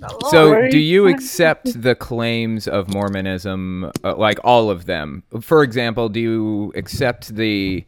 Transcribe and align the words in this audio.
The 0.00 0.28
So, 0.30 0.68
do 0.70 0.78
you 0.78 1.06
accept 1.08 1.80
the 1.80 1.94
claims 1.94 2.66
of 2.68 2.92
Mormonism, 2.92 3.90
uh, 4.02 4.16
like 4.16 4.38
all 4.44 4.70
of 4.70 4.86
them? 4.86 5.22
For 5.40 5.62
example, 5.62 6.08
do 6.08 6.20
you 6.20 6.72
accept 6.74 7.34
the, 7.34 7.84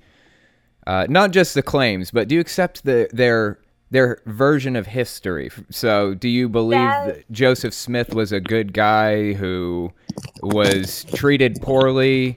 uh, 0.86 1.06
not 1.08 1.30
just 1.32 1.54
the 1.54 1.62
claims, 1.62 2.10
but 2.10 2.28
do 2.28 2.34
you 2.36 2.40
accept 2.40 2.84
the 2.84 3.08
their 3.12 3.58
their 3.90 4.18
version 4.26 4.76
of 4.76 4.86
history? 4.86 5.50
So, 5.70 6.14
do 6.14 6.28
you 6.28 6.48
believe 6.48 6.78
That- 6.80 7.06
that 7.06 7.32
Joseph 7.32 7.74
Smith 7.74 8.14
was 8.14 8.32
a 8.32 8.40
good 8.40 8.72
guy 8.72 9.32
who 9.34 9.92
was 10.42 11.04
treated 11.14 11.60
poorly, 11.62 12.36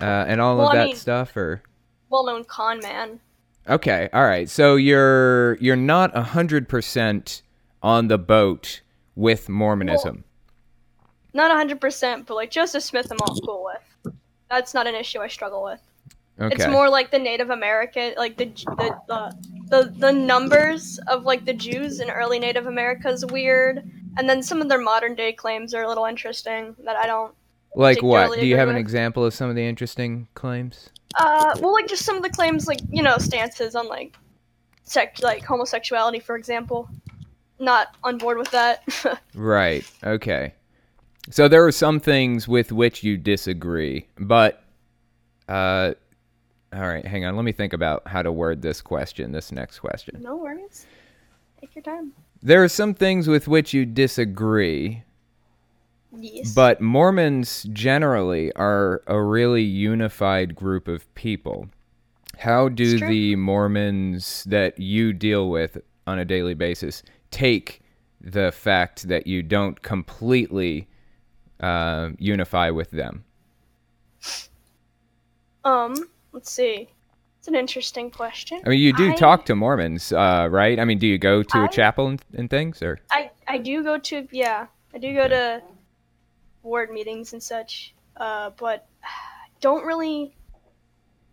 uh, 0.00 0.04
and 0.28 0.40
all 0.40 0.56
Well, 0.56 0.66
of 0.68 0.72
I 0.72 0.76
that 0.78 0.86
mean- 0.88 0.96
stuff, 0.96 1.36
or? 1.36 1.62
well-known 2.10 2.44
con 2.44 2.80
man. 2.80 3.20
Okay, 3.68 4.08
all 4.14 4.24
right. 4.24 4.48
So 4.48 4.76
you're 4.76 5.56
you're 5.60 5.76
not 5.76 6.16
hundred 6.16 6.68
percent 6.70 7.42
on 7.82 8.08
the 8.08 8.18
boat 8.18 8.80
with 9.14 9.48
Mormonism. 9.48 10.24
Not 11.34 11.50
100%, 11.68 12.26
but 12.26 12.34
like 12.34 12.50
Joseph 12.50 12.82
Smith, 12.82 13.10
I'm 13.10 13.18
all 13.20 13.38
cool 13.40 13.64
with. 13.64 14.14
That's 14.50 14.74
not 14.74 14.86
an 14.86 14.94
issue 14.94 15.20
I 15.20 15.28
struggle 15.28 15.62
with. 15.62 15.80
okay. 16.40 16.54
It's 16.54 16.66
more 16.66 16.88
like 16.88 17.10
the 17.10 17.18
Native 17.18 17.50
American, 17.50 18.14
like 18.16 18.36
the 18.36 18.46
the, 18.46 18.96
the 19.08 19.36
the 19.68 19.94
the 19.98 20.12
numbers 20.12 20.98
of 21.06 21.24
like 21.24 21.44
the 21.44 21.52
Jews 21.52 22.00
in 22.00 22.10
early 22.10 22.38
Native 22.38 22.66
America 22.66 23.08
is 23.08 23.26
weird, 23.26 23.88
and 24.16 24.28
then 24.28 24.42
some 24.42 24.62
of 24.62 24.68
their 24.68 24.80
modern 24.80 25.14
day 25.14 25.32
claims 25.32 25.74
are 25.74 25.82
a 25.82 25.88
little 25.88 26.06
interesting 26.06 26.74
that 26.84 26.96
I 26.96 27.06
don't. 27.06 27.34
like 27.74 28.02
what? 28.02 28.38
Do 28.38 28.46
you 28.46 28.56
have 28.56 28.68
an 28.68 28.76
example 28.76 29.24
of 29.24 29.34
some 29.34 29.50
of 29.50 29.56
the 29.56 29.64
interesting 29.64 30.28
claims? 30.34 30.90
Uh, 31.18 31.54
well, 31.60 31.72
like 31.72 31.88
just 31.88 32.04
some 32.04 32.16
of 32.16 32.22
the 32.22 32.30
claims, 32.30 32.66
like 32.66 32.80
you 32.90 33.02
know, 33.02 33.18
stances 33.18 33.74
on 33.74 33.86
like, 33.88 34.16
sex, 34.84 35.22
like 35.22 35.44
homosexuality, 35.44 36.20
for 36.20 36.36
example. 36.36 36.88
Not 37.58 37.96
on 38.04 38.18
board 38.18 38.38
with 38.38 38.50
that. 38.52 38.82
Right. 39.34 39.84
Okay. 40.04 40.54
So 41.30 41.48
there 41.48 41.64
are 41.66 41.72
some 41.72 42.00
things 42.00 42.48
with 42.48 42.72
which 42.72 43.02
you 43.04 43.16
disagree, 43.16 44.06
but 44.18 44.62
uh 45.48 45.94
all 46.72 46.80
right, 46.86 47.06
hang 47.06 47.24
on. 47.24 47.34
Let 47.34 47.44
me 47.44 47.52
think 47.52 47.72
about 47.72 48.06
how 48.06 48.20
to 48.22 48.30
word 48.30 48.60
this 48.60 48.82
question, 48.82 49.32
this 49.32 49.50
next 49.52 49.78
question. 49.78 50.20
no 50.20 50.36
worries. 50.36 50.86
Take 51.60 51.74
your 51.74 51.82
time. 51.82 52.12
There 52.42 52.62
are 52.62 52.68
some 52.68 52.94
things 52.94 53.26
with 53.26 53.48
which 53.48 53.72
you 53.74 53.84
disagree, 53.86 55.02
Yes. 56.16 56.54
But 56.54 56.80
Mormons 56.80 57.64
generally 57.72 58.52
are 58.54 59.02
a 59.06 59.20
really 59.22 59.62
unified 59.62 60.54
group 60.54 60.88
of 60.88 61.12
people. 61.14 61.68
How 62.38 62.68
do 62.68 62.98
the 62.98 63.36
Mormons 63.36 64.44
that 64.44 64.78
you 64.78 65.12
deal 65.12 65.50
with 65.50 65.78
on 66.06 66.18
a 66.18 66.24
daily 66.24 66.54
basis 66.54 67.02
take 67.30 67.80
the 68.20 68.52
fact 68.52 69.08
that 69.08 69.26
you 69.26 69.42
don't 69.42 69.80
completely 69.82 70.88
uh, 71.60 72.10
unify 72.18 72.70
with 72.70 72.90
them? 72.90 73.24
um, 75.64 75.94
let's 76.32 76.50
see. 76.50 76.88
It's 77.38 77.48
an 77.48 77.54
interesting 77.54 78.10
question. 78.10 78.60
I 78.66 78.70
mean, 78.70 78.80
you 78.80 78.92
do 78.92 79.12
I- 79.12 79.14
talk 79.14 79.44
to 79.46 79.54
Mormons, 79.54 80.12
uh, 80.12 80.48
right? 80.50 80.78
I 80.78 80.84
mean, 80.84 80.98
do 80.98 81.06
you 81.06 81.18
go 81.18 81.42
to 81.42 81.58
a 81.58 81.64
I- 81.64 81.68
chapel 81.68 82.08
and, 82.08 82.24
and 82.34 82.50
things, 82.50 82.82
or 82.82 82.98
I 83.10 83.30
I 83.46 83.58
do 83.58 83.82
go 83.82 83.98
to 83.98 84.26
yeah 84.32 84.66
I 84.94 84.98
do 84.98 85.14
go 85.14 85.28
to 85.28 85.62
board 86.62 86.90
meetings 86.90 87.32
and 87.32 87.42
such, 87.42 87.94
uh, 88.16 88.50
but 88.56 88.86
don't 89.60 89.84
really 89.84 90.34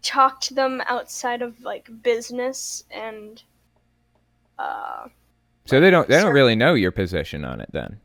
talk 0.01 0.39
to 0.39 0.53
them 0.53 0.83
outside 0.87 1.41
of 1.41 1.59
like 1.61 1.89
business 2.03 2.83
and 2.91 3.41
uh 4.59 5.07
so 5.65 5.79
they 5.79 5.89
don't 5.89 6.07
they 6.07 6.19
don't 6.19 6.33
really 6.33 6.55
know 6.55 6.73
your 6.73 6.91
position 6.91 7.43
on 7.43 7.61
it 7.61 7.69
then? 7.71 7.99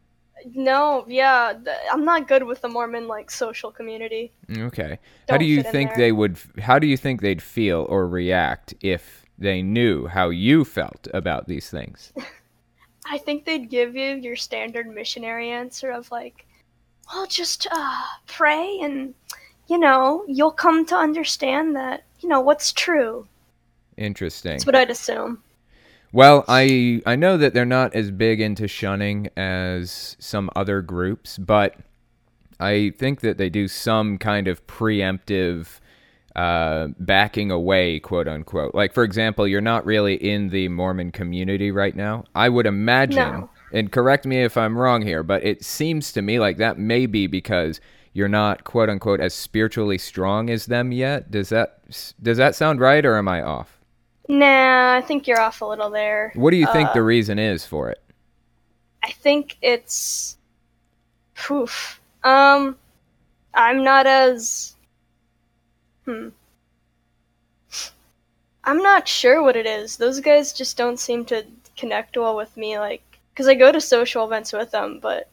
no 0.54 1.04
yeah 1.08 1.52
th- 1.52 1.76
I'm 1.92 2.04
not 2.04 2.28
good 2.28 2.44
with 2.44 2.60
the 2.60 2.68
Mormon 2.68 3.08
like 3.08 3.30
social 3.30 3.70
community. 3.70 4.32
Okay. 4.50 4.98
How 5.28 5.36
Don't 5.36 5.40
do 5.40 5.44
you 5.44 5.62
think 5.62 5.94
they 5.94 6.12
would 6.12 6.38
how 6.58 6.78
do 6.78 6.86
you 6.86 6.96
think 6.96 7.20
they'd 7.20 7.42
feel 7.42 7.86
or 7.88 8.08
react 8.08 8.74
if 8.80 9.26
they 9.38 9.62
knew 9.62 10.06
how 10.06 10.30
you 10.30 10.64
felt 10.64 11.08
about 11.12 11.46
these 11.46 11.68
things? 11.68 12.12
I 13.06 13.18
think 13.18 13.44
they'd 13.44 13.68
give 13.68 13.96
you 13.96 14.14
your 14.16 14.36
standard 14.36 14.86
missionary 14.86 15.50
answer 15.50 15.90
of 15.90 16.10
like, 16.10 16.46
well, 17.12 17.26
just 17.26 17.66
uh, 17.70 18.02
pray 18.26 18.78
and 18.82 19.14
you 19.68 19.78
know 19.78 20.24
you'll 20.28 20.52
come 20.52 20.86
to 20.86 20.96
understand 20.96 21.76
that 21.76 22.04
you 22.20 22.28
know 22.28 22.40
what's 22.40 22.72
true. 22.72 23.26
Interesting. 23.96 24.52
That's 24.52 24.66
what 24.66 24.74
I'd 24.74 24.90
assume. 24.90 25.42
Well, 26.12 26.44
I 26.48 27.02
I 27.06 27.16
know 27.16 27.36
that 27.36 27.54
they're 27.54 27.64
not 27.64 27.94
as 27.94 28.10
big 28.10 28.40
into 28.40 28.66
shunning 28.66 29.28
as 29.36 30.16
some 30.18 30.50
other 30.56 30.82
groups, 30.82 31.38
but 31.38 31.76
I 32.58 32.92
think 32.98 33.20
that 33.20 33.38
they 33.38 33.48
do 33.48 33.68
some 33.68 34.18
kind 34.18 34.48
of 34.48 34.66
preemptive 34.66 35.78
uh, 36.36 36.88
backing 36.98 37.50
away, 37.50 38.00
quote 38.00 38.26
unquote. 38.28 38.74
Like 38.74 38.92
for 38.92 39.04
example, 39.04 39.46
you're 39.46 39.60
not 39.60 39.86
really 39.86 40.14
in 40.14 40.48
the 40.50 40.68
Mormon 40.68 41.12
community 41.12 41.70
right 41.70 41.94
now. 41.94 42.24
I 42.34 42.48
would 42.48 42.66
imagine, 42.66 43.16
No. 43.16 43.50
and 43.72 43.90
correct 43.92 44.26
me 44.26 44.42
if 44.42 44.56
I'm 44.56 44.76
wrong 44.76 45.02
here, 45.02 45.22
but 45.22 45.44
it 45.44 45.64
seems 45.64 46.12
to 46.12 46.22
me 46.22 46.38
like 46.40 46.56
that 46.58 46.78
may 46.78 47.06
be 47.06 47.26
because 47.28 47.80
you're 48.12 48.28
not 48.28 48.64
quote 48.64 48.88
unquote 48.90 49.20
as 49.20 49.32
spiritually 49.32 49.98
strong 49.98 50.50
as 50.50 50.66
them 50.66 50.90
yet. 50.90 51.30
Does 51.30 51.50
that 51.50 51.78
does 52.20 52.38
that 52.38 52.56
sound 52.56 52.80
right, 52.80 53.04
or 53.06 53.16
am 53.16 53.28
I 53.28 53.42
off? 53.42 53.79
Nah, 54.30 54.94
I 54.96 55.00
think 55.00 55.26
you're 55.26 55.40
off 55.40 55.60
a 55.60 55.64
little 55.64 55.90
there. 55.90 56.30
What 56.36 56.52
do 56.52 56.56
you 56.56 56.66
think 56.66 56.90
Uh, 56.90 56.92
the 56.92 57.02
reason 57.02 57.40
is 57.40 57.66
for 57.66 57.90
it? 57.90 58.00
I 59.02 59.10
think 59.10 59.56
it's. 59.60 60.36
Poof. 61.34 62.00
Um, 62.22 62.76
I'm 63.54 63.82
not 63.82 64.06
as. 64.06 64.76
Hmm. 66.04 66.28
I'm 68.62 68.78
not 68.78 69.08
sure 69.08 69.42
what 69.42 69.56
it 69.56 69.66
is. 69.66 69.96
Those 69.96 70.20
guys 70.20 70.52
just 70.52 70.76
don't 70.76 71.00
seem 71.00 71.24
to 71.24 71.44
connect 71.76 72.16
well 72.16 72.36
with 72.36 72.56
me. 72.56 72.78
Like, 72.78 73.02
because 73.32 73.48
I 73.48 73.54
go 73.54 73.72
to 73.72 73.80
social 73.80 74.24
events 74.24 74.52
with 74.52 74.70
them, 74.70 75.00
but 75.02 75.28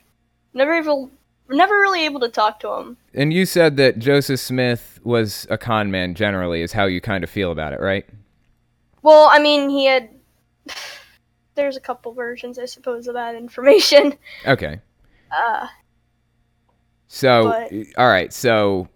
never 0.56 0.76
even, 0.76 1.12
never 1.50 1.76
really 1.76 2.04
able 2.06 2.22
to 2.22 2.30
talk 2.30 2.60
to 2.62 2.68
them. 2.70 2.98
And 3.14 3.32
you 3.32 3.46
said 3.46 3.78
that 3.78 4.00
Joseph 4.00 4.40
Smith 4.40 5.00
was 5.04 5.46
a 5.52 5.58
con 5.58 5.92
man 5.92 6.16
generally, 6.16 6.64
is 6.64 6.74
how 6.74 6.86
you 6.86 7.00
kind 7.00 7.24
of 7.24 7.30
feel 7.30 7.52
about 7.52 7.74
it, 7.74 7.80
right? 7.80 8.08
Well, 9.08 9.30
I 9.32 9.40
mean, 9.40 9.70
he 9.70 9.86
had. 9.86 10.10
There's 11.56 11.78
a 11.78 11.80
couple 11.80 12.12
versions, 12.14 12.60
I 12.60 12.66
suppose, 12.66 13.08
of 13.08 13.14
that 13.14 13.36
information. 13.36 14.14
Okay. 14.46 14.82
Uh, 15.32 15.68
So, 17.08 17.44
But- 17.46 17.72
all 17.98 18.10
right. 18.10 18.34
So, 18.34 18.90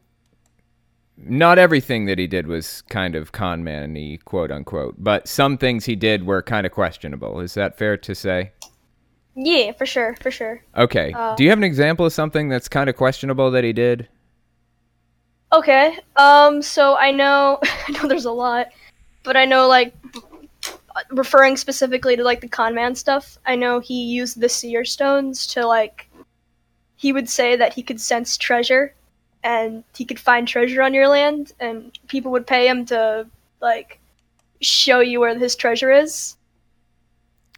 not 1.18 1.58
everything 1.58 2.08
that 2.08 2.20
he 2.20 2.28
did 2.28 2.46
was 2.48 2.82
kind 2.90 3.16
of 3.16 3.32
con 3.32 3.64
man 3.64 3.94
y, 3.94 4.18
quote 4.26 4.52
unquote, 4.52 4.96
but 4.98 5.30
some 5.30 5.58
things 5.58 5.86
he 5.86 5.96
did 5.96 6.26
were 6.26 6.42
kind 6.42 6.66
of 6.66 6.74
questionable. 6.74 7.40
Is 7.40 7.54
that 7.54 7.78
fair 7.78 7.96
to 7.96 8.14
say? 8.14 8.52
yeah, 9.34 9.72
for 9.72 9.86
sure, 9.86 10.18
for 10.22 10.30
sure. 10.30 10.62
Okay. 10.76 11.14
Uh, 11.14 11.36
Do 11.36 11.46
you 11.46 11.50
have 11.52 11.58
an 11.60 11.64
example 11.64 12.06
of 12.06 12.12
something 12.12 12.50
that's 12.50 12.68
kind 12.68 12.90
of 12.90 12.98
questionable 12.98 13.50
that 13.52 13.64
he 13.64 13.72
did? 13.72 14.10
Okay. 15.54 15.98
Um. 16.18 16.62
So 16.62 16.98
I 16.98 17.12
know. 17.12 17.60
I 17.64 17.92
know 17.94 18.08
there's 18.10 18.26
a 18.26 18.32
lot, 18.32 18.68
but 19.24 19.38
I 19.38 19.46
know 19.46 19.68
like 19.68 19.94
referring 21.10 21.58
specifically 21.58 22.16
to 22.16 22.24
like 22.24 22.42
the 22.42 22.48
con 22.48 22.76
man 22.76 22.96
stuff. 22.96 23.38
I 23.46 23.56
know 23.56 23.80
he 23.80 24.04
used 24.04 24.40
the 24.40 24.50
seer 24.50 24.86
stones 24.86 25.48
to 25.48 25.66
like. 25.66 26.08
He 26.96 27.14
would 27.14 27.30
say 27.30 27.56
that 27.56 27.74
he 27.74 27.82
could 27.82 28.00
sense 28.00 28.38
treasure, 28.38 28.94
and 29.44 29.84
he 29.96 30.06
could 30.06 30.20
find 30.20 30.48
treasure 30.48 30.84
on 30.84 30.94
your 30.94 31.08
land, 31.08 31.54
and 31.60 31.98
people 32.08 32.32
would 32.32 32.46
pay 32.46 32.68
him 32.68 32.86
to 32.88 33.26
like 33.60 34.00
show 34.62 35.00
you 35.00 35.20
where 35.20 35.38
his 35.38 35.56
treasure 35.56 35.92
is. 35.92 36.36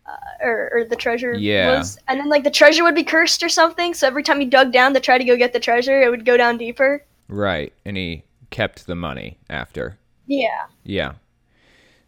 Uh, 0.05 0.45
or, 0.45 0.69
or 0.73 0.83
the 0.83 0.97
treasure 0.97 1.33
Yeah. 1.33 1.77
was, 1.77 1.97
and 2.09 2.19
then 2.19 2.27
like 2.27 2.43
the 2.43 2.51
treasure 2.51 2.83
would 2.83 2.93
be 2.93 3.05
cursed 3.05 3.41
or 3.41 3.47
something. 3.47 3.93
So 3.93 4.05
every 4.05 4.21
time 4.21 4.41
you 4.41 4.49
dug 4.49 4.73
down 4.73 4.93
to 4.95 4.99
try 4.99 5.17
to 5.17 5.23
go 5.23 5.37
get 5.37 5.53
the 5.53 5.61
treasure, 5.61 6.01
it 6.01 6.09
would 6.09 6.25
go 6.25 6.35
down 6.35 6.57
deeper. 6.57 7.05
Right. 7.29 7.71
And 7.85 7.95
he 7.95 8.23
kept 8.49 8.85
the 8.85 8.95
money 8.95 9.37
after. 9.49 9.97
Yeah. 10.27 10.65
Yeah. 10.83 11.13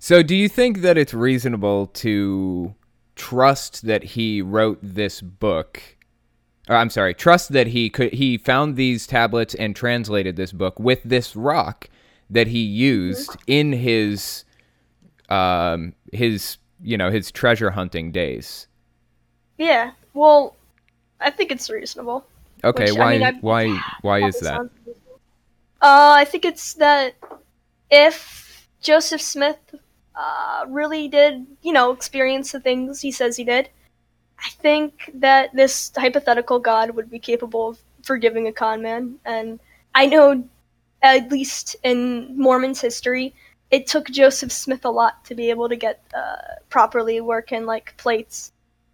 So, 0.05 0.21
do 0.21 0.35
you 0.35 0.47
think 0.47 0.81
that 0.81 0.99
it's 0.99 1.15
reasonable 1.15 1.87
to 1.87 2.75
trust 3.15 3.87
that 3.87 4.03
he 4.03 4.39
wrote 4.39 4.77
this 4.83 5.19
book? 5.19 5.81
Or, 6.69 6.75
I'm 6.75 6.91
sorry, 6.91 7.15
trust 7.15 7.53
that 7.53 7.65
he 7.65 7.89
could 7.89 8.13
he 8.13 8.37
found 8.37 8.75
these 8.75 9.07
tablets 9.07 9.55
and 9.55 9.75
translated 9.75 10.35
this 10.35 10.51
book 10.51 10.79
with 10.79 11.01
this 11.03 11.35
rock 11.35 11.89
that 12.29 12.45
he 12.45 12.59
used 12.59 13.35
in 13.47 13.73
his 13.73 14.45
um 15.29 15.95
his 16.13 16.59
you 16.83 16.99
know 16.99 17.09
his 17.09 17.31
treasure 17.31 17.71
hunting 17.71 18.11
days. 18.11 18.67
Yeah. 19.57 19.93
Well, 20.13 20.55
I 21.19 21.31
think 21.31 21.49
it's 21.49 21.67
reasonable. 21.67 22.27
Okay, 22.63 22.91
Which, 22.91 22.99
I 22.99 23.03
why 23.03 23.17
mean, 23.17 23.23
I- 23.23 23.39
why 23.41 23.81
why 24.03 24.21
is 24.21 24.39
that? 24.41 24.59
Uh, 24.59 24.69
I 25.81 26.25
think 26.25 26.45
it's 26.45 26.75
that 26.75 27.15
if 27.89 28.67
Joseph 28.81 29.19
Smith 29.19 29.57
uh, 30.15 30.65
really 30.67 31.07
did, 31.07 31.45
you 31.61 31.73
know, 31.73 31.91
experience 31.91 32.51
the 32.51 32.59
things 32.59 33.01
he 33.01 33.11
says 33.11 33.37
he 33.37 33.43
did, 33.43 33.69
I 34.39 34.49
think 34.49 35.11
that 35.15 35.53
this 35.53 35.91
hypothetical 35.95 36.59
god 36.59 36.91
would 36.91 37.09
be 37.09 37.19
capable 37.19 37.69
of 37.69 37.79
forgiving 38.03 38.47
a 38.47 38.51
con 38.51 38.81
man, 38.81 39.15
and 39.25 39.59
I 39.95 40.05
know, 40.05 40.43
at 41.01 41.31
least 41.31 41.75
in 41.83 42.37
Mormon's 42.37 42.81
history, 42.81 43.33
it 43.71 43.87
took 43.87 44.09
Joseph 44.09 44.51
Smith 44.51 44.85
a 44.85 44.89
lot 44.89 45.25
to 45.25 45.35
be 45.35 45.49
able 45.49 45.69
to 45.69 45.75
get 45.75 46.03
uh, 46.13 46.35
properly 46.69 47.19
working 47.21 47.65
like 47.65 47.97
plates, 47.97 48.51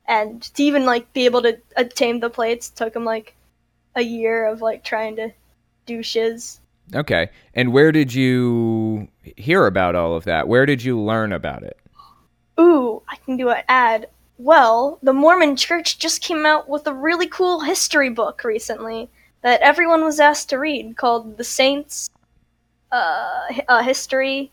and 0.08 0.42
to 0.42 0.64
even 0.64 0.86
like 0.86 1.12
be 1.14 1.26
able 1.26 1.42
to 1.42 1.60
obtain 1.76 2.20
the 2.20 2.30
plates 2.30 2.70
took 2.70 2.96
him 2.96 3.04
like 3.04 3.36
a 3.96 4.02
year 4.02 4.46
of 4.46 4.62
like 4.62 4.84
trying 4.84 5.18
to 5.18 5.30
do 5.86 6.02
shiz. 6.02 6.61
Okay. 6.94 7.30
And 7.54 7.72
where 7.72 7.92
did 7.92 8.14
you 8.14 9.08
hear 9.38 9.66
about 9.66 9.96
all 9.96 10.16
of 10.16 10.26
that? 10.26 10.48
Where 10.48 10.66
did 10.66 10.84
you 10.84 11.00
learn 11.00 11.32
about 11.34 11.64
it? 11.64 11.78
Ooh, 12.60 13.02
I 13.08 13.16
can 13.18 13.38
do 13.38 13.50
an 13.50 13.64
ad. 13.68 14.08
Well, 14.38 15.00
the 15.04 15.14
Mormon 15.14 15.56
Church 15.56 16.00
just 16.00 16.22
came 16.22 16.46
out 16.46 16.68
with 16.68 16.88
a 16.88 16.94
really 16.94 17.28
cool 17.28 17.62
history 17.62 18.10
book 18.10 18.44
recently 18.44 19.10
that 19.42 19.62
everyone 19.62 20.04
was 20.04 20.20
asked 20.20 20.50
to 20.50 20.58
read 20.58 20.98
called 20.98 21.38
The 21.38 21.44
Saints 21.44 22.10
uh, 22.92 23.48
uh 23.70 23.84
History 23.84 24.52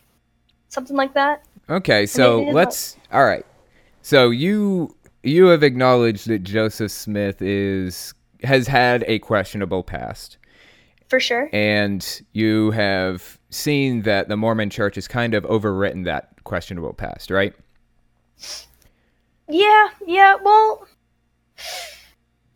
something 0.68 0.96
like 0.96 1.14
that. 1.14 1.44
Okay, 1.68 2.06
so 2.06 2.42
let's 2.42 2.96
all 3.12 3.24
right. 3.24 3.44
So 4.02 4.30
you 4.30 4.94
you 5.22 5.46
have 5.46 5.62
acknowledged 5.62 6.28
that 6.28 6.42
Joseph 6.42 6.92
Smith 6.92 7.42
is 7.42 8.14
has 8.42 8.66
had 8.66 9.04
a 9.06 9.18
questionable 9.18 9.82
past. 9.82 10.37
For 11.08 11.20
sure. 11.20 11.48
And 11.52 12.22
you 12.32 12.70
have 12.72 13.38
seen 13.50 14.02
that 14.02 14.28
the 14.28 14.36
Mormon 14.36 14.70
church 14.70 14.96
has 14.96 15.08
kind 15.08 15.34
of 15.34 15.44
overwritten 15.44 16.04
that 16.04 16.44
questionable 16.44 16.92
past, 16.92 17.30
right? 17.30 17.54
Yeah, 19.48 19.88
yeah, 20.06 20.36
well 20.42 20.86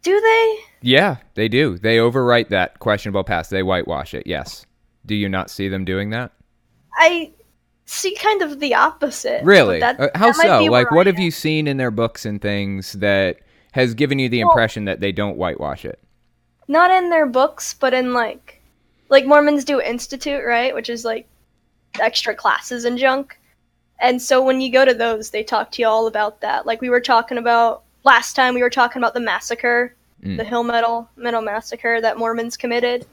do 0.02 0.20
they? 0.20 0.58
Yeah, 0.80 1.16
they 1.34 1.48
do. 1.48 1.78
They 1.78 1.98
overwrite 1.98 2.48
that 2.48 2.78
questionable 2.80 3.24
past. 3.24 3.50
They 3.50 3.62
whitewash 3.62 4.14
it. 4.14 4.26
Yes. 4.26 4.66
Do 5.06 5.14
you 5.14 5.28
not 5.28 5.48
see 5.48 5.68
them 5.68 5.84
doing 5.84 6.10
that? 6.10 6.32
I 6.94 7.32
see 7.86 8.14
kind 8.16 8.42
of 8.42 8.58
the 8.58 8.74
opposite. 8.74 9.44
Really? 9.44 9.80
That, 9.80 10.00
uh, 10.00 10.08
how 10.14 10.32
so? 10.32 10.64
Like, 10.64 10.90
what 10.90 11.06
have 11.06 11.18
you 11.18 11.30
seen 11.30 11.66
in 11.68 11.76
their 11.76 11.90
books 11.90 12.26
and 12.26 12.40
things 12.40 12.92
that 12.94 13.38
has 13.72 13.94
given 13.94 14.18
you 14.18 14.28
the 14.28 14.42
well, 14.42 14.50
impression 14.50 14.84
that 14.86 15.00
they 15.00 15.12
don't 15.12 15.36
whitewash 15.36 15.84
it? 15.84 16.00
Not 16.72 16.90
in 16.90 17.10
their 17.10 17.26
books, 17.26 17.74
but 17.74 17.92
in 17.92 18.14
like, 18.14 18.62
like 19.10 19.26
Mormons 19.26 19.62
do 19.62 19.78
Institute, 19.78 20.42
right? 20.42 20.74
Which 20.74 20.88
is 20.88 21.04
like 21.04 21.28
extra 22.00 22.34
classes 22.34 22.86
and 22.86 22.96
junk. 22.96 23.38
And 24.00 24.22
so 24.22 24.42
when 24.42 24.62
you 24.62 24.72
go 24.72 24.86
to 24.86 24.94
those, 24.94 25.28
they 25.28 25.44
talk 25.44 25.70
to 25.72 25.82
you 25.82 25.86
all 25.86 26.06
about 26.06 26.40
that. 26.40 26.64
Like 26.64 26.80
we 26.80 26.88
were 26.88 26.98
talking 26.98 27.36
about 27.36 27.82
last 28.04 28.34
time, 28.34 28.54
we 28.54 28.62
were 28.62 28.70
talking 28.70 29.02
about 29.02 29.12
the 29.12 29.20
massacre, 29.20 29.94
mm. 30.24 30.38
the 30.38 30.44
Hill 30.44 30.64
Metal 30.64 31.10
Metal 31.14 31.42
massacre 31.42 32.00
that 32.00 32.16
Mormons 32.16 32.56
committed. 32.56 33.04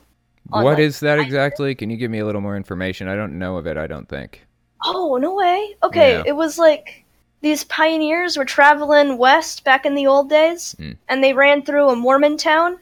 What 0.47 0.63
like, 0.63 0.79
is 0.79 1.01
that 1.01 1.19
exactly? 1.19 1.75
Can 1.75 1.89
you 1.89 1.97
give 1.97 2.09
me 2.09 2.19
a 2.19 2.25
little 2.25 2.39
more 2.39 2.55
information? 2.55 3.09
I 3.09 3.15
don't 3.17 3.37
know 3.37 3.57
of 3.57 3.67
it. 3.67 3.75
I 3.75 3.87
don't 3.87 4.07
think. 4.07 4.47
Oh, 4.85 5.17
no 5.17 5.35
way. 5.35 5.75
Okay, 5.83 6.13
yeah. 6.13 6.23
it 6.25 6.35
was 6.37 6.57
like 6.57 7.03
these 7.41 7.65
pioneers 7.65 8.37
were 8.37 8.45
traveling 8.45 9.17
west 9.17 9.65
back 9.65 9.85
in 9.85 9.95
the 9.95 10.07
old 10.07 10.29
days, 10.29 10.77
mm. 10.79 10.95
and 11.09 11.21
they 11.21 11.33
ran 11.33 11.61
through 11.61 11.89
a 11.89 11.95
Mormon 11.97 12.37
town. 12.37 12.79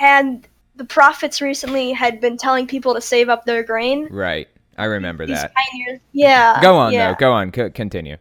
And 0.00 0.46
the 0.76 0.84
prophets 0.84 1.40
recently 1.40 1.92
had 1.92 2.20
been 2.20 2.36
telling 2.36 2.66
people 2.66 2.94
to 2.94 3.00
save 3.00 3.28
up 3.28 3.44
their 3.44 3.62
grain. 3.62 4.08
Right. 4.10 4.48
I 4.78 4.86
remember 4.86 5.26
these 5.26 5.40
that. 5.40 5.52
Pioneers, 5.54 6.00
yeah. 6.12 6.58
Go 6.62 6.76
on, 6.78 6.92
yeah. 6.92 7.12
though. 7.12 7.18
Go 7.18 7.32
on. 7.32 7.52
C- 7.52 7.70
continue. 7.70 8.16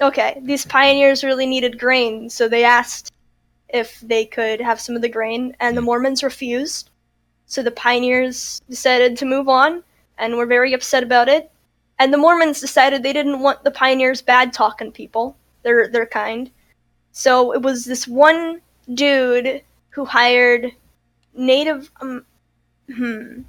Okay. 0.00 0.40
These 0.42 0.64
pioneers 0.66 1.24
really 1.24 1.46
needed 1.46 1.78
grain, 1.78 2.30
so 2.30 2.48
they 2.48 2.64
asked 2.64 3.12
if 3.68 4.00
they 4.00 4.24
could 4.24 4.60
have 4.60 4.80
some 4.80 4.96
of 4.96 5.02
the 5.02 5.08
grain, 5.08 5.54
and 5.60 5.76
the 5.76 5.80
hmm. 5.80 5.86
Mormons 5.86 6.22
refused. 6.22 6.90
So 7.46 7.62
the 7.62 7.72
pioneers 7.72 8.62
decided 8.70 9.16
to 9.18 9.24
move 9.24 9.48
on 9.48 9.82
and 10.18 10.36
were 10.36 10.46
very 10.46 10.72
upset 10.72 11.02
about 11.02 11.28
it. 11.28 11.50
And 11.98 12.12
the 12.12 12.18
Mormons 12.18 12.60
decided 12.60 13.02
they 13.02 13.12
didn't 13.12 13.40
want 13.40 13.64
the 13.64 13.70
pioneers 13.70 14.22
bad 14.22 14.52
talking 14.52 14.92
people. 14.92 15.36
They're 15.62 15.88
they're 15.88 16.06
kind. 16.06 16.50
So 17.12 17.52
it 17.52 17.62
was 17.62 17.84
this 17.84 18.06
one 18.06 18.60
dude 18.94 19.62
who 19.90 20.04
hired 20.04 20.72
native 21.40 21.90
um 22.00 22.24
hmm 22.94 23.42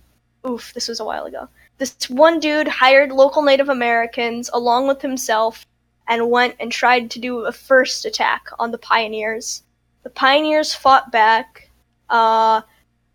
oof, 0.47 0.73
this 0.73 0.87
was 0.87 0.99
a 0.99 1.05
while 1.05 1.25
ago. 1.25 1.47
This 1.77 2.09
one 2.09 2.39
dude 2.39 2.67
hired 2.67 3.11
local 3.11 3.41
Native 3.41 3.69
Americans 3.69 4.49
along 4.53 4.87
with 4.87 5.01
himself 5.01 5.65
and 6.07 6.29
went 6.29 6.55
and 6.59 6.71
tried 6.71 7.11
to 7.11 7.19
do 7.19 7.39
a 7.45 7.51
first 7.51 8.05
attack 8.05 8.47
on 8.59 8.71
the 8.71 8.77
pioneers. 8.77 9.63
The 10.03 10.09
pioneers 10.09 10.73
fought 10.73 11.11
back. 11.11 11.69
Uh, 12.09 12.61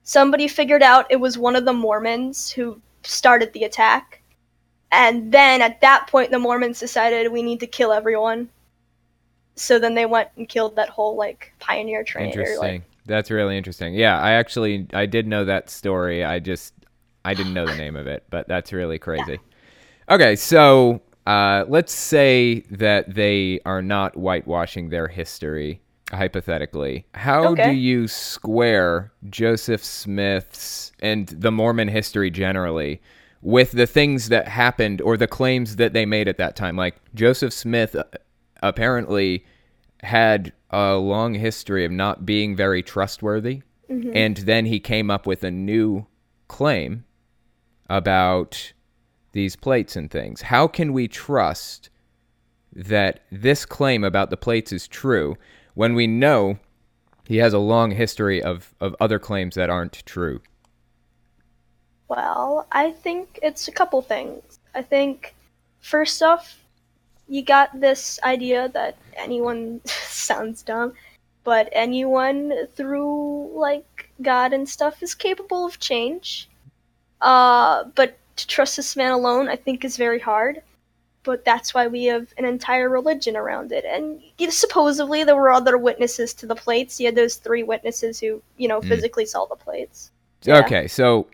somebody 0.03 0.49
figured 0.49 0.83
out 0.83 1.07
it 1.11 1.21
was 1.21 1.37
one 1.37 1.57
of 1.57 1.65
the 1.65 1.73
Mormons 1.73 2.51
who 2.51 2.81
started 3.03 3.53
the 3.53 3.65
attack. 3.65 4.23
And 4.93 5.33
then 5.33 5.63
at 5.63 5.81
that 5.81 6.07
point, 6.07 6.31
the 6.31 6.39
Mormons 6.39 6.81
decided 6.81 7.31
we 7.31 7.43
need 7.43 7.61
to 7.61 7.67
kill 7.67 7.93
everyone. 7.93 8.49
So 9.57 9.79
then 9.79 9.95
they 9.95 10.07
went 10.07 10.29
and 10.37 10.49
killed 10.49 10.77
that 10.77 10.89
whole 10.89 11.17
like 11.17 11.53
pioneer 11.59 12.05
train. 12.05 12.27
Interesting. 12.27 12.59
Like, 12.59 12.83
That's 13.07 13.31
really 13.31 13.57
interesting. 13.57 13.95
Yeah, 13.95 14.21
I 14.21 14.33
actually 14.33 14.87
I 14.93 15.07
did 15.07 15.27
know 15.27 15.45
that 15.45 15.71
story. 15.71 16.25
I 16.25 16.39
just 16.39 16.75
I 17.25 17.35
didn't 17.35 17.55
know 17.55 17.67
the 17.67 17.77
name 17.77 17.97
of 17.97 18.07
it, 18.07 18.25
but 18.31 18.49
that's 18.49 18.73
really 18.73 18.99
crazy. 18.99 19.33
Yeah. 20.09 20.15
Okay, 20.15 20.37
so 20.37 21.01
uh, 21.27 21.65
let's 21.69 21.93
say 21.93 22.61
that 22.71 23.15
they 23.15 23.61
are 23.67 23.83
not 23.83 24.15
whitewashing 24.15 24.91
their 24.91 25.09
history 25.09 25.81
hypothetically, 26.13 27.05
how 27.15 27.49
okay. 27.49 27.73
do 27.73 27.77
you 27.77 28.07
square 28.07 29.13
Joseph 29.29 29.83
Smith's 29.83 30.93
and 31.01 31.27
the 31.29 31.51
Mormon 31.51 31.89
history 31.89 32.31
generally 32.31 33.01
with 33.43 33.73
the 33.73 33.87
things 33.87 34.29
that 34.29 34.49
happened 34.49 35.01
or 35.01 35.17
the 35.17 35.27
claims 35.27 35.77
that 35.77 35.93
they 35.93 36.05
made 36.05 36.27
at 36.27 36.39
that 36.39 36.57
time. 36.57 36.77
Like 36.77 36.97
Joseph 37.15 37.53
Smith 37.53 37.95
uh, 37.95 38.05
apparently 38.63 39.45
had 40.07 40.53
a 40.71 40.95
long 40.95 41.35
history 41.35 41.85
of 41.85 41.93
not 41.93 42.25
being 42.25 42.57
very 42.57 42.83
trustworthy. 42.83 43.63
Mm-hmm. 43.91 44.13
And 44.15 44.37
then 44.39 44.67
he 44.67 44.81
came 44.81 45.11
up 45.11 45.27
with 45.27 45.45
a 45.45 45.51
new 45.51 46.07
claim 46.49 47.05
about 47.89 48.73
these 49.33 49.55
plates 49.57 49.97
and 49.97 50.11
things. 50.11 50.43
How 50.43 50.67
can 50.67 50.93
we 50.93 51.09
trust 51.09 51.91
that 52.73 53.21
this 53.31 53.65
claim 53.67 54.05
about 54.05 54.31
the 54.31 54.37
plates 54.37 54.73
is 54.73 54.89
true 54.89 55.37
when 55.75 55.95
we 55.95 56.07
know 56.07 56.59
he 57.27 57.39
has 57.39 57.53
a 57.53 57.59
long 57.59 57.91
history 57.91 58.43
of, 58.43 58.75
of 58.81 58.95
other 59.01 59.19
claims 59.19 59.55
that 59.55 59.71
aren't 59.71 60.05
true? 60.07 60.41
Well, 62.09 62.67
I 62.71 62.93
think 62.93 63.39
it's 63.43 63.67
a 63.67 63.73
couple 63.73 64.03
things. 64.03 64.59
I 64.75 64.83
think, 64.83 65.35
first 65.81 66.23
off, 66.23 66.61
you 67.29 67.43
got 67.43 67.81
this 67.81 68.21
idea 68.23 68.69
that 68.71 68.97
anyone 69.17 69.81
sounds 69.87 70.63
dumb, 70.63 70.93
but 71.45 71.69
anyone 71.73 72.53
through 72.75 73.51
like 73.55 74.11
God 74.23 74.53
and 74.53 74.69
stuff 74.69 75.03
is 75.03 75.15
capable 75.15 75.65
of 75.65 75.79
change. 75.79 76.49
Uh, 77.21 77.85
but 77.95 78.19
to 78.37 78.47
trust 78.47 78.77
this 78.77 78.97
man 78.97 79.13
alone, 79.13 79.49
I 79.49 79.57
think, 79.57 79.85
is 79.85 79.97
very 79.97 80.19
hard. 80.19 80.63
But 81.23 81.45
that's 81.45 81.75
why 81.75 81.89
we 81.89 82.05
have 82.05 82.33
an 82.39 82.45
entire 82.45 82.89
religion 82.89 83.37
around 83.37 83.73
it. 83.73 83.85
And 83.85 84.23
you 84.39 84.47
know, 84.47 84.53
supposedly 84.53 85.25
there 85.25 85.35
were 85.35 85.51
other 85.51 85.77
witnesses 85.77 86.33
to 86.35 86.47
the 86.47 86.55
plates. 86.55 87.01
You 87.01 87.07
had 87.07 87.17
those 87.17 87.37
three 87.37 87.65
witnesses 87.65 88.21
who, 88.21 88.41
you 88.59 88.69
know, 88.69 88.81
mm. 88.81 88.89
physically 88.89 89.27
saw 89.27 89.47
the 89.47 89.57
plates. 89.57 90.13
Yeah. 90.43 90.59
Okay, 90.59 90.87
so 90.87 91.27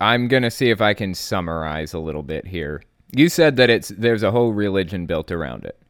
I'm 0.00 0.28
gonna 0.28 0.52
see 0.52 0.70
if 0.70 0.80
I 0.80 0.94
can 0.94 1.14
summarize 1.14 1.94
a 1.94 1.98
little 1.98 2.22
bit 2.22 2.46
here. 2.46 2.82
You 3.12 3.28
said 3.28 3.56
that 3.56 3.70
it's 3.70 3.88
there's 3.88 4.22
a 4.22 4.30
whole 4.30 4.52
religion 4.52 5.06
built 5.06 5.30
around 5.30 5.64
it. 5.64 5.80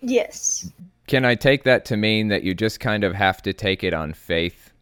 Yes. 0.00 0.70
Can 1.06 1.24
I 1.24 1.34
take 1.34 1.64
that 1.64 1.84
to 1.86 1.96
mean 1.96 2.28
that 2.28 2.42
you 2.42 2.54
just 2.54 2.80
kind 2.80 3.04
of 3.04 3.14
have 3.14 3.42
to 3.42 3.52
take 3.52 3.84
it 3.84 3.94
on 3.94 4.12
faith? 4.12 4.72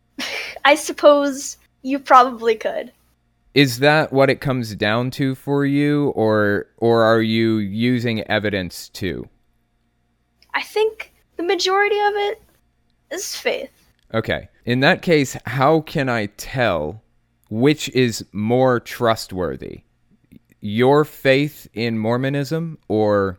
I 0.64 0.74
suppose 0.74 1.56
you 1.82 1.98
probably 1.98 2.56
could. 2.56 2.92
Is 3.54 3.78
that 3.78 4.12
what 4.12 4.28
it 4.28 4.40
comes 4.40 4.74
down 4.74 5.10
to 5.12 5.34
for 5.34 5.64
you 5.64 6.08
or 6.10 6.66
or 6.78 7.02
are 7.02 7.22
you 7.22 7.56
using 7.56 8.22
evidence 8.22 8.88
too? 8.88 9.28
I 10.54 10.62
think 10.62 11.12
the 11.36 11.42
majority 11.42 11.98
of 11.98 12.14
it 12.14 12.42
is 13.10 13.36
faith. 13.36 13.70
Okay. 14.12 14.48
In 14.64 14.80
that 14.80 15.02
case, 15.02 15.36
how 15.46 15.80
can 15.80 16.08
I 16.08 16.26
tell 16.26 17.02
which 17.48 17.88
is 17.90 18.24
more 18.32 18.80
trustworthy? 18.80 19.82
Your 20.66 21.04
faith 21.04 21.68
in 21.74 21.98
Mormonism 21.98 22.78
or 22.88 23.38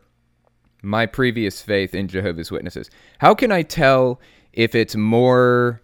my 0.81 1.05
previous 1.05 1.62
faith 1.62 1.93
in 1.93 2.07
Jehovah's 2.07 2.51
Witnesses? 2.51 2.89
How 3.19 3.34
can 3.34 3.51
I 3.51 3.63
tell 3.63 4.19
if 4.53 4.75
it's 4.75 4.96
more 4.96 5.81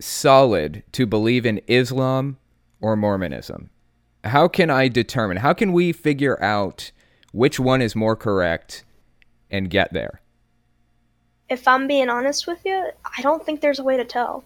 solid 0.00 0.82
to 0.92 1.06
believe 1.06 1.46
in 1.46 1.60
Islam 1.66 2.38
or 2.80 2.96
Mormonism? 2.96 3.70
How 4.24 4.48
can 4.48 4.70
I 4.70 4.88
determine? 4.88 5.38
How 5.38 5.52
can 5.52 5.72
we 5.72 5.92
figure 5.92 6.42
out 6.42 6.90
which 7.32 7.58
one 7.58 7.80
is 7.80 7.94
more 7.94 8.16
correct 8.16 8.84
and 9.50 9.70
get 9.70 9.92
there? 9.92 10.20
if 11.48 11.66
I'm 11.66 11.86
being 11.86 12.08
honest 12.08 12.46
with 12.46 12.64
you, 12.64 12.90
I 13.04 13.22
don't 13.22 13.44
think 13.44 13.60
there's 13.60 13.78
a 13.78 13.84
way 13.84 13.96
to 13.96 14.04
tell. 14.04 14.44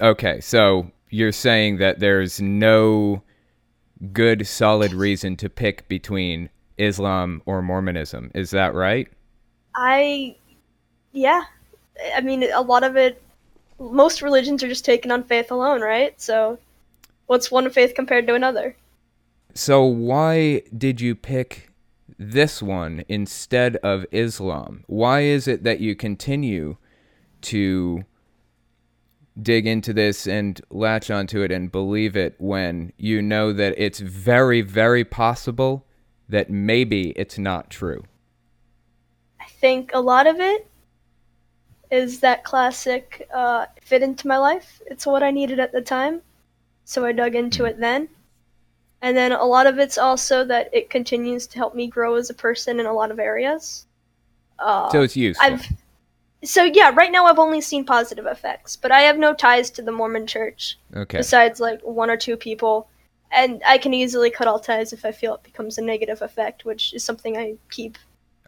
Okay, 0.00 0.40
so 0.40 0.90
you're 1.10 1.32
saying 1.32 1.78
that 1.78 1.98
there's 1.98 2.40
no 2.40 3.22
good 4.12 4.46
solid 4.46 4.92
reason 4.92 5.36
to 5.36 5.48
pick 5.48 5.86
between 5.88 6.50
Islam 6.78 7.42
or 7.46 7.62
Mormonism. 7.62 8.30
Is 8.34 8.50
that 8.50 8.74
right? 8.74 9.08
I, 9.74 10.36
yeah. 11.12 11.42
I 12.14 12.20
mean, 12.20 12.44
a 12.52 12.60
lot 12.60 12.84
of 12.84 12.96
it, 12.96 13.22
most 13.78 14.22
religions 14.22 14.62
are 14.62 14.68
just 14.68 14.84
taken 14.84 15.10
on 15.10 15.22
faith 15.24 15.50
alone, 15.50 15.80
right? 15.80 16.20
So, 16.20 16.58
what's 17.26 17.50
one 17.50 17.68
faith 17.70 17.94
compared 17.94 18.26
to 18.26 18.34
another? 18.34 18.76
So, 19.54 19.84
why 19.84 20.62
did 20.76 21.00
you 21.00 21.14
pick 21.14 21.70
this 22.18 22.62
one 22.62 23.04
instead 23.08 23.76
of 23.76 24.06
Islam? 24.10 24.84
Why 24.86 25.20
is 25.20 25.46
it 25.46 25.64
that 25.64 25.80
you 25.80 25.94
continue 25.94 26.76
to 27.42 28.04
dig 29.40 29.66
into 29.66 29.92
this 29.92 30.26
and 30.26 30.60
latch 30.70 31.10
onto 31.10 31.42
it 31.42 31.50
and 31.50 31.72
believe 31.72 32.16
it 32.16 32.34
when 32.38 32.92
you 32.96 33.22
know 33.22 33.52
that 33.52 33.74
it's 33.78 34.00
very, 34.00 34.60
very 34.60 35.04
possible 35.04 35.86
that 36.28 36.50
maybe 36.50 37.10
it's 37.10 37.38
not 37.38 37.70
true? 37.70 38.04
I 39.40 39.46
think 39.46 39.90
a 39.94 40.00
lot 40.00 40.26
of 40.26 40.38
it 40.38 40.66
is 41.90 42.20
that 42.20 42.44
classic 42.44 43.28
uh, 43.34 43.66
fit 43.82 44.02
into 44.02 44.26
my 44.26 44.38
life. 44.38 44.80
It's 44.86 45.06
what 45.06 45.22
I 45.22 45.30
needed 45.30 45.60
at 45.60 45.72
the 45.72 45.82
time, 45.82 46.22
so 46.84 47.04
I 47.04 47.12
dug 47.12 47.34
into 47.34 47.64
it 47.64 47.78
then. 47.78 48.08
And 49.02 49.16
then 49.16 49.32
a 49.32 49.44
lot 49.44 49.66
of 49.66 49.78
it's 49.78 49.98
also 49.98 50.44
that 50.44 50.70
it 50.72 50.88
continues 50.88 51.46
to 51.48 51.58
help 51.58 51.74
me 51.74 51.88
grow 51.88 52.14
as 52.14 52.30
a 52.30 52.34
person 52.34 52.78
in 52.80 52.86
a 52.86 52.92
lot 52.92 53.10
of 53.10 53.18
areas. 53.18 53.86
Uh, 54.58 54.90
so 54.90 55.02
it's 55.02 55.16
useful. 55.16 55.44
I've, 55.44 55.66
so 56.44 56.64
yeah, 56.64 56.90
right 56.94 57.12
now 57.12 57.26
I've 57.26 57.38
only 57.38 57.60
seen 57.60 57.84
positive 57.84 58.26
effects, 58.26 58.76
but 58.76 58.90
I 58.92 59.00
have 59.02 59.18
no 59.18 59.34
ties 59.34 59.70
to 59.70 59.82
the 59.82 59.92
Mormon 59.92 60.26
Church. 60.26 60.78
Okay. 60.94 61.18
Besides 61.18 61.60
like 61.60 61.80
one 61.82 62.10
or 62.10 62.16
two 62.16 62.36
people, 62.36 62.88
and 63.30 63.62
I 63.66 63.78
can 63.78 63.94
easily 63.94 64.30
cut 64.30 64.46
all 64.46 64.58
ties 64.58 64.92
if 64.92 65.04
I 65.04 65.12
feel 65.12 65.34
it 65.34 65.42
becomes 65.42 65.78
a 65.78 65.82
negative 65.82 66.20
effect, 66.22 66.64
which 66.64 66.92
is 66.94 67.02
something 67.04 67.36
I 67.36 67.54
keep 67.70 67.96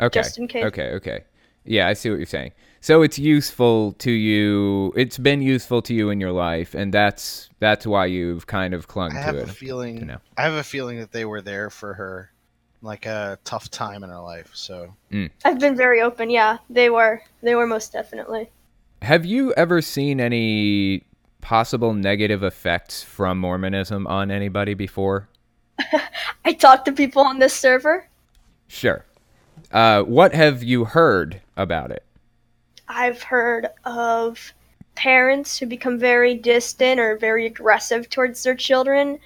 Okay. 0.01 0.21
just 0.21 0.39
in 0.39 0.49
case. 0.49 0.65
Okay, 0.65 0.91
okay. 0.93 1.25
Yeah, 1.65 1.89
I 1.89 1.95
see 1.95 2.11
what 2.11 2.17
you're 2.17 2.27
saying. 2.27 2.53
So 2.81 3.01
it's 3.01 3.19
useful 3.19 3.93
to 3.93 4.11
you. 4.11 4.93
It's 4.97 5.17
been 5.17 5.41
useful 5.41 5.81
to 5.83 5.95
you 5.95 6.11
in 6.11 6.21
your 6.21 6.33
life, 6.33 6.75
and 6.75 6.93
that's 6.93 7.49
that's 7.61 7.87
why 7.87 8.05
you've 8.07 8.47
kind 8.47 8.75
of 8.75 8.89
clung 8.89 9.13
I 9.13 9.15
to 9.15 9.21
have 9.23 9.37
it. 9.37 9.49
a 9.49 9.53
feeling. 9.53 9.97
you 9.99 10.05
know. 10.05 10.19
I 10.37 10.43
have 10.43 10.53
a 10.55 10.63
feeling 10.63 10.99
that 10.99 11.13
they 11.13 11.25
were 11.25 11.41
there 11.41 11.71
for 11.71 11.95
her, 11.95 12.31
like 12.85 13.07
a 13.07 13.39
tough 13.45 13.71
time 13.71 14.05
in 14.05 14.11
her 14.11 14.21
life. 14.21 14.51
So 14.53 14.95
I've 15.45 15.59
been 15.59 15.77
very 15.77 16.01
open. 16.01 16.31
Yeah, 16.31 16.59
they 16.71 16.91
were. 16.91 17.23
They 17.43 17.55
were 17.55 17.67
most 17.67 17.93
definitely. 17.93 18.51
Have 19.03 19.25
you 19.25 19.53
ever 19.55 19.83
seen 19.83 20.21
any 20.21 21.05
possible 21.41 21.93
negative 21.93 22.43
effects 22.43 23.03
from 23.03 23.39
Mormonism 23.39 24.07
on 24.07 24.31
anybody 24.31 24.75
before? 24.75 25.29
I 26.45 26.53
talked 26.53 26.87
to 26.87 26.93
people 26.93 27.23
on 27.23 27.39
this 27.39 27.55
server. 27.55 28.09
Sure. 28.69 29.05
Uh, 29.73 30.03
what 30.03 30.35
have 30.35 30.63
you 30.63 30.85
heard 30.85 31.41
about 31.57 31.91
it? 31.91 32.03
I've 32.89 33.23
heard 33.23 33.69
of 33.85 34.53
parents 34.95 35.59
who 35.59 35.67
become 35.67 35.99
very 35.99 36.35
distant 36.35 37.01
or 37.01 37.17
very 37.17 37.47
aggressive 37.47 38.09
towards 38.09 38.43
their 38.43 38.55
children. 38.55 39.19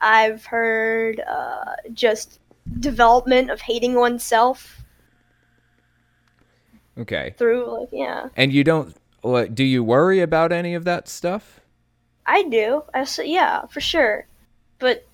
I've 0.00 0.44
heard 0.44 1.20
uh, 1.20 1.76
just 1.92 2.39
development 2.80 3.50
of 3.50 3.60
hating 3.60 3.94
oneself 3.94 4.84
Okay. 6.98 7.34
through, 7.38 7.80
like, 7.80 7.88
yeah. 7.92 8.28
And 8.36 8.52
you 8.52 8.62
don't. 8.64 8.94
What, 9.22 9.54
do 9.54 9.64
you 9.64 9.82
worry 9.82 10.20
about 10.20 10.52
any 10.52 10.74
of 10.74 10.84
that 10.84 11.08
stuff? 11.08 11.60
I 12.26 12.42
do. 12.44 12.82
I 12.94 13.06
yeah, 13.24 13.66
for 13.66 13.80
sure. 13.80 14.26
But 14.78 15.06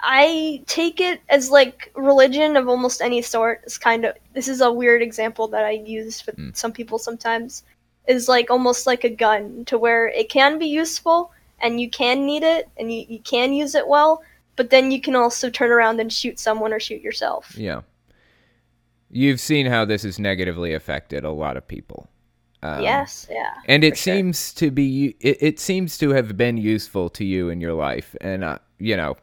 I 0.00 0.62
take 0.66 1.00
it 1.00 1.20
as 1.28 1.50
like 1.50 1.90
religion 1.94 2.56
of 2.56 2.68
almost 2.68 3.00
any 3.00 3.20
sort 3.22 3.62
is 3.66 3.78
kind 3.78 4.04
of 4.04 4.14
this 4.32 4.48
is 4.48 4.60
a 4.60 4.72
weird 4.72 5.02
example 5.02 5.48
that 5.48 5.64
I 5.64 5.72
use 5.72 6.20
for 6.20 6.32
Mm. 6.32 6.56
some 6.56 6.72
people 6.72 6.98
sometimes 6.98 7.64
is 8.06 8.28
like 8.28 8.50
almost 8.50 8.86
like 8.86 9.04
a 9.04 9.10
gun 9.10 9.64
to 9.66 9.76
where 9.76 10.08
it 10.08 10.28
can 10.30 10.58
be 10.58 10.66
useful 10.66 11.32
and 11.60 11.80
you 11.80 11.90
can 11.90 12.24
need 12.24 12.42
it 12.42 12.68
and 12.76 12.92
you, 12.92 13.04
you 13.08 13.18
can 13.18 13.52
use 13.52 13.74
it 13.74 13.88
well, 13.88 14.22
but 14.58 14.70
then 14.70 14.90
you 14.90 15.00
can 15.00 15.16
also 15.16 15.48
turn 15.48 15.70
around 15.70 16.00
and 16.00 16.12
shoot 16.12 16.38
someone 16.38 16.72
or 16.74 16.80
shoot 16.80 17.00
yourself. 17.00 17.56
Yeah. 17.56 17.82
You've 19.08 19.40
seen 19.40 19.66
how 19.66 19.86
this 19.86 20.02
has 20.02 20.18
negatively 20.18 20.74
affected 20.74 21.24
a 21.24 21.30
lot 21.30 21.56
of 21.56 21.66
people. 21.66 22.10
Um, 22.60 22.82
yes, 22.82 23.28
yeah. 23.30 23.54
and 23.66 23.84
it 23.84 23.90
for 23.90 23.96
sure. 23.96 24.14
seems 24.16 24.52
to 24.54 24.72
be 24.72 25.14
it, 25.20 25.38
it 25.40 25.60
seems 25.60 25.96
to 25.98 26.10
have 26.10 26.36
been 26.36 26.56
useful 26.56 27.08
to 27.10 27.24
you 27.24 27.50
in 27.50 27.60
your 27.60 27.72
life 27.72 28.16
and 28.20 28.42
uh, 28.42 28.58
you 28.80 28.96
know 28.96 29.16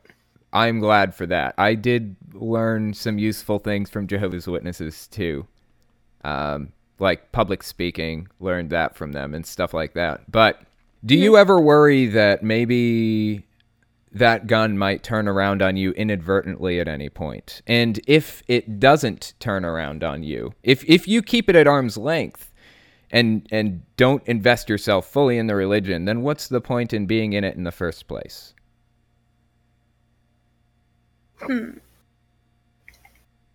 i'm 0.54 0.80
glad 0.80 1.14
for 1.14 1.26
that 1.26 1.54
i 1.58 1.76
did 1.76 2.16
learn 2.32 2.94
some 2.94 3.20
useful 3.20 3.60
things 3.60 3.90
from 3.90 4.08
jehovah's 4.08 4.48
witnesses 4.48 5.08
too 5.10 5.46
um, 6.24 6.72
like 7.00 7.30
public 7.34 7.62
speaking 7.62 8.30
learned 8.40 8.70
that 8.70 8.96
from 8.96 9.12
them 9.12 9.34
and 9.34 9.46
stuff 9.46 9.74
like 9.74 9.96
that 9.96 10.32
but 10.32 10.62
do 11.06 11.18
you 11.18 11.36
ever 11.36 11.60
worry 11.60 12.06
that 12.06 12.42
maybe 12.42 13.45
that 14.16 14.48
gun 14.48 14.78
might 14.78 15.04
turn 15.04 15.28
around 15.28 15.62
on 15.62 15.78
you 15.78 15.92
inadvertently 15.92 16.80
at 16.80 16.88
any 16.88 17.10
point 17.10 17.62
and 17.68 18.00
if 18.08 18.42
it 18.48 18.80
doesn't 18.80 19.34
turn 19.40 19.64
around 19.64 20.04
on 20.04 20.24
you 20.24 20.54
if 20.64 20.84
if 20.90 21.08
you 21.08 21.22
keep 21.22 21.50
it 21.50 21.56
at 21.56 21.68
arm's 21.68 21.98
length 21.98 22.52
and 23.12 23.48
and 23.52 23.82
don't 23.98 24.24
invest 24.26 24.70
yourself 24.70 25.08
fully 25.08 25.38
in 25.38 25.48
the 25.48 25.56
religion, 25.56 26.06
then 26.06 26.22
what's 26.22 26.50
the 26.50 26.62
point 26.62 26.94
in 26.94 27.06
being 27.06 27.34
in 27.34 27.44
it 27.44 27.56
in 27.56 27.64
the 27.64 27.72
first 27.72 28.08
place? 28.08 28.54
Hmm. 31.40 31.78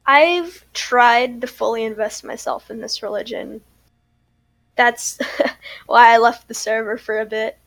I've 0.06 0.64
tried 0.72 1.40
to 1.42 1.46
fully 1.46 1.84
invest 1.84 2.24
myself 2.24 2.70
in 2.70 2.80
this 2.80 3.02
religion. 3.02 3.60
That's 4.76 5.18
why 5.86 6.14
I 6.14 6.18
left 6.18 6.48
the 6.48 6.54
server 6.54 6.96
for 6.96 7.20
a 7.20 7.26
bit. 7.26 7.58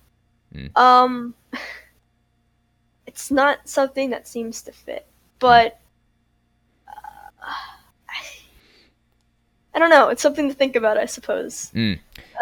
Hmm. 0.51 0.67
Um, 0.75 1.35
it's 3.07 3.31
not 3.31 3.67
something 3.67 4.09
that 4.11 4.27
seems 4.27 4.61
to 4.63 4.71
fit, 4.71 5.05
but 5.39 5.79
uh, 6.87 6.91
I, 8.09 8.23
I 9.75 9.79
don't 9.79 9.89
know. 9.89 10.09
It's 10.09 10.21
something 10.21 10.47
to 10.49 10.53
think 10.53 10.75
about, 10.75 10.97
I 10.97 11.05
suppose. 11.05 11.71
Mm. 11.73 11.99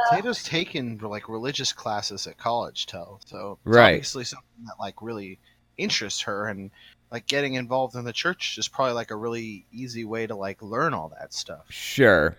Tato's 0.10 0.44
taken 0.44 0.98
like 0.98 1.30
religious 1.30 1.72
classes 1.74 2.28
at 2.28 2.38
college, 2.38 2.86
tell. 2.86 3.20
So 3.26 3.58
it's 3.66 3.76
Right. 3.76 3.94
obviously 3.96 4.24
something 4.24 4.66
that 4.66 4.76
like 4.80 5.02
really 5.02 5.40
interests 5.78 6.22
her, 6.22 6.48
and 6.48 6.72
like 7.12 7.28
getting 7.28 7.56
involved 7.56 7.96
in 7.96 8.04
the 8.06 8.14
church 8.14 8.58
is 8.58 8.68
probably 8.68 8.94
like 8.94 9.12
a 9.12 9.16
really 9.16 9.66
easy 9.72 10.06
way 10.06 10.28
to 10.28 10.36
like 10.36 10.62
learn 10.62 10.94
all 10.94 11.10
that 11.20 11.34
stuff. 11.34 11.66
Sure. 11.70 12.36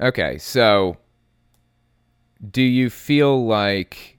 Okay, 0.00 0.38
so 0.38 0.96
do 2.50 2.62
you 2.62 2.88
feel 2.88 3.44
like 3.46 4.18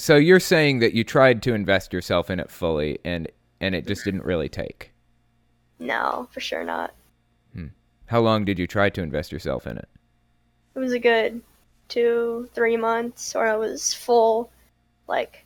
so 0.00 0.16
you're 0.16 0.40
saying 0.40 0.78
that 0.80 0.94
you 0.94 1.04
tried 1.04 1.42
to 1.42 1.54
invest 1.54 1.92
yourself 1.92 2.30
in 2.30 2.40
it 2.40 2.50
fully 2.50 2.98
and 3.04 3.28
and 3.60 3.74
it 3.74 3.86
just 3.86 4.04
didn't 4.04 4.24
really 4.24 4.48
take. 4.48 4.92
No, 5.78 6.28
for 6.32 6.40
sure 6.40 6.64
not. 6.64 6.94
Hmm. 7.54 7.68
How 8.06 8.20
long 8.20 8.44
did 8.44 8.58
you 8.58 8.66
try 8.66 8.90
to 8.90 9.02
invest 9.02 9.32
yourself 9.32 9.66
in 9.66 9.78
it? 9.78 9.88
It 10.74 10.78
was 10.78 10.92
a 10.92 10.98
good 10.98 11.42
two, 11.88 12.48
three 12.54 12.76
months, 12.76 13.36
or 13.36 13.46
I 13.46 13.56
was 13.56 13.92
full, 13.92 14.50
like, 15.08 15.44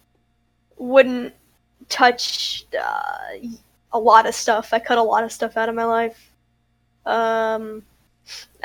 wouldn't 0.78 1.34
touch 1.88 2.64
uh, 2.80 3.48
a 3.92 3.98
lot 3.98 4.26
of 4.26 4.34
stuff. 4.34 4.72
I 4.72 4.78
cut 4.78 4.98
a 4.98 5.02
lot 5.02 5.24
of 5.24 5.32
stuff 5.32 5.56
out 5.56 5.68
of 5.68 5.74
my 5.74 5.84
life. 5.84 6.30
Um, 7.04 7.82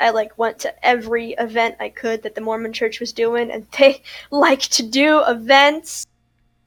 I 0.00 0.10
like 0.10 0.36
went 0.38 0.58
to 0.60 0.86
every 0.86 1.32
event 1.32 1.76
I 1.80 1.88
could 1.88 2.22
that 2.22 2.34
the 2.34 2.40
Mormon 2.40 2.72
Church 2.72 2.98
was 3.00 3.12
doing, 3.12 3.50
and 3.50 3.66
they 3.78 4.02
like 4.30 4.60
to 4.60 4.82
do 4.82 5.22
events. 5.26 6.06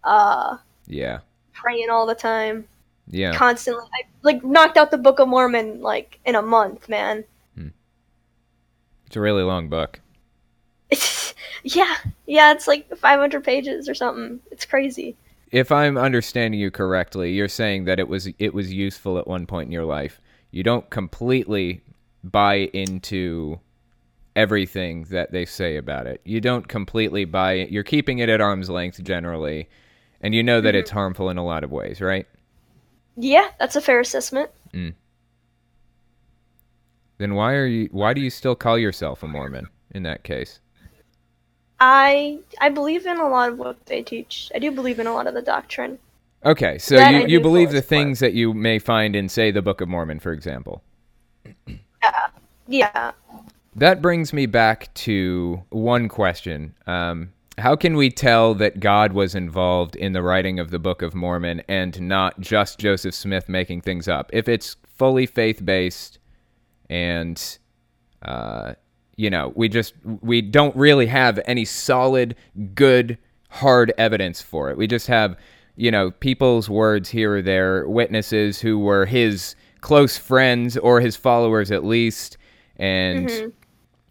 Uh, 0.04 0.58
Yeah. 0.88 1.20
praying 1.54 1.90
all 1.90 2.06
the 2.06 2.16
time, 2.16 2.68
Yeah. 3.08 3.34
constantly. 3.36 3.86
I 3.94 4.04
like 4.22 4.44
knocked 4.44 4.78
out 4.78 4.92
the 4.92 4.98
Book 4.98 5.20
of 5.20 5.28
Mormon 5.28 5.82
like 5.82 6.20
in 6.26 6.36
a 6.36 6.42
month, 6.42 6.88
man. 6.90 7.24
Hmm. 7.56 7.70
It's 9.08 9.16
a 9.16 9.22
really 9.22 9.44
long 9.44 9.68
book. 9.70 10.00
It's 10.90 11.34
yeah, 11.64 11.96
yeah. 12.28 12.52
It's 12.52 12.68
like 12.68 12.96
500 12.96 13.44
pages 13.44 13.90
or 13.90 13.96
something. 13.96 14.40
It's 14.52 14.66
crazy. 14.66 15.16
if 15.52 15.72
I'm 15.72 15.98
understanding 15.98 16.60
you 16.60 16.70
correctly, 16.72 17.32
you're 17.34 17.48
saying 17.48 17.86
that 17.86 18.00
it 18.00 18.08
was 18.08 18.28
it 18.40 18.54
was 18.54 18.72
useful 18.72 19.18
at 19.18 19.28
one 19.28 19.46
point 19.48 19.68
in 19.68 19.72
your 19.72 19.86
life. 19.86 20.20
You 20.52 20.64
don't 20.64 20.88
completely 20.90 21.82
buy 22.32 22.70
into 22.74 23.60
everything 24.36 25.04
that 25.10 25.32
they 25.32 25.46
say 25.46 25.78
about 25.78 26.08
it. 26.08 26.22
You 26.26 26.42
don't 26.42 26.68
completely 26.68 27.26
buy 27.26 27.54
it. 27.54 27.72
You're 27.72 27.84
keeping 27.84 28.20
it 28.20 28.30
at 28.30 28.42
arm's 28.42 28.70
length 28.70 29.02
generally, 29.04 29.70
and 30.22 30.36
you 30.36 30.44
know 30.44 30.62
that 30.62 30.70
mm-hmm. 30.70 30.80
it's 30.80 30.92
harmful 30.92 31.30
in 31.30 31.38
a 31.38 31.46
lot 31.46 31.64
of 31.64 31.72
ways, 31.72 32.02
right? 32.02 32.28
Yeah, 33.16 33.50
that's 33.60 33.76
a 33.76 33.82
fair 33.82 34.00
assessment. 34.00 34.50
Mm. 34.74 34.94
Then 37.18 37.36
why 37.36 37.54
are 37.54 37.66
you 37.66 37.88
why 37.92 38.14
do 38.14 38.20
you 38.20 38.30
still 38.30 38.56
call 38.56 38.78
yourself 38.78 39.24
a 39.24 39.28
Mormon 39.28 39.68
in 39.92 40.04
that 40.04 40.24
case? 40.24 40.60
I 41.80 42.40
I 42.60 42.70
believe 42.70 43.06
in 43.06 43.18
a 43.18 43.30
lot 43.30 43.50
of 43.50 43.60
what 43.60 43.86
they 43.86 44.02
teach. 44.02 44.52
I 44.54 44.60
do 44.60 44.72
believe 44.72 45.00
in 45.00 45.08
a 45.08 45.14
lot 45.14 45.28
of 45.28 45.34
the 45.34 45.42
doctrine. 45.42 46.00
Okay, 46.46 46.78
so 46.78 46.96
That 46.96 47.14
you, 47.14 47.28
you 47.28 47.40
believe 47.40 47.72
the 47.72 47.78
its 47.78 47.88
part. 47.88 47.90
things 47.90 48.20
that 48.20 48.34
you 48.34 48.54
may 48.54 48.78
find 48.78 49.16
in 49.16 49.30
say 49.30 49.50
the 49.50 49.64
Book 49.64 49.82
of 49.82 49.90
Mormon, 49.90 50.20
for 50.20 50.32
example. 50.32 50.84
Yeah. 52.06 52.28
Yeah. 52.68 53.12
That 53.76 54.02
brings 54.02 54.32
me 54.32 54.46
back 54.46 54.94
to 54.96 55.64
one 55.70 56.08
question. 56.08 56.76
Um, 56.88 57.34
how 57.58 57.76
can 57.76 57.96
we 57.96 58.10
tell 58.10 58.54
that 58.56 58.80
God 58.80 59.14
was 59.14 59.36
involved 59.36 59.96
in 59.96 60.14
the 60.14 60.22
writing 60.22 60.60
of 60.60 60.72
the 60.72 60.80
Book 60.80 61.02
of 61.02 61.16
Mormon 61.16 61.62
and 61.68 62.00
not 62.02 62.40
just 62.40 62.80
Joseph 62.80 63.16
Smith 63.16 63.48
making 63.50 63.82
things 63.82 64.08
up? 64.08 64.30
If 64.34 64.48
it's 64.48 64.76
fully 64.86 65.26
faith 65.26 65.64
based 65.66 66.20
and, 66.90 67.58
uh, 68.22 68.74
you 69.16 69.30
know, 69.30 69.54
we 69.56 69.70
just, 69.70 69.94
we 70.22 70.42
don't 70.42 70.76
really 70.76 71.08
have 71.08 71.40
any 71.46 71.66
solid, 71.66 72.36
good, 72.74 73.18
hard 73.50 73.94
evidence 73.98 74.42
for 74.42 74.70
it. 74.70 74.78
We 74.78 74.88
just 74.88 75.08
have, 75.08 75.38
you 75.78 75.92
know, 75.92 76.12
people's 76.12 76.70
words 76.70 77.10
here 77.10 77.38
or 77.38 77.42
there, 77.42 77.88
witnesses 77.88 78.60
who 78.60 78.80
were 78.80 79.06
his 79.06 79.56
close 79.86 80.18
friends 80.18 80.76
or 80.78 81.00
his 81.00 81.16
followers 81.16 81.70
at 81.70 81.86
least, 81.86 82.38
and 82.78 83.30
mm-hmm. 83.30 83.50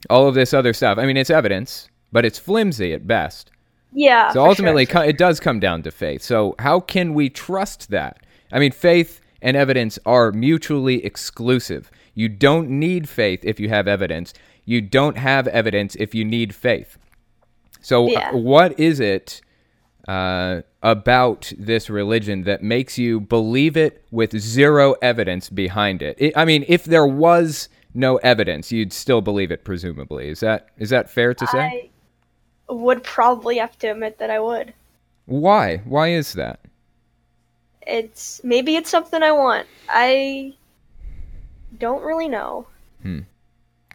all 0.08 0.28
of 0.28 0.36
this 0.36 0.54
other 0.54 0.72
stuff. 0.72 0.98
I 0.98 1.04
mean, 1.04 1.16
it's 1.16 1.30
evidence, 1.30 1.88
but 2.12 2.24
it's 2.24 2.38
flimsy 2.38 2.92
at 2.92 3.08
best. 3.08 3.50
Yeah. 3.92 4.30
So 4.30 4.46
ultimately, 4.46 4.86
sure. 4.86 5.02
it 5.02 5.18
does 5.18 5.40
come 5.40 5.58
down 5.58 5.82
to 5.82 5.90
faith. 5.90 6.22
So 6.22 6.54
how 6.60 6.78
can 6.78 7.12
we 7.12 7.28
trust 7.28 7.90
that? 7.90 8.24
I 8.52 8.60
mean, 8.60 8.70
faith 8.70 9.20
and 9.42 9.56
evidence 9.56 9.98
are 10.06 10.30
mutually 10.30 11.04
exclusive. 11.04 11.90
You 12.14 12.28
don't 12.28 12.70
need 12.70 13.08
faith 13.08 13.40
if 13.42 13.58
you 13.58 13.68
have 13.68 13.88
evidence. 13.88 14.32
You 14.64 14.80
don't 14.80 15.18
have 15.18 15.48
evidence 15.48 15.96
if 15.96 16.14
you 16.14 16.24
need 16.24 16.54
faith. 16.54 16.98
So, 17.80 18.06
Yeah. 18.08 18.30
what 18.30 18.78
is 18.78 19.00
it 19.00 19.40
uh, 20.08 20.62
about 20.82 21.52
this 21.58 21.88
religion 21.88 22.42
that 22.44 22.62
makes 22.62 22.98
you 22.98 23.20
believe 23.20 23.76
it 23.76 24.04
with 24.10 24.38
zero 24.38 24.94
evidence 25.02 25.48
behind 25.50 26.02
it? 26.02 26.16
I 26.36 26.42
I 26.42 26.44
mean, 26.46 26.64
if 26.68 26.84
there 26.84 27.06
was 27.06 27.68
no 27.94 28.16
evidence, 28.16 28.70
you'd 28.72 28.92
still 28.92 29.20
believe 29.20 29.50
it, 29.50 29.64
presumably. 29.64 30.28
Is 30.28 30.40
that 30.40 30.68
is 30.76 30.90
that 30.90 31.08
fair 31.08 31.32
to 31.32 31.46
say? 31.46 31.90
I 32.68 32.72
would 32.72 33.02
probably 33.02 33.58
have 33.58 33.78
to 33.78 33.88
admit 33.88 34.18
that 34.18 34.30
I 34.30 34.40
would. 34.40 34.74
Why? 35.26 35.78
Why 35.78 36.08
is 36.08 36.34
that? 36.34 36.60
It's 37.86 38.42
maybe 38.44 38.76
it's 38.76 38.90
something 38.90 39.22
I 39.22 39.32
want. 39.32 39.66
I 39.88 40.54
don't 41.78 42.02
really 42.02 42.28
know. 42.28 42.66
Hmm. 43.02 43.20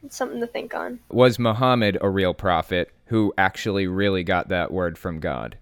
It's 0.03 0.15
something 0.15 0.39
to 0.39 0.47
think 0.47 0.73
on. 0.73 0.99
Was 1.09 1.39
Muhammad 1.39 1.97
a 2.01 2.09
real 2.09 2.33
prophet 2.33 2.91
who 3.05 3.33
actually 3.37 3.87
really 3.87 4.23
got 4.23 4.47
that 4.49 4.71
word 4.71 4.97
from 4.97 5.19
God? 5.19 5.57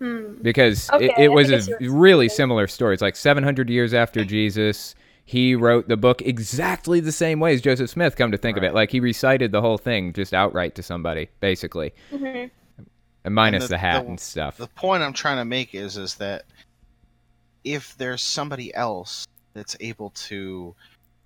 Hmm. 0.00 0.34
Because 0.42 0.90
Okay, 0.90 1.06
it, 1.06 1.12
it 1.18 1.28
was 1.28 1.48
think 1.48 1.54
I 1.54 1.58
a 1.58 1.62
see 1.62 1.72
what 1.72 1.80
you're 1.82 1.94
really 1.94 2.28
saying. 2.28 2.36
similar 2.36 2.66
story. 2.68 2.94
It's 2.94 3.02
like 3.02 3.16
700 3.16 3.68
years 3.68 3.92
after 3.94 4.24
Jesus, 4.24 4.94
he 5.26 5.54
wrote 5.54 5.88
the 5.88 5.96
book 5.96 6.22
exactly 6.22 7.00
the 7.00 7.12
same 7.12 7.38
way 7.38 7.52
as 7.54 7.60
Joseph 7.60 7.90
Smith, 7.90 8.16
come 8.16 8.32
to 8.32 8.38
think 8.38 8.56
of 8.56 8.64
it. 8.64 8.74
Like 8.74 8.90
he 8.90 9.00
recited 9.00 9.52
the 9.52 9.60
whole 9.60 9.78
thing 9.78 10.12
just 10.12 10.32
outright 10.32 10.74
to 10.76 10.82
somebody, 10.82 11.28
basically, 11.40 11.92
hmm 12.10 12.46
and 13.24 13.34
minus 13.34 13.64
the- 13.64 13.68
the, 13.68 13.78
hat 13.78 14.04
the- 14.04 14.08
and 14.08 14.18
stuff. 14.20 14.56
The 14.56 14.66
point 14.68 15.02
I'm 15.02 15.12
trying 15.12 15.36
to 15.36 15.44
make 15.44 15.74
is 15.74 15.98
is 15.98 16.14
that 16.16 16.44
if 17.64 17.94
there's 17.98 18.22
somebody 18.22 18.74
else 18.74 19.26
that's 19.52 19.76
able 19.80 20.10
to 20.10 20.74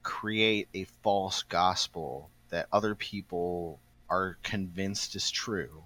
create 0.02 0.66
a 0.74 0.84
false 1.04 1.44
gospel 1.44 2.28
that 2.50 2.66
other 2.72 2.96
people 2.96 3.78
are 4.10 4.36
convinced 4.42 5.14
is 5.14 5.30
true, 5.30 5.84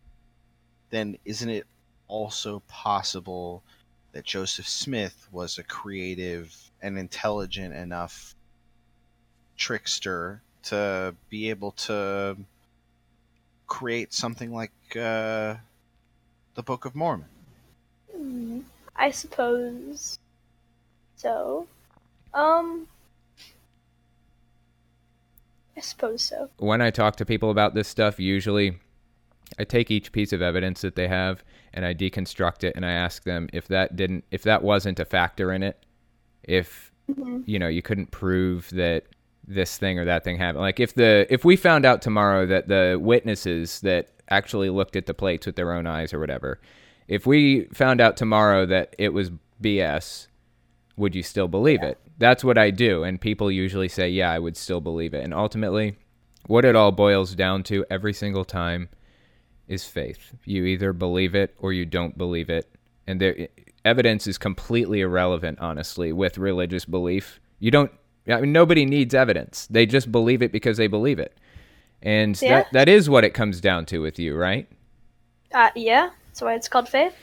then 0.91 1.19
isn't 1.27 1.51
it 1.51 1.67
also 2.09 2.63
possible 2.69 3.63
that 4.13 4.25
Joseph 4.25 4.69
Smith 4.69 5.29
was 5.31 5.59
a 5.59 5.63
creative 5.63 6.55
and 6.83 6.99
intelligent 6.99 7.75
enough 7.75 8.35
trickster 9.57 10.41
to 10.65 11.15
be 11.29 11.51
able 11.51 11.73
to 11.73 12.37
create 13.67 14.13
something 14.13 14.53
like 14.53 14.73
uh, 14.97 15.55
the 16.55 16.63
Book 16.65 16.85
of 16.85 16.95
Mormon? 16.95 17.29
Hmm. 18.13 18.61
I 18.97 19.11
suppose 19.11 20.19
so. 21.17 21.69
Um. 22.35 22.89
I 25.77 25.81
suppose 25.81 26.23
so. 26.25 26.51
when 26.59 26.83
I 26.83 26.91
talk 26.91 27.15
to 27.17 27.25
people 27.25 27.53
about 27.53 27.75
this 27.75 27.87
stuff, 27.87 28.19
usually 28.19 28.81
I 29.59 29.65
take 29.65 29.91
each 29.91 30.13
piece 30.13 30.33
of 30.33 30.43
evidence 30.43 30.81
that 30.83 30.95
they 30.97 31.09
have 31.09 31.43
and 31.75 31.85
I 31.85 31.95
deconstruct 31.95 32.65
it 32.65 32.75
and 32.77 32.85
I 32.85 32.93
ask 32.93 33.25
them 33.25 33.49
if 33.53 33.69
that 33.69 33.97
didn't 33.97 34.25
if 34.31 34.43
that 34.43 34.63
wasn't 34.63 35.01
a 35.01 35.05
factor 35.05 35.53
in 35.53 35.63
it, 35.63 35.85
if 36.43 36.93
Mhm. 37.11 37.43
you 37.47 37.59
know, 37.59 37.69
you 37.69 37.81
couldn't 37.83 38.11
prove 38.11 38.69
that 38.71 39.05
this 39.47 39.79
thing 39.79 39.99
or 39.99 40.05
that 40.05 40.25
thing 40.25 40.37
happened. 40.37 40.61
Like 40.61 40.79
if 40.79 40.95
the 40.95 41.27
if 41.31 41.45
we 41.45 41.57
found 41.57 41.87
out 41.87 42.03
tomorrow 42.03 42.45
that 42.47 42.69
the 42.69 42.99
witnesses 43.01 43.81
that 43.81 44.09
actually 44.31 44.69
looked 44.69 44.95
at 44.97 45.07
the 45.07 45.15
plates 45.15 45.47
with 45.47 45.57
their 45.57 45.73
own 45.73 45.87
eyes 45.87 46.13
or 46.13 46.19
whatever, 46.21 46.61
if 47.07 47.27
we 47.27 47.65
found 47.73 48.01
out 48.03 48.17
tomorrow 48.19 48.67
that 48.67 48.95
it 48.99 49.15
was 49.15 49.31
BS, 49.63 50.29
would 50.99 51.15
you 51.15 51.23
still 51.23 51.49
believe 51.49 51.83
it? 51.83 51.99
That's 52.19 52.45
what 52.45 52.59
I 52.59 52.71
do. 52.71 53.05
And 53.05 53.19
people 53.19 53.51
usually 53.51 53.89
say, 53.89 54.11
yeah, 54.11 54.31
I 54.31 54.39
would 54.39 54.57
still 54.57 54.81
believe 54.83 55.15
it. 55.15 55.25
And 55.25 55.33
ultimately, 55.33 55.97
what 56.47 56.67
it 56.67 56.77
all 56.77 56.93
boils 56.93 57.35
down 57.35 57.63
to 57.65 57.87
every 57.89 58.13
single 58.13 58.45
time 58.45 58.91
is 59.69 59.85
faith. 59.85 60.35
You 60.45 60.65
either 60.65 60.93
believe 60.93 61.35
it 61.35 61.55
or 61.59 61.73
you 61.73 61.85
don't 61.85 62.17
believe 62.19 62.51
it. 62.51 62.69
And 63.07 63.21
there, 63.21 63.49
evidence 63.85 64.27
is 64.27 64.39
completely 64.39 65.01
irrelevant, 65.01 65.59
honestly, 65.61 66.13
with 66.13 66.39
religious 66.39 66.85
belief. 66.85 67.41
You 67.59 67.71
don't, 67.71 67.93
I 68.29 68.41
mean, 68.41 68.53
nobody 68.53 68.85
needs 68.85 69.15
evidence. 69.15 69.67
They 69.71 69.87
just 69.87 70.11
believe 70.11 70.43
it 70.43 70.53
because 70.53 70.77
they 70.77 70.87
believe 70.87 71.19
it. 71.19 71.37
And 72.03 72.41
Yeah. 72.41 72.49
that, 72.63 72.73
that 72.73 72.89
is 72.89 73.09
what 73.11 73.25
it 73.25 73.35
comes 73.35 73.61
down 73.61 73.87
to 73.87 73.99
with 74.01 74.19
you, 74.19 74.37
right? 74.37 74.69
Uh, 75.53 75.71
yeah. 75.75 76.11
That's 76.29 76.43
why 76.43 76.55
it's 76.55 76.69
called 76.69 76.89
faith. 76.89 77.15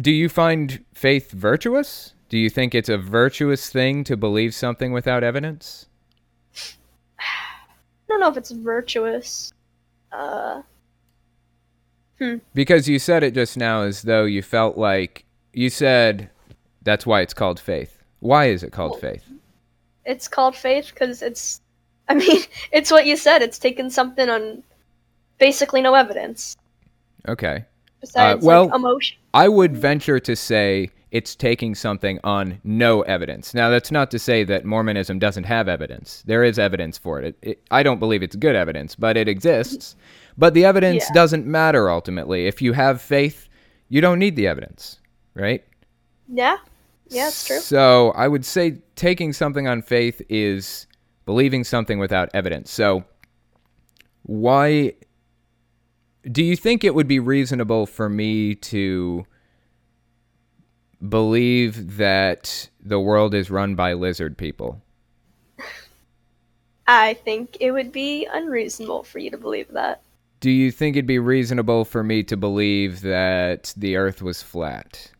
Do 0.00 0.10
you 0.10 0.28
find 0.28 0.84
faith 0.94 1.30
virtuous? 1.32 2.14
Do 2.28 2.38
you 2.38 2.50
think 2.50 2.74
it's 2.74 2.88
a 2.88 2.98
virtuous 2.98 3.70
thing 3.70 4.04
to 4.04 4.16
believe 4.16 4.54
something 4.54 4.92
without 4.92 5.24
evidence? 5.24 5.86
I 7.18 7.24
don't 8.08 8.20
know 8.20 8.28
if 8.28 8.36
it's 8.36 8.50
virtuous. 8.50 9.52
Uh. 10.12 10.62
Hmm. 12.20 12.36
Because 12.54 12.88
you 12.88 12.98
said 12.98 13.22
it 13.22 13.34
just 13.34 13.56
now 13.56 13.82
as 13.82 14.02
though 14.02 14.24
you 14.24 14.42
felt 14.42 14.76
like 14.76 15.24
you 15.52 15.70
said 15.70 16.28
that's 16.82 17.06
why 17.06 17.20
it's 17.22 17.34
called 17.34 17.58
faith. 17.58 18.02
Why 18.20 18.46
is 18.46 18.62
it 18.62 18.72
called 18.72 18.92
Well, 18.92 19.00
faith? 19.00 19.24
it's 20.04 20.28
called 20.28 20.56
faith 20.56 20.90
because 20.92 21.20
it's 21.22 21.60
i 22.08 22.14
mean 22.14 22.42
it's 22.72 22.90
what 22.90 23.04
you 23.06 23.16
said 23.16 23.42
it's 23.42 23.58
taken 23.58 23.90
something 23.90 24.28
on 24.30 24.62
basically 25.38 25.80
no 25.82 25.94
evidence 25.94 26.56
Okay. 27.28 27.64
besides 28.00 28.42
uh, 28.42 28.46
well- 28.46 28.66
like 28.66 28.74
emotion 28.74 29.16
I 29.34 29.46
would 29.48 29.76
venture 29.76 30.18
to 30.18 30.34
say 30.34 30.90
it's 31.12 31.36
taking 31.36 31.74
something 31.76 32.18
on 32.24 32.60
no 32.64 33.02
evidence. 33.02 33.54
Now, 33.54 33.68
that's 33.70 33.92
not 33.92 34.10
to 34.10 34.18
say 34.18 34.42
that 34.44 34.64
Mormonism 34.64 35.20
doesn't 35.20 35.44
have 35.44 35.68
evidence. 35.68 36.24
There 36.26 36.42
is 36.42 36.58
evidence 36.58 36.98
for 36.98 37.20
it. 37.20 37.26
It, 37.26 37.36
it 37.50 37.62
I 37.70 37.84
don't 37.84 38.00
believe 38.00 38.24
it's 38.24 38.34
good 38.34 38.56
evidence, 38.56 38.96
but 38.96 39.16
it 39.16 39.28
exists. 39.28 39.94
But 40.40 40.54
the 40.54 40.64
evidence 40.64 41.04
Yeah. 41.06 41.12
doesn't 41.14 41.46
matter 41.46 41.90
ultimately. 41.90 42.46
If 42.46 42.62
you 42.62 42.72
have 42.72 43.02
faith, 43.02 43.46
you 43.90 44.00
don't 44.00 44.18
need 44.18 44.36
the 44.36 44.46
evidence, 44.48 44.98
right? 45.34 45.62
yeah 46.32 46.56
yeah 47.08 47.26
it's 47.26 47.44
true 47.44 47.58
So 47.58 48.12
I 48.12 48.28
would 48.28 48.44
say 48.44 48.78
taking 48.94 49.32
something 49.32 49.66
on 49.66 49.82
faith 49.82 50.22
is 50.28 50.86
believing 51.26 51.64
something 51.64 51.98
without 51.98 52.30
evidence. 52.32 52.70
So 52.70 53.04
why 54.22 54.94
do 56.30 56.42
you 56.44 56.54
think 56.56 56.84
it 56.84 56.94
would 56.94 57.08
be 57.08 57.18
reasonable 57.18 57.84
for 57.84 58.08
me 58.08 58.54
to 58.54 59.26
believe 61.06 61.96
that 61.96 62.68
the 62.80 63.00
world 63.00 63.34
is 63.34 63.50
run 63.50 63.74
by 63.74 63.92
lizard 63.92 64.38
people? 64.38 64.80
i 66.86 67.14
think 67.14 67.56
it 67.60 67.72
would 67.72 67.90
be 67.92 68.26
unreasonable 68.32 69.02
for 69.02 69.18
you 69.18 69.30
to 69.30 69.38
believe 69.38 69.68
that 69.72 70.00
Do 70.40 70.50
you 70.50 70.70
think 70.70 70.96
it'd 70.96 71.06
be 71.06 71.18
reasonable 71.18 71.84
for 71.84 72.02
me 72.02 72.22
to 72.24 72.36
believe 72.36 73.02
that 73.02 73.74
the 73.76 73.96
earth 73.96 74.22
was 74.22 74.42
flat? 74.42 75.12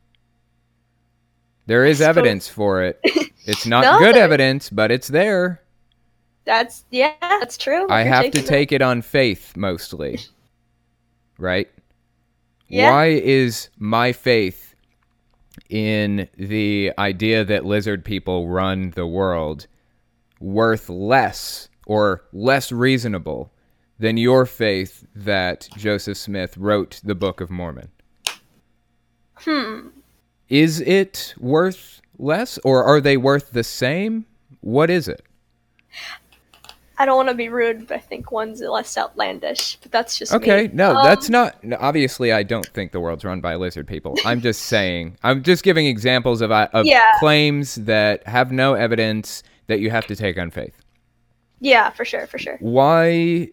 There 1.67 1.85
is 1.87 2.01
evidence 2.01 2.49
for 2.49 2.83
it. 2.83 3.01
It's 3.47 3.65
not 3.67 3.83
No, 3.85 3.99
good 3.99 4.17
evidence, 4.19 4.69
but 4.71 4.91
it's 4.91 5.09
there. 5.09 5.63
that's 6.45 6.85
yeah 6.91 7.15
that's 7.21 7.57
true 7.57 7.89
I 7.89 8.05
you're 8.05 8.13
have 8.15 8.31
to 8.33 8.43
take 8.43 8.71
it 8.73 8.83
on 8.83 9.03
faith 9.03 9.57
mostly. 9.57 10.19
Right? 11.39 11.71
Yeah. 12.69 12.91
Why 12.91 13.07
is 13.07 13.71
my 13.79 14.13
faith 14.13 14.75
in 15.71 16.29
the 16.37 16.93
idea 16.99 17.45
that 17.45 17.65
lizard 17.65 18.05
people 18.05 18.49
run 18.49 18.91
the 18.91 19.07
world 19.07 19.67
worth 20.39 20.89
less 20.91 21.69
or 21.87 22.25
less 22.33 22.71
reasonable 22.73 23.53
than 24.01 24.17
your 24.17 24.47
faith 24.47 25.07
that 25.15 25.69
Joseph 25.77 26.17
Smith 26.17 26.57
wrote 26.57 27.01
the 27.05 27.15
Book 27.15 27.41
of 27.41 27.51
Mormon? 27.51 27.91
Hmm. 29.37 29.89
Is 30.49 30.81
it 30.81 31.35
worth 31.39 32.01
less 32.19 32.59
or 32.65 32.83
are 32.85 33.01
they 33.01 33.17
worth 33.17 33.53
the 33.53 33.63
same? 33.65 34.27
What 34.63 34.91
is 34.91 35.07
it? 35.07 35.23
I 36.99 37.07
don't 37.07 37.17
want 37.17 37.31
to 37.31 37.35
be 37.35 37.49
rude, 37.49 37.87
but 37.89 37.95
I 37.97 38.01
think 38.01 38.31
one's 38.31 38.61
less 38.61 38.99
outlandish. 38.99 39.79
But 39.83 39.91
that's 39.91 40.19
just 40.19 40.35
Okay, 40.35 40.65
me. 40.69 40.71
no, 40.75 40.97
Um, 40.97 41.05
that's 41.05 41.31
not. 41.31 41.57
Obviously, 41.79 42.31
I 42.31 42.43
don't 42.43 42.67
think 42.67 42.93
the 42.93 43.01
world's 43.01 43.25
run 43.25 43.41
by 43.41 43.55
lizard 43.55 43.87
people. 43.87 44.17
I'm 44.27 44.43
just 44.43 44.63
saying. 44.63 45.17
I'm 45.23 45.43
just 45.43 45.63
giving 45.63 45.87
examples 45.87 46.43
of 46.43 46.51
uh, 46.51 46.69
of 46.75 46.85
Yeah. 46.85 47.11
claims 47.19 47.77
that 47.77 48.27
have 48.27 48.53
no 48.53 48.75
evidence 48.75 49.43
that 49.69 49.81
you 49.81 49.91
have 49.91 50.07
to 50.09 50.17
take 50.17 50.39
on 50.39 50.51
faith. 50.51 50.75
Yeah, 51.61 51.89
for 51.91 52.05
sure, 52.05 52.27
for 52.27 52.37
sure. 52.39 52.59
Why 52.61 53.49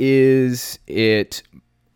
is 0.00 0.78
it 0.86 1.42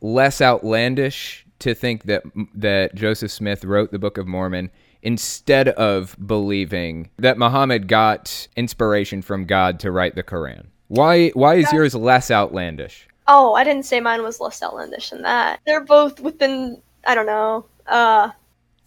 less 0.02 0.42
outlandish 0.42 1.46
to 1.60 1.74
think 1.74 2.04
that 2.04 2.22
that 2.54 2.94
Joseph 2.94 3.30
Smith 3.30 3.64
wrote 3.64 3.90
the 3.90 3.98
Book 3.98 4.18
of 4.18 4.26
Mormon 4.26 4.70
instead 5.02 5.68
of 5.70 6.14
believing 6.26 7.08
that 7.18 7.38
Muhammad 7.38 7.88
got 7.88 8.46
inspiration 8.56 9.22
from 9.22 9.46
God 9.46 9.80
to 9.80 9.90
write 9.90 10.14
the 10.14 10.22
Quran? 10.22 10.66
Why 10.88 11.30
why 11.30 11.54
is 11.54 11.72
yours 11.72 11.94
less 11.94 12.30
outlandish? 12.30 13.08
Oh, 13.26 13.54
I 13.54 13.64
didn't 13.64 13.84
say 13.86 14.00
mine 14.00 14.22
was 14.22 14.38
less 14.38 14.62
outlandish 14.62 15.08
than 15.08 15.22
that. 15.22 15.60
They're 15.66 15.80
both 15.80 16.20
within. 16.20 16.82
I 17.06 17.14
don't 17.14 17.26
know. 17.26 17.64
Uh, 17.88 18.28
I 18.30 18.32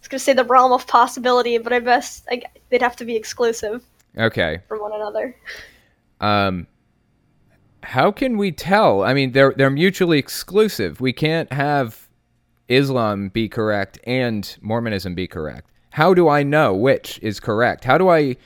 was 0.00 0.08
gonna 0.08 0.20
say 0.20 0.32
the 0.32 0.44
realm 0.44 0.70
of 0.70 0.86
possibility, 0.86 1.58
but 1.58 1.72
I 1.72 1.80
best 1.80 2.24
I, 2.30 2.42
they'd 2.70 2.82
have 2.82 2.96
to 2.96 3.04
be 3.04 3.16
exclusive 3.16 3.82
Okay. 4.16 4.60
from 4.68 4.78
one 4.78 4.92
another. 4.92 5.34
Um 6.20 6.68
how 7.82 8.10
can 8.10 8.36
we 8.36 8.52
tell? 8.52 9.02
I 9.02 9.14
mean, 9.14 9.32
they're 9.32 9.54
they're 9.56 9.70
mutually 9.70 10.18
exclusive. 10.18 11.00
We 11.00 11.12
can't 11.12 11.52
have 11.52 12.08
Islam 12.68 13.28
be 13.28 13.48
correct 13.48 13.98
and 14.04 14.56
Mormonism 14.60 15.14
be 15.14 15.26
correct. 15.26 15.70
How 15.90 16.14
do 16.14 16.28
I 16.28 16.42
know 16.42 16.74
which 16.74 17.18
is 17.22 17.40
correct? 17.40 17.84
How 17.84 17.98
do 17.98 18.08
I 18.08 18.36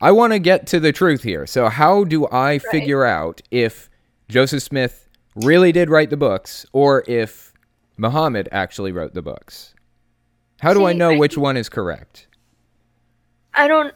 I 0.00 0.12
want 0.12 0.32
to 0.32 0.38
get 0.38 0.66
to 0.68 0.80
the 0.80 0.92
truth 0.92 1.22
here. 1.22 1.46
So 1.46 1.68
how 1.68 2.04
do 2.04 2.28
I 2.30 2.58
figure 2.58 3.04
out 3.04 3.40
if 3.50 3.88
Joseph 4.28 4.62
Smith 4.62 5.08
really 5.36 5.72
did 5.72 5.88
write 5.88 6.10
the 6.10 6.16
books 6.16 6.66
or 6.72 7.04
if 7.06 7.52
Muhammad 7.96 8.48
actually 8.52 8.92
wrote 8.92 9.14
the 9.14 9.22
books? 9.22 9.74
How 10.60 10.74
do 10.74 10.84
I 10.84 10.92
know 10.92 11.10
I 11.10 11.18
which 11.18 11.38
one 11.38 11.56
is 11.56 11.68
correct? 11.68 12.26
I 13.54 13.68
don't. 13.68 13.94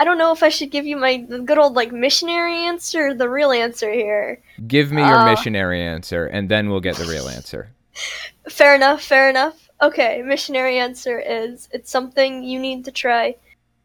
I 0.00 0.04
don't 0.04 0.16
know 0.16 0.32
if 0.32 0.42
I 0.42 0.48
should 0.48 0.70
give 0.70 0.86
you 0.86 0.96
my 0.96 1.18
good 1.18 1.58
old 1.58 1.74
like 1.74 1.92
missionary 1.92 2.54
answer 2.64 3.08
or 3.08 3.14
the 3.14 3.28
real 3.28 3.52
answer 3.52 3.92
here. 3.92 4.40
Give 4.66 4.90
me 4.90 5.02
your 5.02 5.18
Uh, 5.18 5.26
missionary 5.26 5.82
answer 5.82 6.24
and 6.24 6.48
then 6.48 6.70
we'll 6.70 6.80
get 6.80 6.96
the 6.96 7.04
real 7.04 7.28
answer. 7.28 7.72
Fair 8.48 8.74
enough, 8.74 9.02
fair 9.02 9.28
enough. 9.28 9.68
Okay, 9.82 10.22
missionary 10.22 10.78
answer 10.78 11.20
is 11.20 11.68
it's 11.70 11.90
something 11.90 12.42
you 12.42 12.58
need 12.58 12.86
to 12.86 12.90
try 12.90 13.34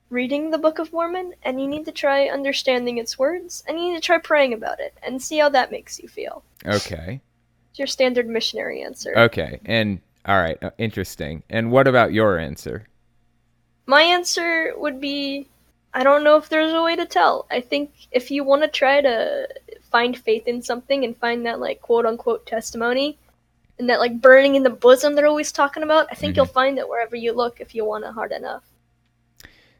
reading 0.10 0.52
the 0.52 0.58
Book 0.58 0.80
of 0.80 0.94
Mormon 0.94 1.34
and 1.44 1.60
you 1.60 1.68
need 1.68 1.84
to 1.84 1.92
try 1.92 2.30
understanding 2.30 2.98
its 2.98 3.20
words 3.20 3.66
and 3.68 3.78
you 3.78 3.90
need 3.90 3.96
to 3.96 4.02
try 4.02 4.18
praying 4.18 4.54
about 4.54 4.80
it 4.80 4.94
and 5.04 5.22
see 5.22 5.40
how 5.40 5.50
that 5.50 5.70
makes 5.70 6.00
you 6.00 6.08
feel. 6.08 6.44
Okay. 6.66 7.20
It's 7.72 7.80
your 7.80 7.88
standard 7.88 8.30
missionary 8.30 8.82
answer. 8.82 9.14
Okay, 9.18 9.60
and 9.66 10.00
all 10.26 10.40
right, 10.40 10.58
uh, 10.64 10.70
interesting. 10.78 11.44
And 11.50 11.72
what 11.72 11.90
about 11.90 12.14
your 12.14 12.40
answer? 12.40 12.88
My 13.86 14.02
answer 14.02 14.74
would 14.78 15.02
be 15.02 15.48
I 15.96 16.04
don't 16.04 16.26
know 16.26 16.36
if 16.36 16.50
there's 16.50 16.74
a 16.74 16.82
way 16.84 16.98
to 16.98 17.06
tell. 17.06 17.48
I 17.50 17.62
think 17.62 17.92
if 18.12 18.30
you 18.30 18.44
want 18.44 18.64
to 18.64 18.68
try 18.68 19.00
to 19.00 19.48
find 19.90 20.18
faith 20.18 20.46
in 20.46 20.62
something 20.62 21.06
and 21.06 21.16
find 21.16 21.46
that 21.46 21.62
like 21.62 21.82
quote 21.82 22.06
unquote 22.06 22.46
testimony 22.46 23.18
and 23.80 23.90
that 23.90 24.02
like 24.02 24.20
burning 24.22 24.56
in 24.56 24.64
the 24.64 24.70
bosom 24.70 25.16
they're 25.16 25.26
always 25.26 25.54
talking 25.54 25.84
about, 25.84 26.08
I 26.12 26.16
think 26.16 26.34
Mhm. 26.34 26.38
you'll 26.38 26.46
find 26.48 26.78
it 26.78 26.90
wherever 26.90 27.16
you 27.16 27.32
look 27.32 27.62
if 27.62 27.74
you 27.74 27.86
want 27.86 28.04
it 28.04 28.12
hard 28.12 28.34
enough. 28.34 28.64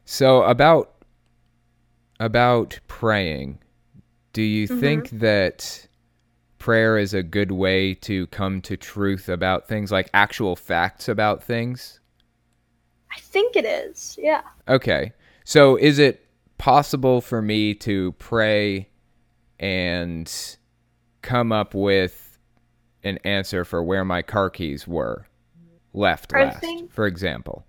So 0.06 0.42
about 0.44 0.94
about 2.18 2.80
praying, 2.88 3.58
do 4.32 4.40
you 4.40 4.66
Mhm. 4.66 4.80
think 4.80 5.10
that 5.10 5.86
prayer 6.56 6.96
is 6.96 7.12
a 7.12 7.22
good 7.22 7.52
way 7.52 7.92
to 7.92 8.26
come 8.28 8.62
to 8.62 8.74
truth 8.78 9.28
about 9.28 9.68
things 9.68 9.92
like 9.92 10.08
actual 10.14 10.56
facts 10.56 11.10
about 11.10 11.44
things? 11.44 12.00
I 13.14 13.20
think 13.20 13.54
it 13.54 13.66
is. 13.66 14.18
Yeah. 14.18 14.40
Okay. 14.66 15.12
So 15.46 15.76
is 15.76 16.00
it 16.00 16.26
possible 16.58 17.20
for 17.20 17.40
me 17.40 17.72
to 17.74 18.10
pray 18.18 18.88
and 19.60 20.30
come 21.22 21.52
up 21.52 21.72
with 21.72 22.36
an 23.04 23.18
answer 23.22 23.64
for 23.64 23.80
where 23.80 24.04
my 24.04 24.22
car 24.22 24.50
keys 24.50 24.88
were 24.88 25.24
left 25.94 26.32
last, 26.32 26.58
think- 26.60 26.92
for 26.92 27.06
example? 27.06 27.64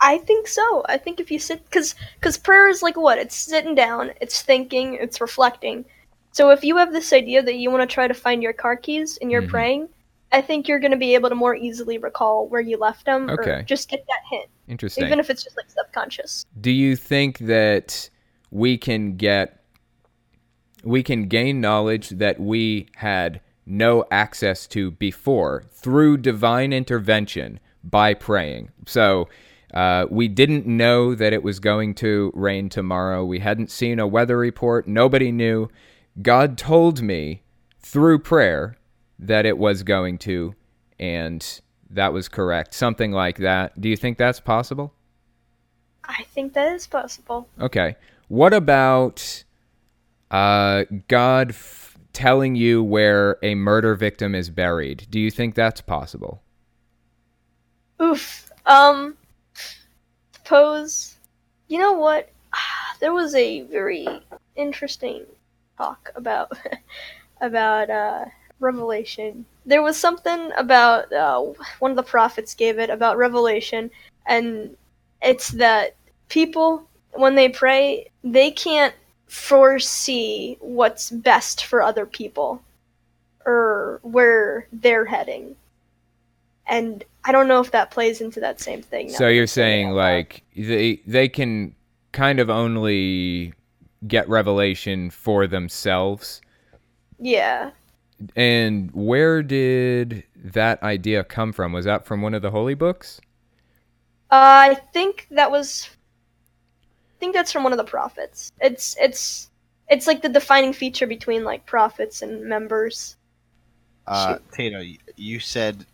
I 0.00 0.18
think 0.18 0.46
so. 0.46 0.84
I 0.88 0.96
think 0.96 1.18
if 1.18 1.28
you 1.32 1.40
sit, 1.40 1.64
because 1.64 1.96
because 2.20 2.38
prayer 2.38 2.68
is 2.68 2.84
like 2.84 2.96
what? 2.96 3.18
It's 3.18 3.34
sitting 3.34 3.74
down, 3.74 4.12
it's 4.20 4.40
thinking, 4.42 4.94
it's 4.94 5.20
reflecting. 5.20 5.84
So 6.30 6.50
if 6.50 6.62
you 6.62 6.76
have 6.76 6.92
this 6.92 7.12
idea 7.12 7.42
that 7.42 7.56
you 7.56 7.68
want 7.72 7.82
to 7.88 7.92
try 7.92 8.06
to 8.06 8.14
find 8.14 8.44
your 8.44 8.52
car 8.52 8.76
keys 8.76 9.18
and 9.20 9.28
you're 9.32 9.42
Mhm. 9.42 9.48
praying, 9.48 9.88
I 10.30 10.42
think 10.42 10.68
you're 10.68 10.78
going 10.80 10.90
to 10.90 10.98
be 10.98 11.14
able 11.14 11.28
to 11.30 11.34
more 11.34 11.54
easily 11.54 11.96
recall 11.98 12.48
where 12.48 12.60
you 12.60 12.76
left 12.76 13.06
them, 13.06 13.30
Okay. 13.30 13.50
or 13.50 13.62
just 13.62 13.88
get 13.88 14.04
that 14.06 14.20
hint, 14.30 14.48
Interesting. 14.68 15.04
even 15.06 15.18
if 15.20 15.30
it's 15.30 15.42
just 15.42 15.56
like 15.56 15.70
subconscious. 15.70 16.44
do 16.60 16.70
you 16.70 16.96
think 16.96 17.38
that 17.38 18.10
we 18.50 18.76
can 18.78 19.16
get 19.16 19.54
we 20.84 21.02
can 21.02 21.26
gain 21.28 21.60
knowledge 21.60 22.10
that 22.10 22.38
we 22.40 22.86
had 22.96 23.40
no 23.66 24.04
access 24.10 24.66
to 24.68 24.90
before 24.92 25.64
through 25.72 26.16
divine 26.16 26.72
intervention 26.72 27.58
by 27.84 28.14
praying 28.14 28.70
so 28.86 29.28
uh, 29.74 30.06
we 30.08 30.28
didn't 30.28 30.66
know 30.66 31.14
that 31.14 31.32
it 31.34 31.42
was 31.42 31.60
going 31.60 31.94
to 31.94 32.32
rain 32.34 32.68
tomorrow 32.70 33.24
we 33.24 33.40
hadn't 33.40 33.70
seen 33.70 33.98
a 33.98 34.06
weather 34.06 34.38
report 34.38 34.86
nobody 34.88 35.30
knew 35.30 35.68
god 36.22 36.56
told 36.56 37.02
me 37.02 37.42
through 37.80 38.18
prayer 38.18 38.76
that 39.18 39.46
it 39.46 39.58
was 39.58 39.82
going 39.82 40.18
to 40.18 40.54
and 40.98 41.60
that 41.90 42.12
was 42.12 42.28
correct 42.28 42.74
something 42.74 43.12
like 43.12 43.38
that 43.38 43.80
do 43.80 43.88
you 43.88 43.96
think 43.96 44.18
that's 44.18 44.40
possible 44.40 44.92
I 46.08 46.24
think 46.24 46.54
that 46.54 46.72
is 46.72 46.86
possible. 46.86 47.48
Okay. 47.60 47.96
What 48.28 48.54
about 48.54 49.44
uh, 50.30 50.84
God 51.06 51.50
f- 51.50 51.98
telling 52.14 52.56
you 52.56 52.82
where 52.82 53.36
a 53.42 53.54
murder 53.54 53.94
victim 53.94 54.34
is 54.34 54.48
buried? 54.48 55.06
Do 55.10 55.20
you 55.20 55.30
think 55.30 55.54
that's 55.54 55.82
possible? 55.82 56.42
Oof. 58.02 58.50
Um. 58.64 59.16
Suppose. 60.32 61.16
You 61.68 61.78
know 61.78 61.92
what? 61.92 62.30
There 63.00 63.12
was 63.12 63.32
a 63.36 63.60
very 63.60 64.08
interesting 64.56 65.24
talk 65.76 66.10
about 66.16 66.50
about 67.40 67.88
uh, 67.90 68.24
Revelation. 68.60 69.44
There 69.66 69.82
was 69.82 69.96
something 69.96 70.50
about 70.56 71.12
uh, 71.12 71.42
one 71.78 71.90
of 71.90 71.96
the 71.96 72.02
prophets 72.02 72.54
gave 72.54 72.78
it 72.78 72.90
about 72.90 73.18
Revelation, 73.18 73.90
and 74.26 74.76
it's 75.22 75.48
that 75.50 75.94
people 76.28 76.86
when 77.12 77.34
they 77.34 77.48
pray 77.48 78.08
they 78.22 78.50
can't 78.50 78.94
foresee 79.26 80.56
what's 80.60 81.10
best 81.10 81.64
for 81.64 81.82
other 81.82 82.06
people 82.06 82.62
or 83.44 83.98
where 84.02 84.66
they're 84.72 85.04
heading 85.04 85.56
and 86.68 87.04
I 87.24 87.32
don't 87.32 87.48
know 87.48 87.60
if 87.60 87.70
that 87.72 87.90
plays 87.90 88.20
into 88.20 88.40
that 88.40 88.60
same 88.60 88.82
thing. 88.82 89.08
So 89.10 89.28
you're 89.28 89.46
saying 89.46 89.90
like 89.90 90.42
they 90.54 91.00
they 91.06 91.28
can 91.28 91.74
kind 92.12 92.40
of 92.40 92.50
only 92.50 93.54
get 94.06 94.28
revelation 94.28 95.10
for 95.10 95.46
themselves. 95.46 96.40
yeah, 97.18 97.70
And 98.34 98.90
where 98.92 99.42
did 99.42 100.24
that 100.36 100.82
idea 100.82 101.24
come 101.24 101.52
from? 101.52 101.72
Was 101.72 101.84
that 101.84 102.04
from 102.04 102.22
one 102.22 102.34
of 102.34 102.42
the 102.42 102.50
holy 102.50 102.74
books? 102.74 103.20
uh, 104.30 104.70
I 104.70 104.74
think 104.92 105.26
that 105.30 105.50
was. 105.50 105.88
I 105.90 107.18
think 107.18 107.34
that's 107.34 107.50
from 107.50 107.64
one 107.64 107.72
of 107.72 107.78
the 107.78 107.84
prophets. 107.84 108.52
It's 108.60 108.96
it's 109.00 109.50
it's 109.88 110.06
like 110.06 110.22
the 110.22 110.28
defining 110.28 110.72
feature 110.72 111.06
between 111.06 111.44
like 111.44 111.64
prophets 111.66 112.22
and 112.22 112.44
members. 112.44 113.16
Uh, 114.06 114.38
Tato, 114.52 114.82
you 115.16 115.40
said 115.40 115.84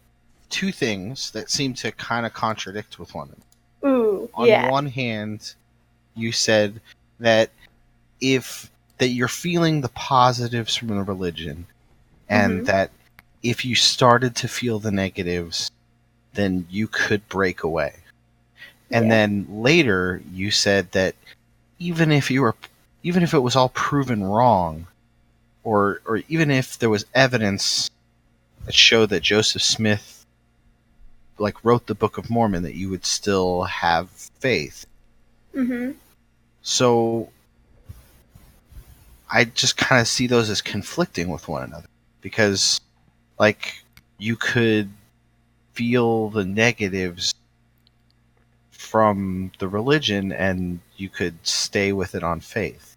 two 0.51 0.71
things 0.71 1.31
that 1.33 1.51
seem 1.51 1.75
to 1.75 1.91
kind 1.93 2.27
of 2.27 2.33
contradict 2.33 2.99
with 2.99 3.15
one 3.15 3.29
another. 3.29 3.97
Ooh, 3.97 4.31
On 4.35 4.47
yeah, 4.47 4.71
one 4.71 4.87
hand, 4.87 5.55
you 6.15 6.33
said 6.33 6.81
that 7.21 7.51
if 8.21 8.71
that 8.99 9.09
you're 9.09 9.29
feeling 9.29 9.81
the 9.81 9.89
positives 9.91 10.75
from 10.77 10.89
the 10.89 11.03
religion, 11.03 11.67
and 12.29 12.63
Mhm. 12.63 12.67
that 12.67 12.91
if 13.43 13.65
you 13.65 13.75
started 13.75 14.35
to 14.37 14.49
feel 14.49 14.79
the 14.79 14.91
negatives, 14.91 15.71
then 16.33 16.67
you 16.71 16.89
could 16.89 17.29
break 17.29 17.63
away. 17.63 17.95
And 18.91 19.07
Yeah. 19.07 19.11
then 19.11 19.47
later, 19.49 20.23
you 20.33 20.51
said 20.51 20.93
that 20.93 21.15
even 21.79 22.11
if 22.13 22.31
you 22.31 22.43
were, 22.43 22.55
even 23.03 23.23
if 23.23 23.35
it 23.35 23.41
was 23.41 23.57
all 23.57 23.69
proven 23.69 24.25
wrong, 24.25 24.87
or 25.63 26.01
or 26.07 26.23
even 26.29 26.51
if 26.51 26.79
there 26.79 26.91
was 26.91 27.05
evidence 27.15 27.91
that 28.65 28.75
showed 28.75 29.11
that 29.11 29.23
Joseph 29.23 29.63
Smith 29.63 30.25
like 31.39 31.65
wrote 31.65 31.87
the 31.87 31.95
Book 31.95 32.17
of 32.17 32.31
Mormon 32.31 32.63
that 32.63 32.77
you 32.77 32.89
would 32.89 33.05
still 33.05 33.65
have 33.65 34.09
faith. 34.11 34.87
Mm-hmm. 35.55 35.93
So 36.63 37.31
I 39.31 39.45
just 39.45 39.77
kind 39.77 40.01
of 40.01 40.07
see 40.09 40.27
those 40.27 40.49
as 40.49 40.63
conflicting 40.63 41.29
with 41.29 41.49
one 41.49 41.65
another 41.65 41.89
because 42.25 42.81
like 43.39 43.85
you 44.17 44.35
could 44.35 44.89
feel 45.73 46.31
the 46.31 46.45
negatives 46.45 47.35
from 48.71 49.53
the 49.59 49.69
religion 49.69 50.33
and 50.33 50.81
you 50.97 51.11
could 51.11 51.35
stay 51.47 51.93
with 51.93 52.15
it 52.15 52.23
on 52.25 52.41
faith. 52.41 52.97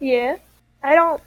Yeah, 0.00 0.36
I 0.82 0.96
don't. 0.96 1.22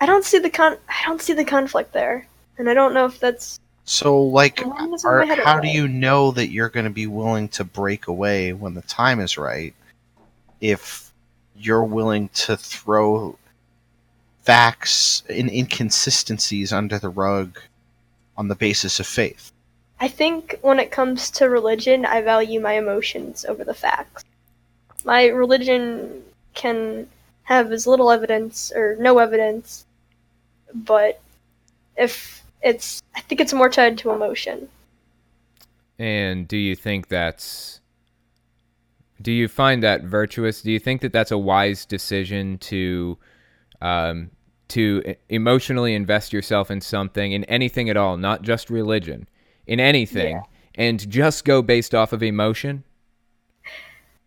I 0.00 0.06
don't 0.06 0.24
see 0.24 0.38
the 0.38 0.50
con. 0.50 0.78
I 0.88 1.06
don't 1.06 1.20
see 1.20 1.32
the 1.32 1.44
conflict 1.44 1.92
there, 1.92 2.26
and 2.58 2.70
I 2.70 2.74
don't 2.74 2.94
know 2.94 3.06
if 3.06 3.18
that's. 3.18 3.58
So 3.84 4.22
like 4.22 4.60
Why 4.60 4.86
is 4.86 5.04
it 5.04 5.08
in 5.08 5.30
are, 5.30 5.44
how 5.44 5.58
do 5.58 5.68
you 5.68 5.88
know 5.88 6.30
that 6.30 6.50
you're 6.50 6.68
going 6.68 6.84
to 6.84 6.90
be 6.90 7.08
willing 7.08 7.48
to 7.48 7.64
break 7.64 8.06
away 8.06 8.52
when 8.52 8.74
the 8.74 8.82
time 8.82 9.18
is 9.18 9.36
right 9.36 9.74
if 10.60 11.12
you're 11.56 11.82
willing 11.82 12.28
to 12.28 12.56
throw 12.56 13.36
facts 14.42 15.22
and 15.28 15.50
inconsistencies 15.50 16.72
under 16.72 16.98
the 16.98 17.08
rug 17.08 17.58
on 18.36 18.48
the 18.48 18.54
basis 18.54 19.00
of 19.00 19.06
faith? 19.06 19.52
I 20.00 20.08
think 20.08 20.58
when 20.62 20.80
it 20.80 20.90
comes 20.90 21.30
to 21.32 21.48
religion, 21.48 22.04
I 22.04 22.22
value 22.22 22.60
my 22.60 22.72
emotions 22.72 23.44
over 23.44 23.64
the 23.64 23.74
facts. 23.74 24.24
My 25.04 25.26
religion 25.26 26.22
can 26.54 27.08
have 27.44 27.72
as 27.72 27.86
little 27.86 28.10
evidence 28.10 28.72
or 28.74 28.96
no 28.98 29.18
evidence, 29.18 29.86
but 30.74 31.20
if 31.96 32.42
it's, 32.62 33.02
I 33.14 33.20
think 33.20 33.40
it's 33.40 33.52
more 33.52 33.68
tied 33.68 33.98
to 33.98 34.10
emotion. 34.10 34.68
And 35.98 36.48
do 36.48 36.56
you 36.56 36.74
think 36.74 37.08
that's 37.08 37.80
do 39.22 39.30
you 39.30 39.46
find 39.46 39.82
that 39.84 40.02
virtuous? 40.02 40.62
Do 40.62 40.72
you 40.72 40.80
think 40.80 41.00
that 41.02 41.12
that's 41.12 41.30
a 41.30 41.38
wise 41.38 41.86
decision 41.86 42.58
to 42.58 43.16
um, 43.82 44.30
to 44.68 45.02
emotionally 45.28 45.94
invest 45.94 46.32
yourself 46.32 46.70
in 46.70 46.80
something, 46.80 47.32
in 47.32 47.44
anything 47.44 47.90
at 47.90 47.96
all, 47.96 48.16
not 48.16 48.40
just 48.42 48.70
religion, 48.70 49.28
in 49.66 49.80
anything, 49.80 50.36
Yeah. 50.36 50.42
and 50.76 51.10
just 51.10 51.44
go 51.44 51.60
based 51.60 51.94
off 51.94 52.12
of 52.14 52.22
emotion? 52.22 52.84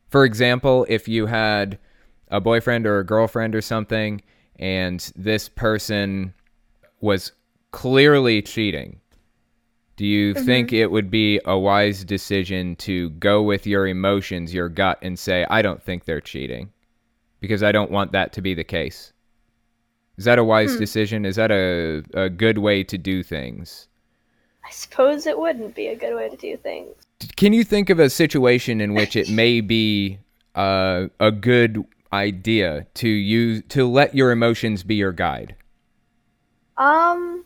For 0.10 0.24
example, 0.26 0.86
if 0.88 1.08
you 1.08 1.26
had 1.26 1.80
a 2.28 2.40
boyfriend 2.40 2.86
or 2.86 3.00
a 3.00 3.06
girlfriend 3.06 3.56
or 3.56 3.62
something, 3.62 4.22
and 4.58 5.12
this 5.16 5.50
person 5.50 6.34
was 7.02 7.32
clearly 7.72 8.42
cheating, 8.42 9.00
do 9.96 10.06
you 10.06 10.34
think 10.34 10.74
it 10.74 10.92
would 10.92 11.10
be 11.10 11.40
a 11.46 11.58
wise 11.58 12.04
decision 12.04 12.76
to 12.78 13.10
go 13.12 13.42
with 13.42 13.66
your 13.66 13.88
emotions, 13.88 14.54
your 14.54 14.68
gut, 14.70 15.00
and 15.02 15.18
say, 15.18 15.46
I 15.50 15.62
don't 15.62 15.82
think 15.82 16.04
they're 16.04 16.22
cheating? 16.22 16.72
Because 17.40 17.64
I 17.64 17.72
don't 17.72 17.92
want 17.92 18.12
that 18.12 18.34
to 18.34 18.42
be 18.42 18.54
the 18.54 18.64
case. 18.64 19.14
Is 20.18 20.26
that 20.26 20.40
a 20.40 20.44
wise 20.44 20.76
decision? 20.78 21.26
Is 21.26 21.36
that 21.36 21.52
a, 21.52 22.04
a 22.14 22.30
good 22.30 22.58
way 22.60 22.84
to 22.86 22.98
do 22.98 23.22
things? 23.24 23.88
I 24.66 24.72
suppose 24.72 25.28
it 25.28 25.38
wouldn't 25.38 25.76
be 25.76 25.88
a 25.88 25.96
good 25.96 26.16
way 26.16 26.30
to 26.30 26.38
do 26.38 26.58
things. 26.58 26.96
Can 27.36 27.54
you 27.54 27.64
think 27.64 27.90
of 27.90 28.00
a 28.00 28.10
situation 28.10 28.82
in 28.82 28.94
which 28.94 29.16
it 29.16 29.30
may 29.30 29.62
be 29.62 30.20
uh, 30.56 31.08
a 31.20 31.32
good 31.32 31.84
idea 32.14 32.88
to 32.96 33.10
use 33.10 33.62
to 33.70 33.86
let 33.88 34.16
your 34.16 34.32
emotions 34.32 34.84
be 34.84 34.96
your 34.96 35.12
guide 35.12 35.56
Um, 36.78 37.44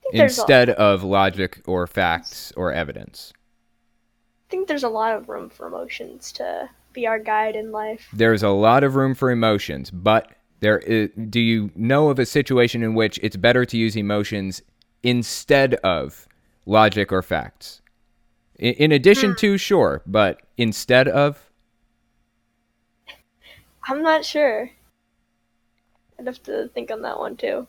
I 0.00 0.02
think 0.02 0.14
there's 0.16 0.38
a- 0.38 0.42
instead 0.42 0.70
of 0.70 1.02
logic 1.02 1.62
or 1.66 1.86
facts 1.86 2.52
or 2.56 2.72
evidence? 2.72 3.32
I 3.36 4.50
think 4.50 4.68
there's 4.68 4.84
a 4.84 4.88
lot 4.88 5.16
of 5.16 5.28
room 5.30 5.48
for 5.48 5.66
emotions 5.66 6.30
to 6.32 6.68
be 6.92 7.06
our 7.06 7.18
guide 7.18 7.56
in 7.56 7.72
life. 7.72 8.06
there's 8.12 8.42
a 8.42 8.50
lot 8.50 8.84
of 8.84 8.94
room 8.96 9.14
for 9.14 9.30
emotions, 9.30 9.90
but 9.90 10.30
there 10.60 10.78
is, 10.78 11.10
do 11.30 11.40
you 11.40 11.70
know 11.74 12.08
of 12.08 12.18
a 12.18 12.26
situation 12.26 12.82
in 12.82 12.94
which 12.94 13.18
it's 13.22 13.36
better 13.36 13.64
to 13.64 13.76
use 13.76 13.96
emotions 13.96 14.62
instead 15.02 15.74
of 15.76 16.26
logic 16.64 17.12
or 17.12 17.22
facts? 17.22 17.82
In, 18.58 18.74
in 18.74 18.92
addition 18.92 19.36
to, 19.36 19.58
sure, 19.58 20.02
but 20.06 20.40
instead 20.56 21.08
of, 21.08 21.50
I'm 23.88 24.02
not 24.02 24.24
sure. 24.24 24.70
I'd 26.18 26.26
have 26.26 26.42
to 26.44 26.68
think 26.68 26.90
on 26.90 27.02
that 27.02 27.18
one 27.18 27.36
too. 27.36 27.66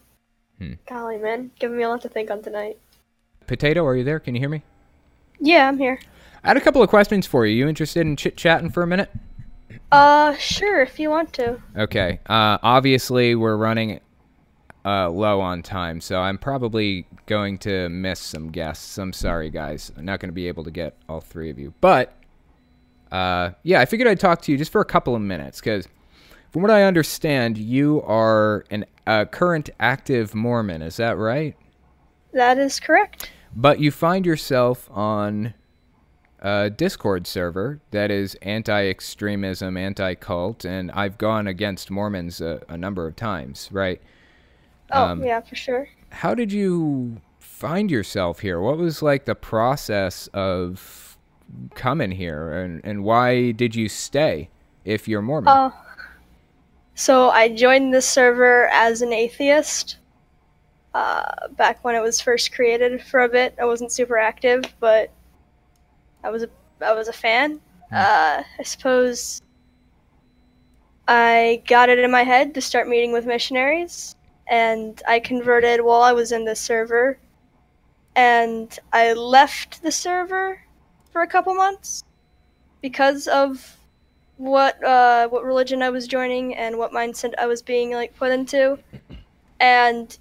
Hmm. 0.57 0.73
Golly, 0.89 1.17
man, 1.17 1.51
giving 1.59 1.77
me 1.77 1.83
a 1.83 1.89
lot 1.89 2.01
to 2.01 2.09
think 2.09 2.31
on 2.31 2.41
tonight. 2.41 2.77
potato, 3.45 3.85
are 3.85 3.95
you 3.95 4.03
there? 4.03 4.19
Can 4.19 4.33
you 4.33 4.39
hear 4.39 4.49
me? 4.49 4.63
Yeah, 5.39 5.67
I'm 5.67 5.77
here. 5.77 5.99
I 6.43 6.47
had 6.47 6.57
a 6.57 6.61
couple 6.61 6.81
of 6.81 6.89
questions 6.89 7.27
for 7.27 7.45
you. 7.45 7.55
You 7.55 7.67
interested 7.67 8.01
in 8.01 8.15
chit 8.15 8.37
chatting 8.37 8.71
for 8.71 8.81
a 8.81 8.87
minute? 8.87 9.11
Uh, 9.91 10.35
sure, 10.35 10.81
if 10.81 10.99
you 10.99 11.09
want 11.09 11.33
to. 11.33 11.61
Okay. 11.75 12.19
Uh, 12.25 12.57
obviously, 12.61 13.35
we're 13.35 13.57
running 13.57 13.99
uh, 14.85 15.09
low 15.09 15.41
on 15.41 15.61
time, 15.61 16.01
so 16.01 16.19
I'm 16.19 16.37
probably 16.37 17.05
going 17.25 17.57
to 17.59 17.89
miss 17.89 18.19
some 18.19 18.51
guests. 18.51 18.97
I'm 18.97 19.13
sorry, 19.13 19.49
guys. 19.49 19.91
I'm 19.97 20.05
not 20.05 20.19
going 20.19 20.29
to 20.29 20.33
be 20.33 20.47
able 20.47 20.63
to 20.63 20.71
get 20.71 20.95
all 21.09 21.21
three 21.21 21.49
of 21.49 21.59
you. 21.59 21.73
But, 21.81 22.13
uh, 23.11 23.51
yeah, 23.63 23.79
I 23.81 23.85
figured 23.85 24.07
I'd 24.07 24.19
talk 24.19 24.41
to 24.43 24.51
you 24.51 24.57
just 24.57 24.71
for 24.71 24.81
a 24.81 24.85
couple 24.85 25.15
of 25.15 25.21
minutes 25.21 25.59
because, 25.59 25.87
from 26.51 26.61
what 26.61 26.71
I 26.71 26.83
understand, 26.83 27.57
you 27.57 28.01
are 28.03 28.65
an, 28.71 28.85
a 29.05 29.25
current 29.25 29.69
active 29.79 30.33
Mormon. 30.33 30.81
Is 30.81 30.97
that 30.97 31.17
right? 31.17 31.55
That 32.33 32.57
is 32.57 32.79
correct. 32.79 33.31
But 33.55 33.79
you 33.79 33.91
find 33.91 34.25
yourself 34.25 34.89
on 34.91 35.53
a 36.39 36.69
Discord 36.69 37.25
server 37.25 37.79
that 37.91 38.11
is 38.11 38.35
anti 38.41 38.87
extremism, 38.87 39.77
anti 39.77 40.15
cult, 40.15 40.65
and 40.65 40.91
I've 40.91 41.17
gone 41.17 41.47
against 41.47 41.89
Mormons 41.89 42.41
a, 42.41 42.61
a 42.69 42.77
number 42.77 43.07
of 43.07 43.15
times, 43.15 43.69
right? 43.71 44.01
Oh, 44.91 45.03
Um, 45.03 45.23
yeah, 45.23 45.41
for 45.41 45.55
sure. 45.55 45.89
How 46.09 46.33
did 46.35 46.51
you 46.51 47.21
find 47.39 47.89
yourself 47.89 48.39
here? 48.39 48.61
What 48.61 48.77
was 48.77 49.01
like 49.01 49.25
the 49.25 49.35
process 49.35 50.27
of 50.33 51.17
coming 51.75 52.11
here, 52.11 52.53
and, 52.53 52.81
and 52.83 53.03
why 53.03 53.51
did 53.51 53.75
you 53.75 53.89
stay 53.89 54.49
if 54.85 55.07
you're 55.07 55.21
Mormon? 55.21 55.47
Uh, 55.47 55.71
so 56.95 57.29
I 57.29 57.49
joined 57.49 57.93
this 57.93 58.07
server 58.07 58.67
as 58.67 59.01
an 59.01 59.11
atheist. 59.11 59.97
Uh, 60.93 61.47
back 61.51 61.83
when 61.83 61.95
it 61.95 62.01
was 62.01 62.19
first 62.19 62.51
created 62.51 63.01
for 63.03 63.21
a 63.21 63.29
bit, 63.29 63.55
I 63.61 63.65
wasn't 63.65 63.91
super 63.91 64.17
active, 64.17 64.63
but 64.79 65.11
I 66.27 66.29
was 66.29 66.43
a 66.43 66.49
I 66.81 66.93
was 66.93 67.07
a 67.07 67.13
fan. 67.13 67.61
Uh, 67.89 68.43
I 68.59 68.63
suppose 68.63 69.41
I 71.07 71.63
got 71.65 71.87
it 71.87 71.99
in 71.99 72.11
my 72.11 72.23
head 72.23 72.53
to 72.55 72.59
start 72.59 72.89
meeting 72.89 73.13
with 73.13 73.25
missionaries, 73.25 74.13
and 74.45 75.01
I 75.07 75.21
converted 75.21 75.79
while 75.79 76.01
I 76.01 76.11
was 76.11 76.33
in 76.33 76.43
the 76.43 76.53
server, 76.53 77.17
and 78.17 78.77
I 78.91 79.13
left 79.13 79.81
the 79.81 79.91
server 79.91 80.59
for 81.11 81.21
a 81.21 81.27
couple 81.27 81.55
months 81.55 82.03
because 82.81 83.29
of 83.29 83.77
what 84.35 84.83
uh, 84.83 85.29
what 85.29 85.45
religion 85.45 85.81
I 85.81 85.91
was 85.91 86.07
joining 86.07 86.55
and 86.55 86.77
what 86.77 86.91
mindset 86.91 87.35
I 87.39 87.45
was 87.45 87.61
being 87.61 87.91
like 87.93 88.13
put 88.17 88.33
into, 88.33 88.77
and 89.61 90.17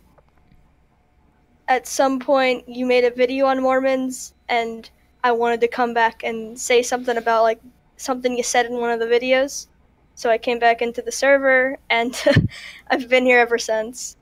at 1.66 1.88
some 1.88 2.20
point 2.20 2.68
you 2.68 2.86
made 2.86 3.02
a 3.02 3.10
video 3.10 3.46
on 3.46 3.60
Mormons, 3.60 4.34
and 4.48 4.88
I 5.24 5.32
wanted 5.32 5.60
to 5.62 5.68
come 5.68 5.94
back 5.94 6.22
and 6.22 6.58
say 6.58 6.82
something 6.82 7.16
about 7.16 7.42
like 7.42 7.60
something 7.96 8.36
you 8.36 8.42
said 8.42 8.66
in 8.66 8.74
one 8.74 8.90
of 8.90 9.00
the 9.00 9.06
videos. 9.06 9.66
So 10.14 10.30
I 10.30 10.38
came 10.38 10.58
back 10.58 10.80
into 10.80 11.02
the 11.02 11.12
server, 11.12 11.78
and 11.90 12.18
I've 12.90 13.08
been 13.08 13.26
here 13.26 13.38
ever 13.38 13.58
since. 13.58 14.16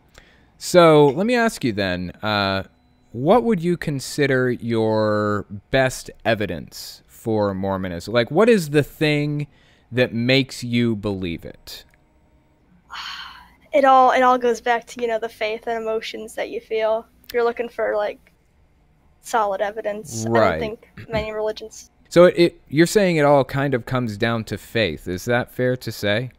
So 0.58 1.08
let 1.08 1.26
me 1.26 1.36
ask 1.36 1.62
you 1.62 1.72
then, 1.72 2.10
uh, 2.22 2.64
what 3.12 3.44
would 3.44 3.62
you 3.62 3.76
consider 3.76 4.50
your 4.50 5.46
best 5.70 6.10
evidence 6.24 7.02
for 7.06 7.54
Mormonism? 7.54 8.12
Like, 8.12 8.30
what 8.32 8.48
is 8.48 8.70
the 8.70 8.82
thing 8.82 9.46
that 9.92 10.12
makes 10.12 10.64
you 10.64 10.96
believe 10.96 11.44
it? 11.44 11.84
It 13.72 13.84
all 13.84 14.12
it 14.12 14.22
all 14.22 14.38
goes 14.38 14.60
back 14.60 14.86
to 14.86 15.00
you 15.00 15.08
know 15.08 15.18
the 15.18 15.28
faith 15.28 15.66
and 15.66 15.82
emotions 15.82 16.36
that 16.36 16.48
you 16.48 16.60
feel. 16.60 17.08
You're 17.32 17.42
looking 17.42 17.68
for 17.68 17.96
like 17.96 18.32
solid 19.24 19.60
evidence, 19.60 20.24
I 20.26 20.28
don't 20.28 20.60
think 20.60 20.88
many 21.08 21.32
religions 21.32 21.90
So 22.08 22.26
it, 22.26 22.34
it, 22.36 22.60
you're 22.68 22.86
saying 22.86 23.16
it 23.16 23.24
all 23.24 23.44
kind 23.44 23.74
of 23.74 23.86
comes 23.86 24.16
down 24.16 24.44
to 24.44 24.58
faith. 24.58 25.08
Is 25.08 25.24
that 25.24 25.50
fair 25.50 25.76
to 25.76 25.90
say? 25.90 26.30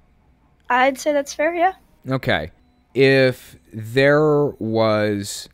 I'd 0.70 0.98
say 0.98 1.12
that's 1.12 1.34
fair, 1.34 1.54
yeah. 1.54 1.74
Okay. 2.10 2.52
If 2.94 3.58
there 3.74 4.46
was 4.46 5.50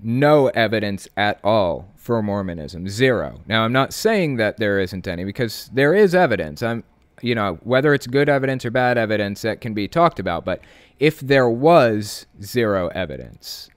no 0.00 0.46
evidence 0.48 1.08
at 1.16 1.40
all 1.42 1.92
for 1.96 2.22
Mormonism, 2.22 2.88
zero. 2.88 3.40
Now, 3.48 3.64
I'm 3.64 3.72
not 3.72 3.92
saying 3.92 4.36
that 4.36 4.58
there 4.58 4.78
isn't 4.78 5.08
any 5.08 5.24
because 5.24 5.68
there 5.72 5.94
is 5.94 6.14
evidence. 6.14 6.62
I'm 6.62 6.84
you 7.22 7.34
know, 7.34 7.58
whether 7.62 7.94
it's 7.94 8.06
good 8.06 8.28
evidence 8.28 8.64
or 8.64 8.70
bad 8.70 8.98
evidence 8.98 9.42
that 9.42 9.60
can 9.60 9.74
be 9.74 9.88
talked 9.88 10.18
about, 10.18 10.44
but 10.44 10.60
if 10.98 11.20
there 11.20 11.48
was 11.48 12.26
zero 12.42 12.88
evidence, 12.88 13.68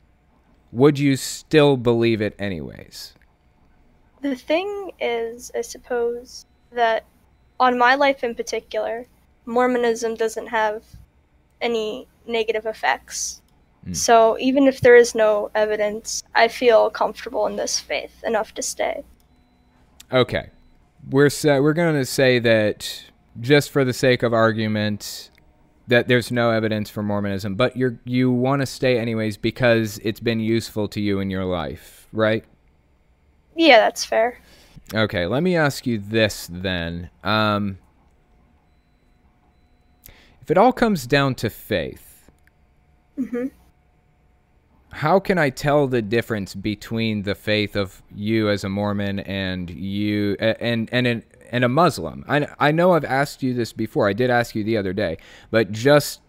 would 0.71 0.97
you 0.97 1.15
still 1.15 1.77
believe 1.77 2.21
it 2.21 2.35
anyways? 2.39 3.13
The 4.21 4.35
thing 4.35 4.91
is, 4.99 5.51
I 5.55 5.61
suppose, 5.61 6.45
that 6.71 7.05
on 7.59 7.77
my 7.77 7.95
life 7.95 8.23
in 8.23 8.35
particular, 8.35 9.05
Mormonism 9.45 10.15
doesn't 10.15 10.47
have 10.47 10.83
any 11.61 12.07
negative 12.27 12.65
effects. 12.65 13.41
Mm. 13.87 13.95
So 13.95 14.37
even 14.39 14.67
if 14.67 14.81
there 14.81 14.95
is 14.95 15.15
no 15.15 15.49
evidence, 15.55 16.23
I 16.35 16.47
feel 16.47 16.89
comfortable 16.89 17.47
in 17.47 17.55
this 17.55 17.79
faith 17.79 18.23
enough 18.23 18.53
to 18.55 18.61
stay. 18.61 19.03
Okay. 20.11 20.49
We're 21.09 21.29
sa- 21.29 21.59
we're 21.59 21.73
going 21.73 21.95
to 21.95 22.05
say 22.05 22.37
that 22.39 23.03
just 23.39 23.71
for 23.71 23.83
the 23.83 23.93
sake 23.93 24.21
of 24.23 24.33
argument 24.33 25.30
that 25.91 26.07
there's 26.07 26.31
no 26.31 26.51
evidence 26.51 26.89
for 26.89 27.03
Mormonism, 27.03 27.55
but 27.55 27.75
you're 27.75 27.99
you 28.05 28.31
want 28.31 28.61
to 28.61 28.65
stay 28.65 28.97
anyways 28.97 29.35
because 29.35 29.99
it's 30.03 30.21
been 30.21 30.39
useful 30.39 30.87
to 30.87 31.01
you 31.01 31.19
in 31.19 31.29
your 31.29 31.43
life, 31.43 32.07
right? 32.13 32.45
Yeah, 33.57 33.79
that's 33.79 34.05
fair. 34.05 34.39
Okay, 34.93 35.25
let 35.25 35.43
me 35.43 35.57
ask 35.57 35.85
you 35.85 35.97
this 35.97 36.47
then. 36.49 37.09
Um, 37.25 37.77
if 40.41 40.49
it 40.49 40.57
all 40.57 40.71
comes 40.71 41.05
down 41.05 41.35
to 41.35 41.49
faith, 41.49 42.31
hmm 43.17 43.47
how 44.93 45.19
can 45.19 45.37
I 45.37 45.49
tell 45.49 45.87
the 45.87 46.01
difference 46.01 46.53
between 46.53 47.23
the 47.23 47.33
faith 47.35 47.75
of 47.75 48.01
you 48.13 48.49
as 48.49 48.63
a 48.63 48.69
Mormon 48.69 49.19
and 49.19 49.69
you 49.69 50.35
and 50.39 50.89
and 50.91 51.07
an, 51.07 51.23
and 51.51 51.63
a 51.63 51.69
Muslim? 51.69 52.25
I 52.27 52.47
I 52.59 52.71
know 52.71 52.93
I've 52.93 53.05
asked 53.05 53.43
you 53.43 53.53
this 53.53 53.73
before. 53.73 54.09
I 54.09 54.13
did 54.13 54.31
ask 54.31 54.55
you 54.55 54.63
the 54.63 54.77
other 54.77 54.93
day, 54.93 55.17
but 55.51 55.71
just 55.71 56.21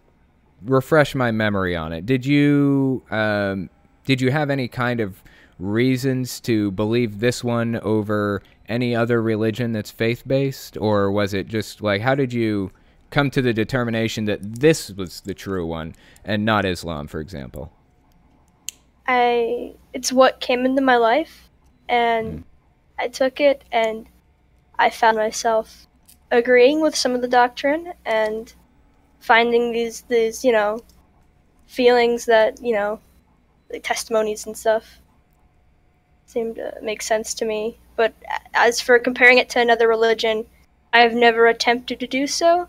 refresh 0.64 1.14
my 1.14 1.30
memory 1.30 1.74
on 1.74 1.92
it. 1.92 2.04
Did 2.04 2.26
you 2.26 3.02
um, 3.10 3.70
did 4.04 4.20
you 4.20 4.30
have 4.30 4.50
any 4.50 4.68
kind 4.68 5.00
of 5.00 5.22
reasons 5.58 6.40
to 6.40 6.72
believe 6.72 7.20
this 7.20 7.44
one 7.44 7.76
over 7.76 8.42
any 8.68 8.96
other 8.96 9.22
religion 9.22 9.72
that's 9.72 9.90
faith 9.90 10.26
based, 10.26 10.76
or 10.76 11.10
was 11.10 11.32
it 11.32 11.46
just 11.46 11.80
like 11.80 12.02
how 12.02 12.14
did 12.14 12.32
you 12.32 12.70
come 13.10 13.30
to 13.30 13.42
the 13.42 13.52
determination 13.52 14.24
that 14.24 14.40
this 14.60 14.90
was 14.90 15.20
the 15.20 15.34
true 15.34 15.66
one 15.66 15.94
and 16.24 16.44
not 16.44 16.64
Islam, 16.64 17.06
for 17.06 17.20
example? 17.20 17.72
I 19.06 19.74
it's 19.92 20.12
what 20.12 20.40
came 20.40 20.64
into 20.64 20.82
my 20.82 20.96
life 20.96 21.48
and 21.88 22.44
I 22.98 23.08
took 23.08 23.40
it 23.40 23.64
and 23.72 24.06
I 24.82 24.90
found 24.90 25.16
myself 25.16 25.86
agreeing 26.32 26.80
with 26.80 26.96
some 26.96 27.14
of 27.14 27.20
the 27.20 27.28
doctrine 27.28 27.92
and 28.04 28.52
finding 29.20 29.70
these 29.72 30.00
these, 30.02 30.44
you 30.44 30.50
know, 30.50 30.82
feelings 31.66 32.24
that, 32.26 32.60
you 32.60 32.74
know, 32.74 32.98
like 33.70 33.84
testimonies 33.84 34.44
and 34.46 34.56
stuff 34.56 34.98
seem 36.26 36.54
to 36.56 36.74
make 36.82 37.00
sense 37.00 37.32
to 37.34 37.44
me. 37.44 37.76
But 37.94 38.12
as 38.54 38.80
for 38.80 38.98
comparing 38.98 39.38
it 39.38 39.48
to 39.50 39.60
another 39.60 39.86
religion, 39.86 40.46
I 40.92 41.00
have 41.00 41.14
never 41.14 41.46
attempted 41.46 42.00
to 42.00 42.06
do 42.06 42.26
so. 42.26 42.68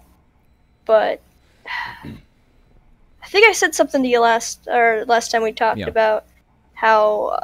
But 0.86 1.19
I 1.65 3.28
think 3.28 3.47
I 3.47 3.54
said 3.54 3.73
something 3.73 4.04
to 4.04 4.10
you 4.10 4.19
last 4.19 4.67
or 4.67 5.04
last 5.08 5.32
time 5.32 5.41
we 5.41 5.52
talked 5.52 5.80
Yeah. 5.80 5.88
about 5.88 6.26
how 6.73 7.39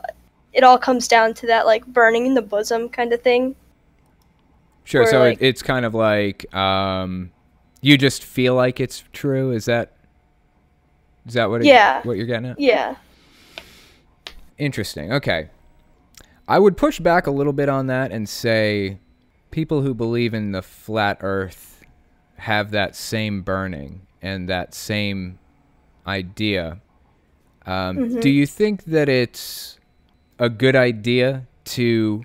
it 0.53 0.63
all 0.63 0.77
comes 0.77 1.08
down 1.08 1.34
to 1.36 1.47
that 1.47 1.65
like 1.65 1.86
burning 1.88 2.27
in 2.27 2.36
the 2.36 2.41
bosom 2.43 2.89
kind 2.89 3.12
of 3.13 3.21
thing. 3.23 3.55
Sure. 4.89 5.06
So 5.06 5.19
like- 5.19 5.41
it, 5.41 5.45
it's 5.47 5.62
kind 5.62 5.86
of 5.86 5.93
like 5.93 6.52
um, 6.56 7.32
you 7.82 7.97
just 7.97 8.23
feel 8.23 8.56
like 8.56 8.80
it's 8.80 9.04
true. 9.13 9.52
Is 9.52 9.65
that 9.65 9.93
is 11.28 11.36
that 11.36 11.49
what 11.49 11.62
it, 11.62 11.67
Yeah. 11.67 12.02
what 12.04 12.17
you're 12.17 12.25
getting 12.25 12.49
at? 12.49 12.60
Yeah. 12.60 12.95
Interesting. 14.58 15.13
Okay. 15.13 15.49
I 16.47 16.58
would 16.58 16.75
push 16.75 16.99
back 16.99 17.28
a 17.28 17.32
little 17.32 17.54
bit 17.54 17.69
on 17.69 17.88
that 17.88 18.12
and 18.12 18.28
say 18.28 18.97
people 19.52 19.82
who 19.84 19.93
believe 19.93 20.34
in 20.34 20.52
the 20.52 20.62
flat 20.63 21.19
Earth 21.21 21.86
have 22.38 22.71
that 22.71 22.95
same 22.95 23.43
burning 23.43 24.02
and 24.21 24.49
that 24.49 24.73
same 24.73 25.38
idea. 26.08 26.82
Um, 27.65 28.19
Do 28.19 28.30
you 28.30 28.47
think 28.47 28.86
that 28.86 29.08
it's 29.08 29.78
a 30.39 30.49
good 30.49 30.75
idea 30.75 31.45
to 31.65 32.23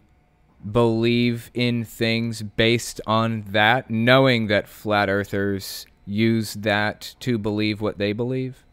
believe 0.70 1.50
in 1.54 1.84
things 1.84 2.42
based 2.42 3.00
on 3.06 3.44
that, 3.48 3.90
knowing 3.90 4.46
that 4.48 4.68
flat 4.68 5.08
earthers 5.08 5.86
use 6.06 6.54
that 6.54 7.14
to 7.20 7.38
believe 7.38 7.80
what 7.80 7.98
they 7.98 8.12
believe? 8.12 8.64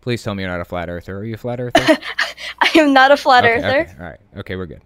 Please 0.00 0.22
tell 0.22 0.34
me 0.34 0.42
you're 0.42 0.52
not 0.52 0.60
a 0.60 0.64
flat 0.66 0.88
earther. 0.90 1.16
Are 1.18 1.24
you 1.24 1.34
a 1.34 1.38
flat 1.38 1.60
earther? 1.60 1.80
I 2.60 2.70
am 2.76 2.92
not 2.92 3.10
a 3.10 3.16
flat 3.16 3.44
okay, 3.44 3.54
earther. 3.54 3.80
okay, 3.80 3.92
all 3.98 4.06
right. 4.06 4.20
Okay, 4.36 4.56
we're 4.56 4.66
good. 4.66 4.82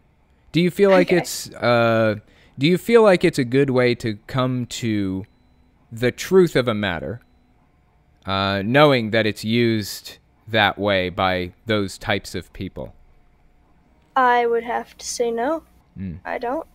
Do 0.53 0.61
you 0.61 0.71
feel 0.71 0.91
like 0.91 1.09
Okay. 1.09 1.19
it's 1.19 1.51
uh 1.55 2.17
do 2.59 2.67
you 2.67 2.79
feel 2.79 3.03
like 3.03 3.25
it's 3.25 3.39
a 3.39 3.45
good 3.45 3.71
way 3.71 3.95
to 3.97 4.19
come 4.27 4.67
to 4.67 5.25
the 5.93 6.11
truth 6.13 6.55
of 6.57 6.69
a 6.69 6.75
matter 6.75 7.21
uh 8.27 8.63
knowing 8.65 9.11
that 9.11 9.27
it's 9.27 9.45
used 9.45 10.19
that 10.47 10.79
way 10.79 11.09
by 11.09 11.53
those 11.67 11.99
types 11.99 12.35
of 12.35 12.53
people? 12.53 12.95
I 14.17 14.47
would 14.47 14.65
have 14.65 14.97
to 14.99 15.07
say 15.07 15.31
no. 15.31 15.63
Mm. 15.99 16.19
I 16.25 16.39
don't. 16.39 16.67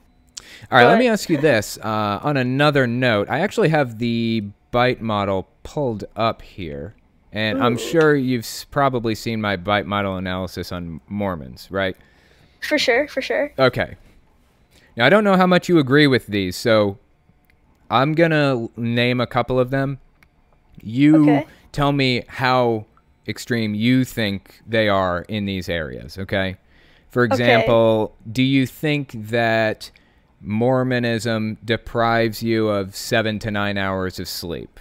All 0.71 0.77
right, 0.77 0.87
let 0.87 0.99
me 0.99 1.07
ask 1.07 1.29
you 1.29 1.37
this. 1.37 1.77
Uh, 1.83 2.19
on 2.23 2.37
another 2.37 2.85
note, 2.87 3.29
I 3.29 3.39
actually 3.39 3.69
have 3.69 3.97
the 3.99 4.43
bite 4.71 5.01
model 5.01 5.47
pulled 5.63 6.03
up 6.15 6.41
here, 6.41 6.95
and 7.31 7.61
I'm 7.63 7.77
sure 7.77 8.15
you've 8.15 8.47
probably 8.71 9.15
seen 9.15 9.39
my 9.41 9.55
bite 9.55 9.85
model 9.85 10.17
analysis 10.17 10.71
on 10.71 10.99
Mormons, 11.07 11.69
right? 11.71 11.95
For 12.61 12.77
sure, 12.77 13.07
for 13.07 13.21
sure. 13.21 13.53
Okay. 13.59 13.95
Now 14.95 15.05
I 15.05 15.09
don't 15.09 15.23
know 15.23 15.35
how 15.37 15.47
much 15.47 15.69
you 15.69 15.79
agree 15.79 16.07
with 16.07 16.27
these, 16.27 16.55
so 16.55 16.97
I'm 17.89 18.13
gonna 18.13 18.67
name 18.77 19.19
a 19.21 19.27
couple 19.27 19.59
of 19.59 19.69
them. 19.69 19.99
You 20.81 21.21
Okay. 21.23 21.47
tell 21.71 21.91
me 21.91 22.23
how 22.27 22.85
extreme 23.27 23.73
you 23.75 24.03
think 24.05 24.61
they 24.67 24.89
are 24.89 25.21
in 25.27 25.45
these 25.45 25.69
areas. 25.69 26.17
Okay. 26.17 26.57
For 27.13 27.23
example, 27.23 28.15
do 28.31 28.41
you 28.41 28.65
think 28.65 29.11
that 29.29 29.91
Mormonism 30.41 31.59
deprives 31.63 32.41
you 32.41 32.69
of 32.69 32.95
seven 32.95 33.37
to 33.37 33.51
nine 33.51 33.77
hours 33.77 34.19
of 34.19 34.27
sleep? 34.27 34.79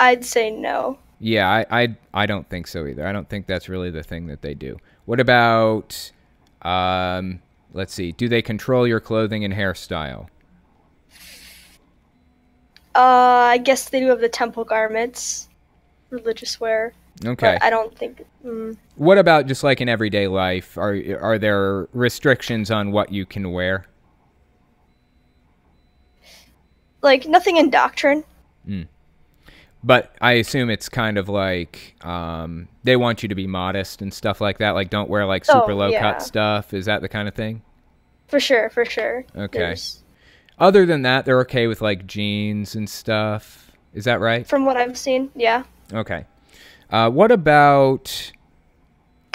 I'd 0.00 0.24
say 0.24 0.50
no. 0.50 0.98
Yeah, 1.20 1.48
I, 1.48 1.82
I 1.82 1.96
I 2.12 2.26
don't 2.26 2.50
think 2.50 2.66
so 2.66 2.84
either. 2.84 3.06
I 3.06 3.12
don't 3.12 3.28
think 3.28 3.46
that's 3.46 3.68
really 3.68 3.90
the 3.90 4.02
thing 4.02 4.26
that 4.26 4.42
they 4.42 4.54
do. 4.54 4.76
What 5.04 5.20
about 5.20 6.10
um 6.62 7.42
let's 7.72 7.94
see, 7.94 8.10
do 8.10 8.28
they 8.28 8.42
control 8.42 8.84
your 8.84 8.98
clothing 8.98 9.44
and 9.44 9.54
hairstyle? 9.54 10.26
Uh, 12.96 13.54
I 13.54 13.58
guess 13.58 13.88
they 13.88 14.00
do 14.00 14.08
have 14.08 14.20
the 14.20 14.28
temple 14.28 14.64
garments, 14.64 15.48
religious 16.10 16.58
wear. 16.58 16.92
Okay. 17.24 17.54
But 17.58 17.62
I 17.62 17.70
don't 17.70 17.96
think. 17.98 18.24
Mm, 18.44 18.76
What 18.96 19.18
about 19.18 19.46
just 19.46 19.64
like 19.64 19.80
in 19.80 19.88
everyday 19.88 20.28
life? 20.28 20.76
Are 20.78 20.96
are 21.20 21.38
there 21.38 21.88
restrictions 21.92 22.70
on 22.70 22.92
what 22.92 23.12
you 23.12 23.26
can 23.26 23.50
wear? 23.52 23.86
like 27.02 27.26
nothing 27.26 27.56
in 27.56 27.70
doctrine. 27.70 28.24
But 29.84 30.12
I 30.20 30.32
assume 30.32 30.70
it's 30.70 30.88
kind 30.88 31.16
of 31.16 31.28
like 31.28 31.94
um, 32.04 32.66
they 32.82 32.96
want 32.96 33.22
you 33.22 33.28
to 33.28 33.36
be 33.36 33.46
modest 33.46 34.02
and 34.02 34.12
stuff 34.12 34.40
like 34.40 34.58
that. 34.58 34.70
Like, 34.72 34.90
don't 34.90 35.08
wear 35.08 35.24
like 35.24 35.44
super 35.44 35.70
Oh, 35.70 35.76
low 35.76 35.88
yeah. 35.88 36.00
cut 36.00 36.20
stuff. 36.22 36.74
Is 36.74 36.86
that 36.86 37.00
the 37.00 37.08
kind 37.08 37.28
of 37.28 37.34
thing? 37.34 37.62
For 38.26 38.40
sure, 38.40 38.68
for 38.70 38.84
sure. 38.84 39.24
Okay. 39.36 39.58
There's- 39.58 40.02
Other 40.58 40.84
than 40.84 41.02
that, 41.02 41.24
they're 41.24 41.38
okay 41.42 41.68
with 41.68 41.80
like 41.80 42.06
jeans 42.08 42.74
and 42.74 42.90
stuff. 42.90 43.70
Is 43.94 44.04
that 44.04 44.18
right? 44.18 44.44
from 44.46 44.64
what 44.64 44.76
I've 44.76 44.98
seen, 44.98 45.30
yeah. 45.36 45.62
Okay. 45.94 46.26
Uh, 46.90 47.10
what 47.10 47.30
about? 47.30 48.32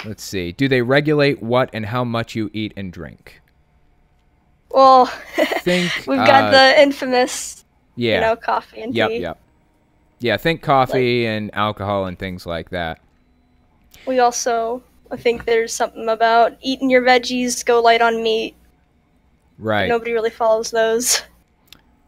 Let's 0.04 0.22
see. 0.22 0.52
Do 0.52 0.68
they 0.68 0.82
regulate 0.82 1.42
what 1.42 1.70
and 1.72 1.86
how 1.86 2.04
much 2.04 2.34
you 2.34 2.50
eat 2.52 2.74
and 2.76 2.92
drink? 2.92 3.40
Well, 4.70 5.06
Think 5.36 5.92
we've 6.06 6.18
got 6.18 6.44
uh, 6.44 6.50
the 6.50 6.82
infamous, 6.82 7.64
yeah. 7.96 8.16
you 8.16 8.20
know, 8.20 8.36
coffee 8.36 8.82
and 8.82 8.94
yep. 8.94 9.08
tea. 9.08 9.18
Yep. 9.18 9.40
Yeah. 10.18 10.36
Think 10.36 10.62
coffee 10.62 11.26
and 11.26 11.54
alcohol 11.54 12.06
and 12.06 12.18
things 12.18 12.44
like 12.44 12.70
that. 12.70 13.00
We 14.06 14.18
also, 14.18 14.82
I 15.10 15.16
think 15.16 15.44
there's 15.44 15.72
something 15.72 16.08
about 16.08 16.56
eating 16.60 16.90
your 16.90 17.02
veggies, 17.02 17.64
go 17.64 17.80
light 17.80 18.02
on 18.02 18.22
meat. 18.22 18.56
Right. 19.58 19.88
Nobody 19.88 20.12
really 20.12 20.30
follows 20.30 20.70
those. 20.70 21.22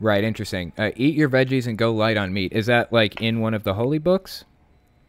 Right. 0.01 0.25
Interesting. 0.25 0.73
Uh, 0.77 0.91
eat 0.97 1.15
your 1.15 1.31
veggies 1.31 1.67
and 1.67 1.79
go 1.79 1.95
light 1.95 2.17
on 2.17 2.33
meat. 2.33 2.53
Is 2.53 2.67
that 2.67 2.93
like 2.93 3.21
in 3.23 3.41
one 3.41 3.55
of 3.55 3.63
the 3.63 3.75
holy 3.75 3.99
books, 3.99 4.45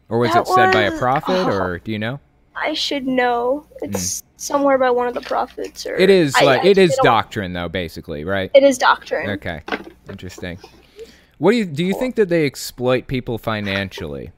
or 0.08 0.18
was 0.18 0.32
That 0.32 0.42
it 0.42 0.46
said 0.48 0.72
by 0.72 0.82
a 0.82 0.98
prophet, 0.98 1.32
oh. 1.32 1.50
or 1.50 1.78
do 1.78 1.92
you 1.92 1.98
know? 1.98 2.20
I 2.56 2.74
should 2.74 3.06
know. 3.06 3.66
It's 3.82 4.22
somewhere 4.36 4.78
by 4.78 4.90
one 4.90 5.06
of 5.06 5.14
the 5.14 5.20
prophets, 5.20 5.86
or 5.86 5.96
Hmm. 5.96 6.02
It 6.02 6.10
is 6.10 6.34
I- 6.36 6.44
like 6.44 6.64
I- 6.64 6.68
it 6.68 6.78
is 6.78 6.98
doctrine 7.02 7.52
though, 7.52 7.68
basically, 7.68 8.24
right? 8.24 8.50
It 8.54 8.62
is 8.62 8.78
doctrine. 8.78 9.30
Okay. 9.30 9.62
Interesting. 10.08 10.58
What 11.38 11.52
do 11.52 11.56
you 11.58 11.64
do? 11.64 11.84
You 11.84 11.94
think 11.94 12.16
that 12.16 12.28
they 12.28 12.46
exploit 12.46 13.06
people 13.06 13.38
financially? 13.38 14.32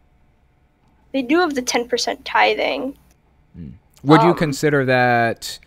They 1.13 1.23
do 1.23 1.39
have 1.39 1.55
the 1.55 1.63
ten 1.63 1.89
percent 1.89 2.25
tithing. 2.25 2.97
Would 4.05 4.23
you 4.23 4.31
Um, 4.31 4.37
consider 4.37 4.85
that? 4.85 5.59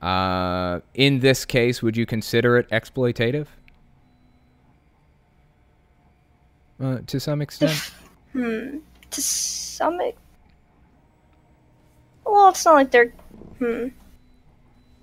Uh, 0.00 0.80
in 0.94 1.20
this 1.20 1.44
case, 1.44 1.80
would 1.82 1.96
you 1.96 2.04
consider 2.06 2.56
it 2.56 2.68
exploitative? 2.70 3.46
Uh, 6.82 6.98
to 7.06 7.20
some 7.20 7.40
extent. 7.40 7.92
Hmm. 8.32 8.78
To 9.12 9.20
some. 9.20 9.98
Well, 12.24 12.48
it's 12.48 12.64
not 12.64 12.74
like 12.74 12.90
they're. 12.90 13.12
Hmm. 13.58 13.88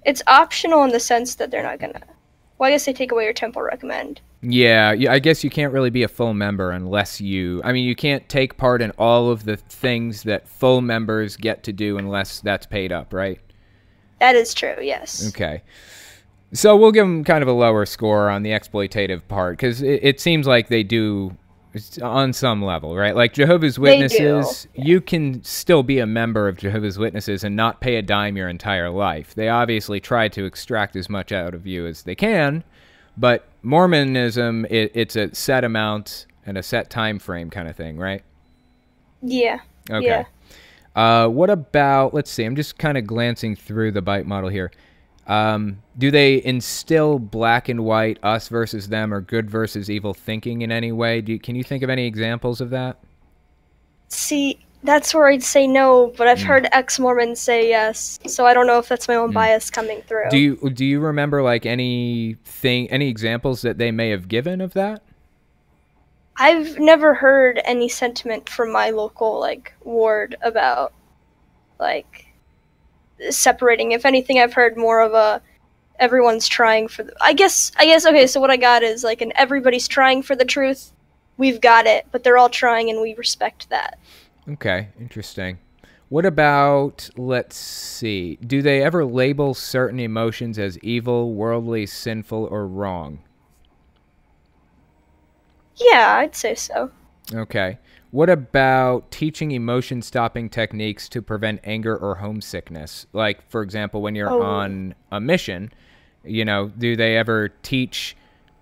It's 0.06 0.22
optional 0.28 0.84
in 0.84 0.92
the 0.92 1.00
sense 1.00 1.36
that 1.36 1.52
they're 1.52 1.64
not 1.64 1.80
gonna. 1.80 2.02
Well, 2.58 2.68
I 2.68 2.72
guess 2.72 2.86
they 2.86 2.94
take 2.94 3.12
away 3.12 3.24
your 3.24 3.34
temple 3.34 3.62
recommend. 3.62 4.22
Yeah, 4.42 4.96
I 5.10 5.20
guess 5.20 5.44
you 5.44 5.50
can't 5.50 5.74
really 5.74 5.90
be 5.90 6.04
a 6.04 6.08
full 6.08 6.34
member 6.34 6.72
unless 6.72 7.20
you. 7.20 7.62
I 7.64 7.74
mean, 7.74 7.86
you 7.86 7.96
can't 7.96 8.28
take 8.30 8.58
part 8.58 8.82
in 8.82 8.92
all 8.92 9.30
of 9.30 9.44
the 9.44 9.58
things 9.58 10.24
that 10.24 10.48
full 10.48 10.80
members 10.82 11.36
get 11.36 11.64
to 11.64 11.74
do 11.74 11.98
unless 11.98 12.40
that's 12.40 12.66
paid 12.66 12.92
up, 12.92 13.14
right? 13.14 13.40
That 14.20 14.36
is 14.36 14.54
true. 14.54 14.76
Yes. 14.82 15.28
Okay. 15.30 15.62
So 16.54 16.76
we'll 16.76 16.92
give 16.92 17.06
them 17.06 17.24
kind 17.24 17.42
of 17.42 17.48
a 17.48 17.54
lower 17.54 17.86
score 17.86 18.30
on 18.30 18.44
the 18.44 18.52
exploitative 18.52 19.28
part 19.28 19.58
because 19.58 19.82
it, 19.82 20.00
it 20.02 20.20
seems 20.20 20.48
like 20.48 20.70
they 20.70 20.84
do 20.84 21.36
on 22.02 22.34
some 22.34 22.64
level, 22.64 22.96
right? 22.96 23.16
Like 23.16 23.34
Jehovah's 23.34 23.78
Witnesses, 23.78 24.68
you 24.74 25.02
can 25.02 25.44
still 25.44 25.84
be 25.84 26.00
a 26.00 26.06
member 26.06 26.48
of 26.48 26.58
Jehovah's 26.58 26.98
Witnesses 26.98 27.44
and 27.44 27.56
not 27.56 27.80
pay 27.80 27.96
a 27.98 28.02
dime 28.02 28.36
your 28.38 28.50
entire 28.50 28.90
life. 28.90 29.36
They 29.36 29.50
obviously 29.50 30.00
try 30.00 30.28
to 30.30 30.46
extract 30.46 30.96
as 30.96 31.10
much 31.10 31.32
out 31.32 31.54
of 31.54 31.68
you 31.68 31.86
as 31.86 32.04
they 32.04 32.16
can, 32.16 32.64
but 33.18 33.48
Mormonism, 33.62 34.66
it, 34.70 34.92
it's 34.96 35.16
a 35.16 35.34
set 35.36 35.64
amount 35.64 36.26
and 36.46 36.58
a 36.58 36.64
set 36.64 36.90
time 36.90 37.20
frame 37.20 37.50
kind 37.50 37.68
of 37.68 37.76
thing, 37.76 37.98
right? 37.98 38.24
Yeah. 39.22 39.60
Okay. 39.90 40.06
Yeah. 40.06 40.26
Uh, 40.96 41.28
what 41.28 41.50
about? 41.50 42.14
Let's 42.14 42.32
see. 42.32 42.44
I'm 42.44 42.56
just 42.56 42.78
kind 42.78 42.98
of 42.98 43.06
glancing 43.06 43.56
through 43.56 43.92
the 43.92 44.02
bite 44.02 44.26
model 44.26 44.50
here. 44.50 44.72
Um, 45.30 45.84
do 45.96 46.10
they 46.10 46.44
instill 46.44 47.20
black 47.20 47.70
and 47.70 47.86
white, 47.86 48.18
us 48.24 48.50
versus 48.50 48.90
them, 48.90 49.14
or 49.14 49.22
good 49.22 49.50
versus 49.50 49.90
evil 49.90 50.14
thinking 50.14 50.64
in 50.64 50.72
any 50.72 50.92
way? 50.92 51.22
Do 51.22 51.34
you, 51.34 51.40
can 51.40 51.56
you 51.56 51.64
think 51.64 51.84
of 51.84 51.90
any 51.90 52.08
examples 52.08 52.60
of 52.62 52.72
that? 52.72 52.98
See, 54.08 54.60
that's 54.84 55.14
where 55.14 55.28
I'd 55.28 55.44
say 55.44 55.68
no, 55.68 56.12
but. 56.18 56.28
I've 56.28 56.42
heard 56.42 56.68
ex 56.72 57.00
Mormons 57.00 57.40
say 57.40 57.70
yes, 57.70 58.20
so 58.26 58.48
I 58.48 58.56
don't 58.56 58.66
know 58.66 58.80
if 58.80 58.88
that's 58.90 59.08
my 59.08 59.16
own 59.16 59.32
bias 59.32 59.70
coming 59.70 60.02
through. 60.02 60.30
Do 60.32 60.38
you 60.38 60.56
do 60.72 60.84
you 60.84 61.00
remember 61.00 61.44
like 61.44 61.68
anything, 61.68 62.90
any 62.90 63.08
examples 63.08 63.62
that 63.62 63.78
they 63.78 63.92
may 63.92 64.10
have 64.10 64.30
given 64.30 64.62
of 64.62 64.74
that? 64.74 65.04
I've 66.38 66.80
never 66.80 67.14
heard 67.14 67.62
any 67.66 67.90
sentiment 67.90 68.50
from 68.50 68.72
my 68.72 68.90
local 68.90 69.40
like 69.40 69.74
ward 69.84 70.38
about 70.42 70.94
like 71.80 72.29
separating. 73.30 73.92
If 73.92 74.06
anything, 74.06 74.40
I've 74.40 74.54
heard 74.54 74.78
more 74.78 75.02
of 75.02 75.14
a 75.14 75.42
everyone's 76.00 76.48
trying 76.48 76.88
for 76.88 77.04
the. 77.04 77.14
I 77.22 77.34
guess 77.34 77.72
I 77.78 77.86
guess 77.86 78.06
okay. 78.06 78.28
So 78.28 78.40
what 78.40 78.52
I 78.52 78.58
got 78.58 78.84
is 78.84 79.04
like 79.04 79.22
an 79.22 79.34
everybody's 79.36 79.88
trying 79.88 80.22
for 80.22 80.36
the 80.36 80.46
truth. 80.46 80.92
We've 81.38 81.62
got 81.62 81.86
it, 81.86 82.08
but 82.12 82.24
they're 82.24 82.38
all 82.38 82.50
trying, 82.50 82.90
and 82.90 83.02
we 83.02 83.14
respect 83.16 83.70
that. 83.70 83.98
Okay, 84.48 84.90
interesting. 85.00 85.60
What 86.10 86.26
about, 86.26 87.08
let's 87.18 87.56
see, 87.56 88.38
do 88.38 88.64
they 88.64 88.82
ever 88.82 89.06
label 89.06 89.54
certain 89.54 90.00
emotions 90.00 90.58
as 90.58 90.80
evil, 90.80 91.36
worldly, 91.36 91.86
sinful, 91.86 92.46
or 92.46 92.66
wrong? 92.66 93.20
Yeah, 95.76 96.16
I'd 96.18 96.36
say 96.36 96.56
so. 96.56 96.92
Okay. 97.34 97.78
What 98.12 98.30
about 98.30 99.12
teaching 99.12 99.52
emotion 99.52 100.02
stopping 100.02 100.50
techniques 100.50 101.08
to 101.10 101.22
prevent 101.22 101.60
anger 101.64 101.96
or 101.96 102.16
homesickness? 102.16 103.06
Like, 103.14 103.48
for 103.50 103.62
example, 103.62 104.02
when 104.02 104.16
you're 104.16 104.32
Oh. 104.32 104.42
on 104.42 104.96
a 105.12 105.20
mission, 105.22 105.72
you 106.24 106.44
know, 106.44 106.70
do 106.78 106.96
they 106.96 107.18
ever 107.18 107.50
teach 107.62 108.16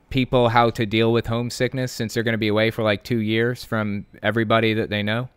people 0.09 0.49
how 0.49 0.69
to 0.71 0.85
deal 0.85 1.13
with 1.13 1.27
homesickness 1.27 1.91
since 1.91 2.13
they're 2.13 2.23
going 2.23 2.33
to 2.33 2.37
be 2.37 2.47
away 2.49 2.71
for 2.71 2.83
like 2.83 3.03
two 3.03 3.19
years 3.19 3.63
from 3.63 4.05
everybody 4.21 4.73
that 4.73 4.89
they 4.89 5.01
know? 5.03 5.29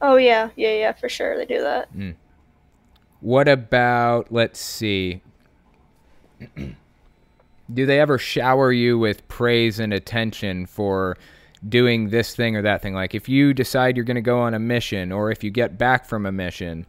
Oh 0.00 0.16
yeah, 0.16 0.50
yeah, 0.56 0.72
yeah, 0.74 0.92
for 0.92 1.08
sure 1.08 1.36
they 1.36 1.46
do 1.46 1.60
that. 1.62 1.88
Hmm. 1.90 2.10
What 3.20 3.48
about, 3.48 4.30
let's 4.32 4.60
see, 4.60 5.22
do 7.72 7.84
they 7.86 8.00
ever 8.00 8.18
shower 8.18 8.72
you 8.72 8.98
with 8.98 9.26
praise 9.28 9.78
and 9.80 9.92
attention 9.92 10.66
for 10.66 11.16
doing 11.66 12.10
this 12.10 12.34
thing 12.34 12.56
or 12.56 12.62
that 12.62 12.82
thing? 12.82 12.94
Like 12.94 13.14
if 13.14 13.28
you 13.28 13.54
decide 13.54 13.96
you're 13.96 14.04
going 14.04 14.16
to 14.16 14.20
go 14.20 14.40
on 14.40 14.54
a 14.54 14.58
mission 14.58 15.12
or 15.12 15.30
if 15.30 15.42
you 15.42 15.50
get 15.50 15.78
back 15.78 16.04
from 16.04 16.26
a 16.26 16.32
mission, 16.32 16.86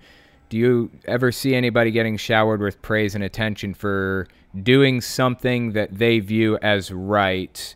do 0.49 0.57
you 0.57 0.91
ever 1.05 1.31
see 1.31 1.55
anybody 1.55 1.91
getting 1.91 2.17
showered 2.17 2.61
with 2.61 2.81
praise 2.81 3.15
and 3.15 3.23
attention 3.23 3.73
for 3.73 4.27
doing 4.63 4.99
something 4.99 5.73
that 5.73 5.97
they 5.97 6.19
view 6.19 6.57
as 6.61 6.91
right 6.91 7.75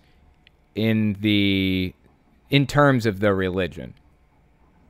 in 0.76 1.16
the 1.22 1.94
in 2.50 2.68
terms 2.68 3.06
of 3.06 3.20
the 3.20 3.34
religion? 3.34 3.94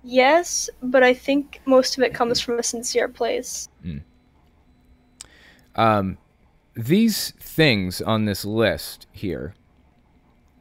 Yes, 0.04 0.70
but 0.82 1.04
I 1.04 1.14
think 1.14 1.62
most 1.66 1.98
of 1.98 2.04
it 2.04 2.14
comes 2.14 2.40
from 2.40 2.60
a 2.60 2.64
sincere 2.64 3.08
place. 3.08 3.70
um, 5.76 6.18
these 6.76 7.32
things 7.40 8.02
on 8.02 8.26
this 8.26 8.44
list 8.44 9.08
here, 9.12 9.54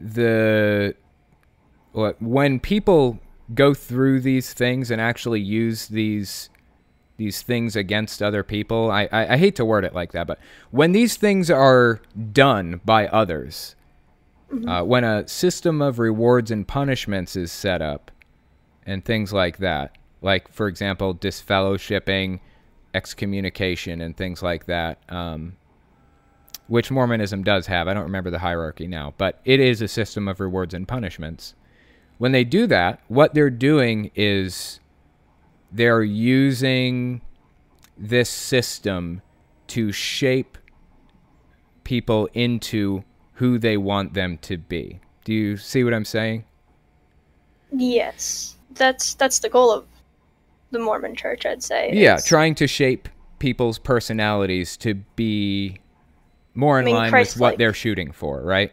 the 0.00 0.94
when 1.92 2.60
people 2.60 3.18
go 3.54 3.74
through 3.74 4.20
these 4.20 4.52
things 4.52 4.90
and 4.90 5.00
actually 5.00 5.40
use 5.40 5.88
these 5.88 6.48
these 7.18 7.42
things 7.42 7.76
against 7.76 8.22
other 8.22 8.42
people, 8.42 8.90
I, 8.90 9.08
I, 9.12 9.34
I 9.34 9.36
hate 9.36 9.54
to 9.56 9.64
word 9.64 9.84
it 9.84 9.94
like 9.94 10.12
that, 10.12 10.26
but 10.26 10.40
when 10.70 10.92
these 10.92 11.16
things 11.16 11.50
are 11.50 12.00
done 12.32 12.80
by 12.84 13.06
others, 13.08 13.76
uh, 14.66 14.82
when 14.82 15.04
a 15.04 15.28
system 15.28 15.82
of 15.82 15.98
rewards 15.98 16.50
and 16.50 16.66
punishments 16.66 17.36
is 17.36 17.52
set 17.52 17.80
up, 17.82 18.10
and 18.86 19.04
things 19.04 19.32
like 19.32 19.58
that, 19.58 19.96
like 20.20 20.50
for 20.52 20.66
example, 20.66 21.14
disfellowshipping, 21.14 22.40
excommunication, 22.94 24.00
and 24.00 24.16
things 24.16 24.42
like 24.42 24.66
that. 24.66 24.98
Um, 25.08 25.56
which 26.68 26.90
Mormonism 26.90 27.42
does 27.42 27.66
have. 27.66 27.86
I 27.86 27.92
don't 27.92 28.04
remember 28.04 28.30
the 28.30 28.38
hierarchy 28.38 28.86
now, 28.86 29.12
but 29.18 29.40
it 29.44 29.60
is 29.60 29.82
a 29.82 29.88
system 29.88 30.26
of 30.26 30.40
rewards 30.40 30.72
and 30.72 30.88
punishments. 30.88 31.54
When 32.22 32.30
they 32.30 32.44
do 32.44 32.68
that, 32.68 33.00
what 33.08 33.34
they're 33.34 33.50
doing 33.50 34.12
is 34.14 34.78
they're 35.72 36.04
using 36.04 37.20
this 37.98 38.30
system 38.30 39.22
to 39.66 39.90
shape 39.90 40.56
people 41.82 42.28
into 42.32 43.02
who 43.32 43.58
they 43.58 43.76
want 43.76 44.14
them 44.14 44.38
to 44.42 44.56
be. 44.56 45.00
Do 45.24 45.34
you 45.34 45.56
see 45.56 45.82
what 45.82 45.92
I'm 45.92 46.04
saying? 46.04 46.44
Yes, 47.72 48.54
that's 48.70 49.14
that's 49.14 49.40
the 49.40 49.48
goal 49.48 49.72
of 49.72 49.86
the 50.70 50.78
Mormon 50.78 51.16
Church. 51.16 51.44
I'd 51.44 51.60
say. 51.60 51.90
Yeah, 51.92 52.12
It's- 52.12 52.24
trying 52.24 52.54
to 52.54 52.68
shape 52.68 53.08
people's 53.40 53.80
personalities 53.80 54.76
to 54.76 54.94
be 55.16 55.80
more 56.54 56.78
in 56.78 56.84
I 56.84 56.86
mean, 56.86 56.94
line 56.94 57.12
with 57.12 57.36
what 57.36 57.58
they're 57.58 57.74
shooting 57.74 58.12
for, 58.12 58.40
right? 58.42 58.70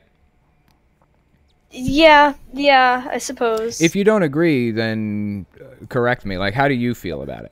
Yeah, 1.71 2.33
yeah, 2.53 3.07
I 3.11 3.19
suppose. 3.19 3.81
If 3.81 3.95
you 3.95 4.03
don't 4.03 4.23
agree, 4.23 4.71
then 4.71 5.45
uh, 5.59 5.85
correct 5.87 6.25
me. 6.25 6.37
Like, 6.37 6.53
how 6.53 6.67
do 6.67 6.73
you 6.73 6.95
feel 6.95 7.21
about 7.21 7.45
it? 7.45 7.51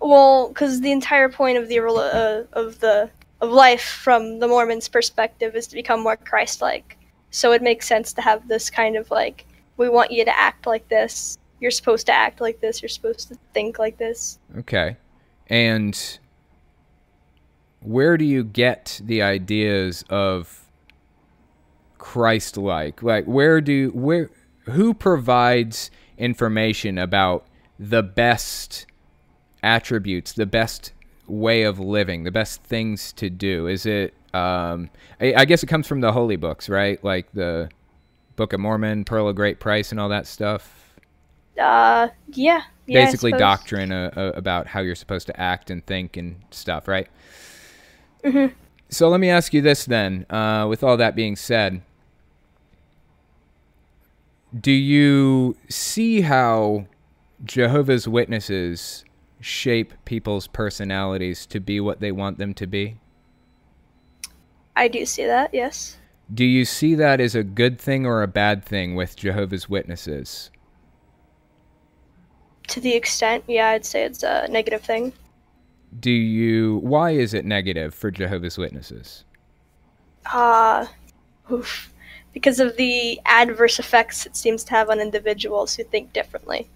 well, 0.00 0.48
because 0.48 0.80
the 0.80 0.90
entire 0.90 1.28
point 1.28 1.58
of 1.58 1.68
the 1.68 1.78
uh, 1.78 2.44
of 2.58 2.80
the 2.80 3.10
of 3.40 3.50
life 3.50 3.82
from 3.82 4.38
the 4.38 4.48
Mormon's 4.48 4.88
perspective 4.88 5.54
is 5.54 5.66
to 5.68 5.74
become 5.74 6.02
more 6.02 6.16
Christ-like. 6.16 6.98
So 7.30 7.52
it 7.52 7.62
makes 7.62 7.86
sense 7.86 8.12
to 8.14 8.20
have 8.20 8.48
this 8.48 8.68
kind 8.68 8.96
of 8.96 9.10
like, 9.10 9.46
we 9.76 9.88
want 9.88 10.10
you 10.10 10.24
to 10.24 10.38
act 10.38 10.66
like 10.66 10.88
this. 10.88 11.38
You're 11.58 11.70
supposed 11.70 12.06
to 12.06 12.12
act 12.12 12.40
like 12.40 12.60
this. 12.60 12.82
You're 12.82 12.90
supposed 12.90 13.28
to 13.28 13.38
think 13.54 13.78
like 13.78 13.96
this. 13.96 14.38
Okay. 14.58 14.96
And 15.46 16.18
where 17.80 18.18
do 18.18 18.24
you 18.26 18.44
get 18.44 19.00
the 19.02 19.22
ideas 19.22 20.04
of 20.10 20.68
Christ 22.00 22.58
like? 22.58 23.02
Like 23.04 23.26
where 23.26 23.60
do 23.62 23.90
where 23.94 24.30
who 24.64 24.94
provides 24.94 25.90
information 26.18 26.98
about 26.98 27.46
the 27.78 28.02
best 28.02 28.86
attributes, 29.62 30.32
the 30.32 30.46
best 30.46 30.92
way 31.28 31.62
of 31.64 31.78
living, 31.80 32.24
the 32.24 32.32
best 32.32 32.62
things 32.62 33.12
to 33.14 33.30
do? 33.30 33.66
Is 33.68 33.86
it 33.86 34.14
um 34.34 34.90
I, 35.20 35.34
I 35.38 35.44
guess 35.46 35.62
it 35.62 35.68
comes 35.68 35.86
from 35.88 36.00
the 36.00 36.12
holy 36.12 36.36
books, 36.36 36.68
right? 36.68 37.02
Like 37.04 37.32
the 37.32 37.70
Book 38.36 38.52
of 38.54 38.60
Mormon, 38.60 39.04
Pearl 39.04 39.28
of 39.28 39.36
Great 39.36 39.60
Price 39.60 39.92
and 39.92 40.00
all 40.00 40.10
that 40.10 40.26
stuff 40.26 40.94
Uh, 41.58 42.08
yeah. 42.28 42.62
yeah 42.86 43.12
basically 43.12 43.32
doctrine 43.32 43.92
uh, 43.92 44.10
uh, 44.16 44.32
about 44.34 44.66
how 44.68 44.80
you're 44.80 44.94
supposed 44.94 45.26
to 45.28 45.40
act 45.40 45.70
and 45.70 45.84
think 45.86 46.16
and 46.16 46.42
stuff, 46.50 46.88
right? 46.88 47.08
Mhm. 48.24 48.54
So 48.88 49.08
let 49.08 49.20
me 49.20 49.30
ask 49.30 49.54
you 49.54 49.60
this 49.62 49.84
then. 49.84 50.26
Uh, 50.30 50.66
with 50.68 50.82
all 50.82 50.96
that 50.96 51.14
being 51.14 51.36
said, 51.36 51.82
do 54.58 54.72
you 54.72 55.56
see 55.68 56.22
how 56.22 56.86
Jehovah's 57.44 58.08
Witnesses 58.08 59.04
shape 59.40 59.94
people's 60.04 60.46
personalities 60.46 61.46
to 61.46 61.60
be 61.60 61.80
what 61.80 62.00
they 62.00 62.12
want 62.12 62.38
them 62.38 62.54
to 62.54 62.66
be? 62.66 62.98
I 64.76 64.88
do 64.88 65.04
see 65.06 65.26
that, 65.26 65.52
yes. 65.52 65.96
Do 66.32 66.44
you 66.44 66.64
see 66.64 66.94
that 66.94 67.20
as 67.20 67.34
a 67.34 67.42
good 67.42 67.80
thing 67.80 68.06
or 68.06 68.22
a 68.22 68.28
bad 68.28 68.64
thing 68.64 68.94
with 68.94 69.16
Jehovah's 69.16 69.68
Witnesses? 69.68 70.50
To 72.68 72.80
the 72.80 72.94
extent, 72.94 73.44
yeah, 73.48 73.70
I'd 73.70 73.84
say 73.84 74.04
it's 74.04 74.22
a 74.22 74.46
negative 74.48 74.82
thing. 74.82 75.12
Do 75.98 76.10
you 76.10 76.78
why 76.78 77.10
is 77.10 77.34
it 77.34 77.44
negative 77.44 77.94
for 77.94 78.12
Jehovah's 78.12 78.56
Witnesses? 78.56 79.24
Uh 80.32 80.86
oof. 81.50 81.92
Because 82.32 82.60
of 82.60 82.76
the 82.76 83.20
adverse 83.24 83.78
effects 83.78 84.26
it 84.26 84.36
seems 84.36 84.64
to 84.64 84.70
have 84.70 84.88
on 84.88 85.00
individuals 85.00 85.74
who 85.74 85.84
think 85.84 86.12
differently. 86.12 86.68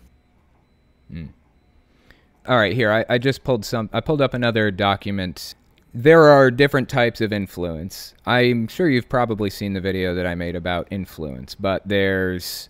All 2.47 2.59
right, 2.59 2.75
here 2.75 2.93
I, 2.93 3.07
I 3.09 3.19
just 3.19 3.43
pulled 3.43 3.65
some. 3.65 3.89
I 3.93 4.01
pulled 4.01 4.21
up 4.21 4.35
another 4.35 4.71
document. 4.71 5.55
There 5.95 6.25
are 6.25 6.51
different 6.51 6.91
types 6.91 7.23
of 7.23 7.33
influence. 7.33 8.13
I'm 8.27 8.69
sure 8.69 8.89
you've 8.89 9.09
probably 9.09 9.49
seen 9.49 9.73
the 9.73 9.81
video 9.81 10.15
that 10.15 10.27
I 10.27 10.35
made 10.35 10.55
about 10.55 10.87
influence, 10.91 11.55
but 11.55 11.81
there's 11.87 12.69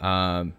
um, 0.00 0.52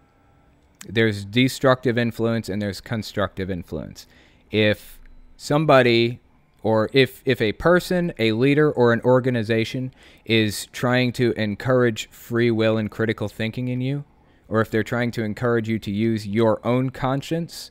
there's 0.88 1.24
destructive 1.24 1.96
influence 1.96 2.48
and 2.48 2.60
there's 2.60 2.80
constructive 2.80 3.48
influence. 3.48 4.08
If 4.50 4.98
somebody 5.36 6.20
or 6.68 6.90
if 6.92 7.22
if 7.24 7.40
a 7.40 7.52
person, 7.52 8.12
a 8.18 8.32
leader 8.32 8.70
or 8.70 8.92
an 8.92 9.00
organization 9.00 9.90
is 10.26 10.66
trying 10.66 11.12
to 11.12 11.32
encourage 11.32 12.10
free 12.10 12.50
will 12.50 12.76
and 12.76 12.90
critical 12.90 13.26
thinking 13.26 13.68
in 13.68 13.80
you, 13.80 14.04
or 14.48 14.60
if 14.60 14.70
they're 14.70 14.82
trying 14.82 15.10
to 15.12 15.22
encourage 15.22 15.66
you 15.66 15.78
to 15.78 15.90
use 15.90 16.26
your 16.26 16.60
own 16.66 16.90
conscience 16.90 17.70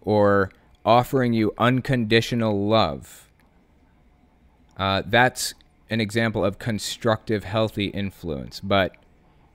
or 0.00 0.50
offering 0.82 1.34
you 1.34 1.52
unconditional 1.58 2.66
love, 2.66 3.30
uh, 4.78 5.02
that's 5.04 5.52
an 5.90 6.00
example 6.00 6.42
of 6.42 6.58
constructive, 6.58 7.44
healthy 7.44 7.88
influence. 7.88 8.60
But 8.60 8.96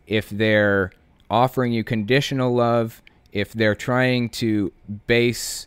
if 0.05 0.29
they're 0.29 0.91
offering 1.31 1.73
you 1.73 1.83
conditional 1.83 2.53
love, 2.53 3.01
if 3.31 3.53
they're 3.53 3.73
trying 3.89 4.29
to 4.41 4.71
base, 5.07 5.65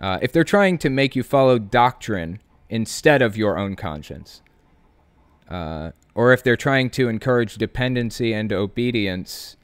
uh, 0.00 0.20
if 0.22 0.32
they're 0.32 0.42
trying 0.42 0.78
to 0.78 0.88
make 0.88 1.14
you 1.14 1.22
follow 1.22 1.58
doctrine 1.58 2.40
instead 2.72 3.20
of 3.20 3.36
your 3.36 3.58
own 3.58 3.76
conscience, 3.76 4.40
uh, 5.50 5.90
or 6.14 6.32
if 6.32 6.42
they're 6.42 6.56
trying 6.56 6.88
to 6.88 7.06
encourage 7.06 7.56
dependency 7.56 8.32
and 8.32 8.50
obedience 8.50 9.58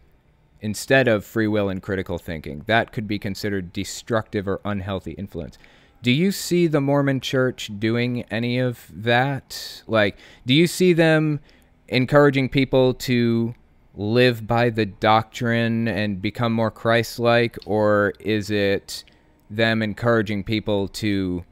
instead 0.61 1.09
of 1.09 1.24
free 1.24 1.46
will 1.46 1.70
and 1.70 1.82
critical 1.82 2.18
thinking, 2.18 2.62
that 2.66 2.92
could 2.92 3.09
be 3.09 3.18
considered 3.18 3.72
destructive 3.72 4.46
or 4.46 4.61
unhealthy 4.62 5.12
influence. 5.12 5.56
Do 6.02 6.12
you 6.12 6.30
see 6.30 6.66
the 6.66 6.82
Mormon 6.82 7.20
church 7.20 7.70
doing 7.78 8.24
any 8.30 8.59
of 8.59 8.86
that? 8.92 9.82
Like, 9.86 10.18
do 10.44 10.52
you 10.52 10.66
see 10.66 10.92
them 10.92 11.40
encouraging 11.88 12.50
people 12.50 12.92
to 12.92 13.54
live 13.94 14.46
by 14.46 14.68
the 14.68 14.84
doctrine 14.84 15.88
and 15.88 16.20
become 16.20 16.52
more 16.52 16.70
Christ 16.70 17.18
like? 17.18 17.56
Or 17.64 18.12
is 18.20 18.50
it 18.50 19.02
them 19.48 19.82
encouraging 19.82 20.44
people 20.44 20.88
to 20.88 21.44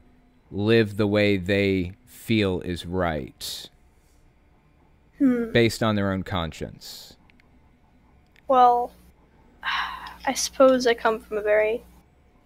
live 0.51 0.97
the 0.97 1.07
way 1.07 1.37
they 1.37 1.93
feel 2.05 2.61
is 2.61 2.85
right 2.85 3.69
based 5.19 5.81
on 5.81 5.95
their 5.95 6.11
own 6.11 6.23
conscience? 6.23 7.15
Well, 8.47 8.91
I 9.63 10.33
suppose 10.33 10.87
I 10.87 10.93
come 10.93 11.19
from 11.19 11.37
a 11.37 11.41
very 11.41 11.83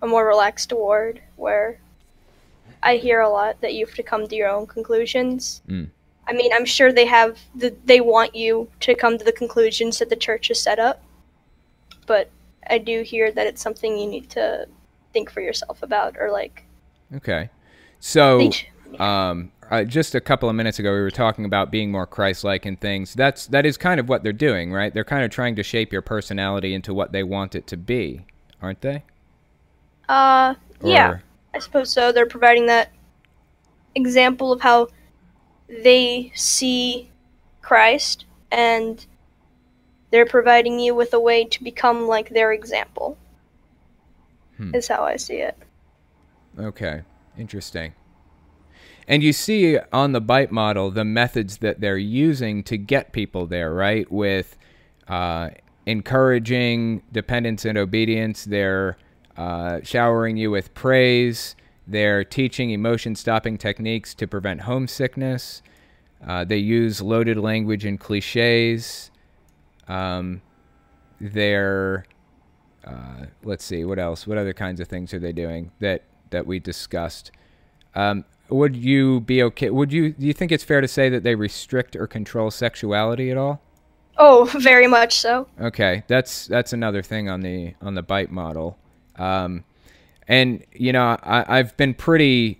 a 0.01 0.07
more 0.07 0.25
relaxed 0.25 0.73
ward 0.73 1.21
where 1.35 1.79
I 2.81 2.97
hear 2.97 3.21
a 3.21 3.29
lot 3.29 3.61
that 3.61 3.73
you 3.73 3.85
have 3.85 3.95
to 3.95 4.03
come 4.03 4.27
to 4.27 4.35
your 4.35 4.49
own 4.49 4.65
conclusions. 4.65 5.61
Mm. 5.67 5.89
I 6.27 6.33
mean, 6.33 6.51
I'm 6.53 6.65
sure 6.65 6.91
they 6.91 7.05
have 7.05 7.39
the, 7.53 7.75
they 7.85 8.01
want 8.01 8.35
you 8.35 8.69
to 8.81 8.95
come 8.95 9.17
to 9.17 9.23
the 9.23 9.31
conclusions 9.31 9.99
that 9.99 10.09
the 10.09 10.15
church 10.15 10.47
has 10.47 10.59
set 10.59 10.79
up, 10.79 11.03
but 12.07 12.29
I 12.69 12.77
do 12.77 13.03
hear 13.03 13.31
that 13.31 13.47
it's 13.47 13.61
something 13.61 13.97
you 13.97 14.07
need 14.07 14.29
to 14.31 14.67
think 15.13 15.29
for 15.29 15.41
yourself 15.41 15.83
about 15.83 16.15
or 16.17 16.31
like 16.31 16.63
Okay. 17.13 17.49
So, 18.01 18.49
um, 18.99 19.51
uh, 19.69 19.83
just 19.85 20.15
a 20.15 20.19
couple 20.19 20.49
of 20.49 20.55
minutes 20.55 20.79
ago, 20.79 20.91
we 20.91 20.99
were 20.99 21.11
talking 21.11 21.45
about 21.45 21.71
being 21.71 21.91
more 21.91 22.05
Christ-like 22.05 22.65
and 22.65 22.81
things. 22.81 23.13
That's 23.13 23.45
that 23.47 23.65
is 23.65 23.77
kind 23.77 23.99
of 23.99 24.09
what 24.09 24.23
they're 24.23 24.33
doing, 24.33 24.73
right? 24.73 24.93
They're 24.93 25.05
kind 25.05 25.23
of 25.23 25.31
trying 25.31 25.55
to 25.55 25.63
shape 25.63 25.93
your 25.93 26.01
personality 26.01 26.73
into 26.73 26.93
what 26.93 27.13
they 27.13 27.23
want 27.23 27.55
it 27.55 27.67
to 27.67 27.77
be, 27.77 28.25
aren't 28.61 28.81
they? 28.81 29.03
uh 30.09 30.55
yeah. 30.83 31.09
Or- 31.11 31.23
I 31.53 31.59
suppose 31.59 31.91
so. 31.91 32.11
They're 32.11 32.25
providing 32.25 32.65
that 32.67 32.91
example 33.95 34.51
of 34.51 34.61
how 34.61 34.87
they 35.69 36.31
see 36.33 37.09
Christ, 37.61 38.25
and 38.51 39.05
they're 40.09 40.25
providing 40.25 40.79
you 40.79 40.95
with 40.95 41.13
a 41.13 41.19
way 41.19 41.45
to 41.45 41.63
become 41.63 42.07
like 42.07 42.29
their 42.29 42.51
example. 42.51 43.17
Hmm. 44.57 44.73
Is 44.73 44.87
how 44.87 45.03
I 45.03 45.17
see 45.17 45.35
it. 45.35 45.57
Okay, 46.57 47.03
interesting. 47.41 47.93
And 49.07 49.23
you 49.23 49.33
see 49.33 49.77
on 49.91 50.11
the 50.13 50.21
bite 50.21 50.51
model 50.51 50.91
the 50.91 51.03
methods 51.03 51.57
that 51.57 51.81
they're 51.81 51.97
using 51.97 52.63
to 52.63 52.77
get 52.77 53.11
people 53.11 53.47
there, 53.47 53.73
right? 53.73 54.09
With 54.09 54.55
uh, 55.07 55.49
encouraging 55.85 57.03
dependence 57.11 57.65
and 57.65 57.77
obedience, 57.77 58.45
they're 58.45 58.97
uh, 59.35 59.79
showering 59.83 60.37
you 60.37 60.51
with 60.51 60.73
praise, 60.73 61.55
they're 61.87 62.23
teaching 62.23 62.69
emotion 62.69 63.15
stopping 63.15 63.57
techniques 63.57 64.13
to 64.15 64.27
prevent 64.27 64.61
homesickness, 64.61 65.61
uh, 66.25 66.45
they 66.45 66.57
use 66.57 67.01
loaded 67.01 67.37
language 67.37 67.83
and 67.85 67.99
cliches. 67.99 69.09
Um, 69.87 70.41
they're 71.19 72.05
uh, 72.85 73.25
let's 73.43 73.63
see 73.63 73.85
what 73.85 73.99
else 73.99 74.25
what 74.25 74.37
other 74.37 74.53
kinds 74.53 74.79
of 74.79 74.87
things 74.87 75.13
are 75.13 75.19
they 75.19 75.31
doing 75.31 75.71
that 75.79 76.03
that 76.31 76.45
we 76.47 76.59
discussed 76.59 77.31
um, 77.95 78.25
would 78.49 78.75
you 78.75 79.19
be 79.21 79.41
okay 79.43 79.69
would 79.69 79.93
you 79.93 80.11
do 80.11 80.25
you 80.25 80.33
think 80.33 80.51
it's 80.51 80.63
fair 80.63 80.81
to 80.81 80.87
say 80.87 81.07
that 81.09 81.23
they 81.23 81.35
restrict 81.35 81.95
or 81.95 82.07
control 82.07 82.49
sexuality 82.51 83.29
at 83.31 83.37
all 83.37 83.61
Oh, 84.17 84.45
very 84.59 84.87
much 84.87 85.15
so. 85.17 85.47
okay 85.59 86.03
that's 86.07 86.47
that's 86.47 86.73
another 86.73 87.01
thing 87.01 87.29
on 87.29 87.41
the 87.41 87.73
on 87.81 87.95
the 87.95 88.03
bite 88.03 88.31
model 88.31 88.77
um, 89.17 89.63
and 90.27 90.63
you 90.73 90.91
know 90.93 91.17
I, 91.23 91.45
i've 91.59 91.75
been 91.77 91.93
pretty 91.93 92.57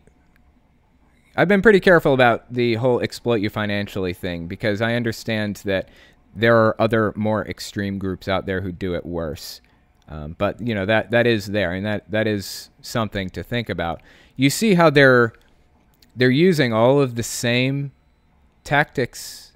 I've 1.36 1.48
been 1.48 1.62
pretty 1.62 1.80
careful 1.80 2.14
about 2.14 2.54
the 2.54 2.76
whole 2.76 3.00
exploit 3.00 3.36
you 3.40 3.50
financially 3.50 4.12
thing 4.14 4.48
because 4.48 4.82
I 4.82 4.96
understand 4.96 5.62
that 5.64 5.88
there 6.36 6.58
are 6.58 6.76
other 6.80 7.14
more 7.16 7.48
extreme 7.48 7.98
groups 8.00 8.28
out 8.28 8.46
there 8.46 8.60
who 8.60 8.74
do 8.74 8.96
it 8.96 9.06
worse. 9.06 9.62
Um, 10.12 10.36
but 10.38 10.60
you 10.60 10.76
know 10.76 10.86
that 10.86 11.12
that 11.12 11.26
is 11.26 11.46
there, 11.48 11.72
and 11.72 11.86
that 11.86 12.12
that 12.12 12.28
is 12.28 12.70
something 12.82 13.30
to 13.30 13.44
think 13.44 13.70
about. 13.70 14.02
You 14.36 14.50
see 14.50 14.74
how 14.74 14.90
they're 14.90 15.32
they're 16.18 16.30
using 16.30 16.74
all 16.74 17.00
of 17.00 17.16
the 17.16 17.24
same 17.24 17.94
tactics 18.66 19.54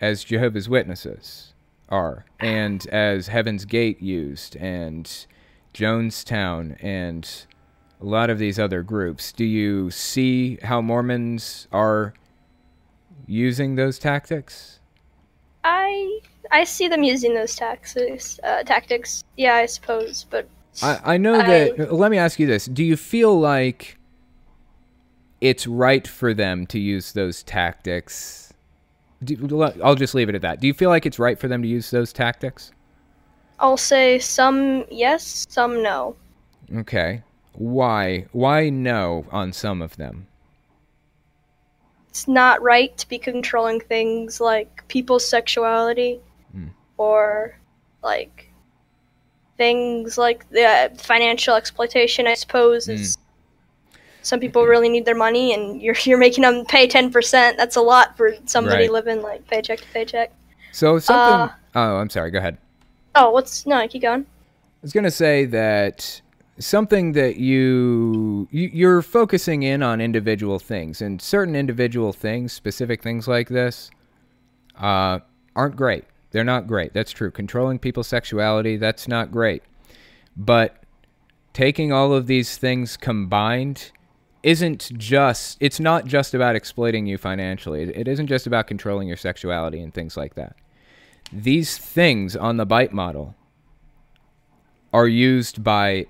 as 0.00 0.24
Jehovah's 0.24 0.70
Witnesses 0.70 1.52
are, 1.90 2.24
and 2.38 2.86
as 2.86 3.28
Heaven's 3.28 3.66
Gate 3.66 4.00
used, 4.00 4.56
and 4.56 5.26
Jonestown, 5.74 6.82
and 6.82 7.28
a 8.00 8.06
lot 8.06 8.30
of 8.30 8.38
these 8.38 8.58
other 8.58 8.82
groups. 8.82 9.32
Do 9.32 9.44
you 9.44 9.90
see 9.90 10.56
how 10.62 10.80
Mormons 10.80 11.68
are 11.72 12.14
using 13.26 13.74
those 13.76 13.98
tactics? 13.98 14.80
I 15.62 16.20
I 16.52 16.64
see 16.64 16.88
them 16.88 17.02
using 17.02 17.34
those 17.34 17.54
tactics. 17.54 18.40
Uh, 18.42 18.62
tactics. 18.64 19.22
Yeah, 19.36 19.54
I 19.54 19.66
suppose, 19.66 20.26
but 20.30 20.48
I, 20.82 21.00
I 21.04 21.16
know 21.16 21.34
I- 21.40 21.46
that. 21.46 21.92
Let 21.92 22.10
me 22.10 22.18
ask 22.18 22.38
you 22.38 22.46
this: 22.46 22.66
Do 22.66 22.84
you 22.84 22.96
feel 22.96 23.38
like 23.38 23.98
it's 25.40 25.66
right 25.66 26.06
for 26.06 26.34
them 26.34 26.66
to 26.66 26.78
use 26.78 27.12
those 27.12 27.42
tactics? 27.42 28.52
Do, 29.22 29.62
I'll 29.84 29.94
just 29.94 30.14
leave 30.14 30.28
it 30.30 30.34
at 30.34 30.42
that. 30.42 30.60
Do 30.60 30.66
you 30.66 30.72
feel 30.74 30.88
like 30.88 31.04
it's 31.04 31.18
right 31.18 31.38
for 31.38 31.46
them 31.46 31.62
to 31.62 31.68
use 31.68 31.90
those 31.90 32.12
tactics? 32.12 32.72
I'll 33.58 33.76
say 33.76 34.18
some 34.18 34.86
yes, 34.90 35.46
some 35.48 35.82
no. 35.82 36.16
Okay. 36.74 37.22
Why? 37.52 38.26
Why 38.32 38.70
no 38.70 39.26
on 39.30 39.52
some 39.52 39.82
of 39.82 39.96
them? 39.98 40.26
It's 42.08 42.26
not 42.26 42.62
right 42.62 42.96
to 42.96 43.08
be 43.08 43.18
controlling 43.18 43.80
things 43.80 44.40
like 44.40 44.86
people's 44.88 45.28
sexuality. 45.28 46.20
Or 47.00 47.56
like 48.02 48.52
things 49.56 50.18
like 50.18 50.48
the 50.50 50.64
uh, 50.64 50.88
financial 50.96 51.54
exploitation. 51.54 52.26
I 52.26 52.34
suppose 52.34 52.88
is 52.88 53.16
some 54.20 54.38
people 54.38 54.66
really 54.66 54.90
need 54.90 55.06
their 55.06 55.14
money, 55.16 55.54
and 55.54 55.80
you're 55.80 55.96
you're 56.04 56.18
making 56.18 56.42
them 56.42 56.66
pay 56.66 56.86
ten 56.86 57.10
percent. 57.10 57.56
That's 57.56 57.76
a 57.76 57.80
lot 57.80 58.18
for 58.18 58.34
somebody 58.44 58.84
Right. 58.84 58.92
living 58.92 59.22
like 59.22 59.46
paycheck 59.46 59.80
to 59.80 59.86
paycheck. 59.94 60.30
So 60.72 60.98
something. 60.98 61.34
Uh, 61.34 61.48
oh, 61.74 61.96
I'm 61.96 62.10
sorry. 62.10 62.30
Go 62.30 62.38
ahead. 62.38 62.58
Oh, 63.14 63.30
what's 63.30 63.66
no? 63.66 63.86
Keep 63.88 64.02
going. 64.02 64.20
I 64.22 64.82
was 64.82 64.92
gonna 64.92 65.10
say 65.10 65.46
that 65.46 66.20
something 66.58 67.12
that 67.12 67.36
you, 67.36 68.46
you 68.50 68.68
you're 68.72 69.00
focusing 69.00 69.62
in 69.62 69.82
on 69.82 70.02
individual 70.02 70.58
things, 70.58 71.00
and 71.00 71.22
certain 71.22 71.56
individual 71.56 72.12
things, 72.12 72.52
specific 72.52 73.02
things 73.02 73.26
like 73.26 73.48
this, 73.48 73.90
uh, 74.78 75.20
aren't 75.56 75.76
great. 75.76 76.04
They're 76.30 76.44
not 76.44 76.66
great. 76.66 76.92
That's 76.94 77.12
true. 77.12 77.30
Controlling 77.30 77.78
people's 77.78 78.06
sexuality, 78.06 78.76
that's 78.76 79.08
not 79.08 79.32
great. 79.32 79.62
But 80.36 80.82
taking 81.52 81.92
all 81.92 82.12
of 82.12 82.26
these 82.26 82.56
things 82.56 82.96
combined 82.96 83.90
isn't 84.42 84.96
just 84.96 85.58
it's 85.60 85.80
not 85.80 86.06
just 86.06 86.32
about 86.34 86.56
exploiting 86.56 87.06
you 87.06 87.18
financially. 87.18 87.82
It 87.82 88.08
isn't 88.08 88.28
just 88.28 88.46
about 88.46 88.66
controlling 88.66 89.08
your 89.08 89.16
sexuality 89.16 89.80
and 89.80 89.92
things 89.92 90.16
like 90.16 90.34
that. 90.34 90.56
These 91.32 91.76
things 91.76 92.36
on 92.36 92.56
the 92.56 92.66
bite 92.66 92.92
model 92.92 93.34
are 94.92 95.06
used 95.06 95.62
by 95.62 96.06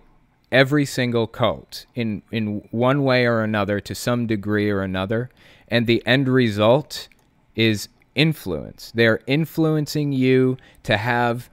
every 0.52 0.84
single 0.84 1.26
cult 1.26 1.86
in 1.94 2.22
in 2.30 2.66
one 2.70 3.04
way 3.04 3.26
or 3.26 3.40
another 3.42 3.80
to 3.80 3.94
some 3.94 4.26
degree 4.26 4.68
or 4.68 4.82
another 4.82 5.30
and 5.68 5.86
the 5.86 6.04
end 6.04 6.28
result 6.28 7.08
is 7.54 7.88
influence. 8.20 8.92
They're 8.94 9.20
influencing 9.26 10.12
you 10.12 10.58
to 10.82 10.98
have 10.98 11.48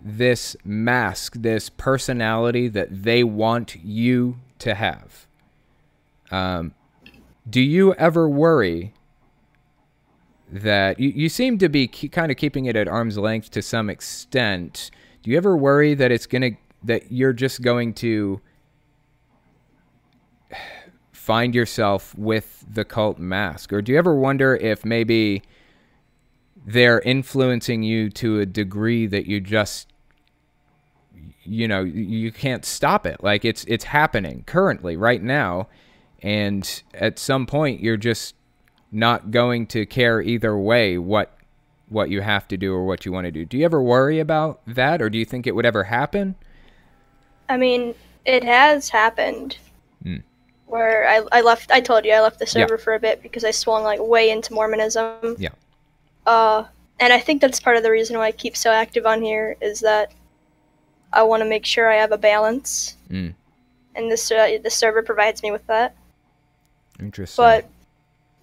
this 0.00 0.56
mask, 0.64 1.34
this 1.36 1.68
personality 1.68 2.68
that 2.68 3.02
they 3.02 3.22
want 3.22 3.76
you 3.84 4.38
to 4.60 4.74
have. 4.74 5.26
Um, 6.30 6.74
do 7.48 7.60
you 7.60 7.92
ever 7.94 8.26
worry 8.30 8.94
that 10.50 10.98
you, 10.98 11.10
you 11.10 11.28
seem 11.28 11.58
to 11.58 11.68
be 11.68 11.86
kind 11.86 12.32
of 12.32 12.38
keeping 12.38 12.64
it 12.64 12.74
at 12.74 12.88
arm's 12.88 13.18
length 13.18 13.50
to 13.50 13.60
some 13.60 13.90
extent? 13.90 14.90
Do 15.22 15.30
you 15.30 15.36
ever 15.36 15.54
worry 15.54 15.92
that 15.92 16.10
it's 16.10 16.24
going 16.24 16.42
to, 16.42 16.58
that 16.84 17.12
you're 17.12 17.34
just 17.34 17.60
going 17.60 17.92
to 17.94 18.40
find 21.12 21.54
yourself 21.54 22.16
with 22.16 22.64
the 22.72 22.86
cult 22.86 23.18
mask? 23.18 23.70
Or 23.70 23.82
do 23.82 23.92
you 23.92 23.98
ever 23.98 24.14
wonder 24.14 24.56
if 24.56 24.86
maybe 24.86 25.42
they're 26.68 27.00
influencing 27.00 27.82
you 27.82 28.10
to 28.10 28.40
a 28.40 28.46
degree 28.46 29.06
that 29.06 29.26
you 29.26 29.40
just 29.40 29.88
you 31.44 31.66
know 31.66 31.82
you 31.82 32.30
can't 32.30 32.64
stop 32.64 33.06
it 33.06 33.22
like 33.22 33.44
it's 33.44 33.64
it's 33.64 33.84
happening 33.84 34.44
currently 34.46 34.96
right 34.96 35.22
now 35.22 35.66
and 36.22 36.82
at 36.92 37.18
some 37.18 37.46
point 37.46 37.80
you're 37.80 37.96
just 37.96 38.34
not 38.92 39.30
going 39.30 39.66
to 39.66 39.86
care 39.86 40.20
either 40.20 40.58
way 40.58 40.98
what 40.98 41.34
what 41.88 42.10
you 42.10 42.20
have 42.20 42.46
to 42.46 42.56
do 42.58 42.74
or 42.74 42.84
what 42.84 43.06
you 43.06 43.12
want 43.12 43.24
to 43.24 43.30
do 43.30 43.46
do 43.46 43.56
you 43.56 43.64
ever 43.64 43.82
worry 43.82 44.18
about 44.20 44.60
that 44.66 45.00
or 45.00 45.08
do 45.08 45.16
you 45.16 45.24
think 45.24 45.46
it 45.46 45.54
would 45.54 45.64
ever 45.66 45.84
happen 45.84 46.34
I 47.50 47.56
mean, 47.56 47.94
it 48.26 48.44
has 48.44 48.90
happened. 48.90 49.56
Hmm. 50.02 50.16
Where 50.66 51.08
I, 51.08 51.22
I 51.32 51.40
left, 51.40 51.70
I 51.70 51.80
told 51.80 52.04
you 52.04 52.12
I 52.12 52.20
left 52.20 52.38
the 52.38 52.44
Yeah. 52.44 52.66
server 52.66 52.76
for 52.76 52.94
a 52.94 53.00
bit 53.00 53.22
because 53.22 53.42
I 53.42 53.52
swung 53.52 53.84
like 53.84 54.00
way 54.02 54.28
into 54.30 54.52
Mormonism. 54.52 55.36
Yeah. 55.38 55.48
Uh, 56.28 56.66
and 57.00 57.10
I 57.10 57.18
think 57.20 57.40
that's 57.40 57.58
part 57.58 57.78
of 57.78 57.82
the 57.82 57.90
reason 57.90 58.18
why 58.18 58.26
I 58.26 58.32
keep 58.32 58.54
so 58.54 58.70
active 58.70 59.06
on 59.06 59.22
here 59.22 59.56
is 59.62 59.80
that 59.80 60.12
I 61.10 61.22
want 61.22 61.42
to 61.42 61.48
make 61.48 61.64
sure 61.64 61.90
I 61.90 61.96
have 61.96 62.12
a 62.12 62.18
balance, 62.18 62.96
Mm. 63.10 63.34
and 63.94 64.10
this 64.10 64.30
uh, 64.30 64.58
the 64.62 64.68
server 64.70 65.02
provides 65.02 65.42
me 65.42 65.50
with 65.50 65.66
that. 65.68 65.96
interesting 67.00 67.42
But 67.42 67.64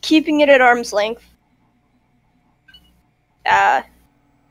keeping 0.02 0.40
it 0.40 0.50
at 0.50 0.62
arm's 0.62 0.92
length, 0.94 1.24
uh, 3.46 3.84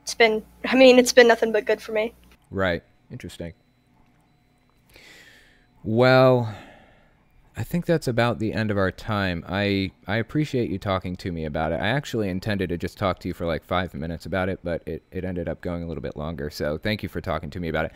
it's 0.03 0.15
been. 0.15 0.45
I 0.65 0.77
mean, 0.77 1.01
it's 1.01 1.13
been 1.13 1.27
nothing 1.27 1.51
but 1.51 1.65
good 1.65 1.83
for 1.83 1.91
me. 1.91 2.13
Right. 2.53 2.85
Interesting. 3.11 3.53
Well, 5.83 6.55
I 7.57 7.63
think 7.63 7.87
that's 7.87 8.09
about 8.09 8.41
the 8.41 8.53
end 8.53 8.73
of 8.73 8.79
our 8.79 8.91
time. 8.91 9.45
I 9.49 9.93
I 10.09 10.17
appreciate 10.17 10.71
you 10.71 10.79
talking 10.79 11.15
to 11.17 11.31
me 11.31 11.45
about 11.45 11.71
it. 11.71 11.77
I 11.77 11.87
actually 11.87 12.29
intended 12.29 12.69
to 12.71 12.77
just 12.77 12.99
talk 12.99 13.21
to 13.21 13.29
you 13.29 13.35
for 13.35 13.47
like 13.47 13.65
five 13.65 13.95
minutes 13.95 14.27
about 14.27 14.49
it, 14.49 14.59
but 14.65 14.83
it, 14.87 15.05
it 15.13 15.25
ended 15.25 15.49
up 15.49 15.61
going 15.61 15.83
a 15.85 15.87
little 15.87 16.03
bit 16.03 16.17
longer. 16.17 16.51
So 16.51 16.79
thank 16.79 17.05
you 17.05 17.09
for 17.09 17.21
talking 17.21 17.51
to 17.51 17.61
me 17.61 17.69
about 17.69 17.85
it. 17.85 17.93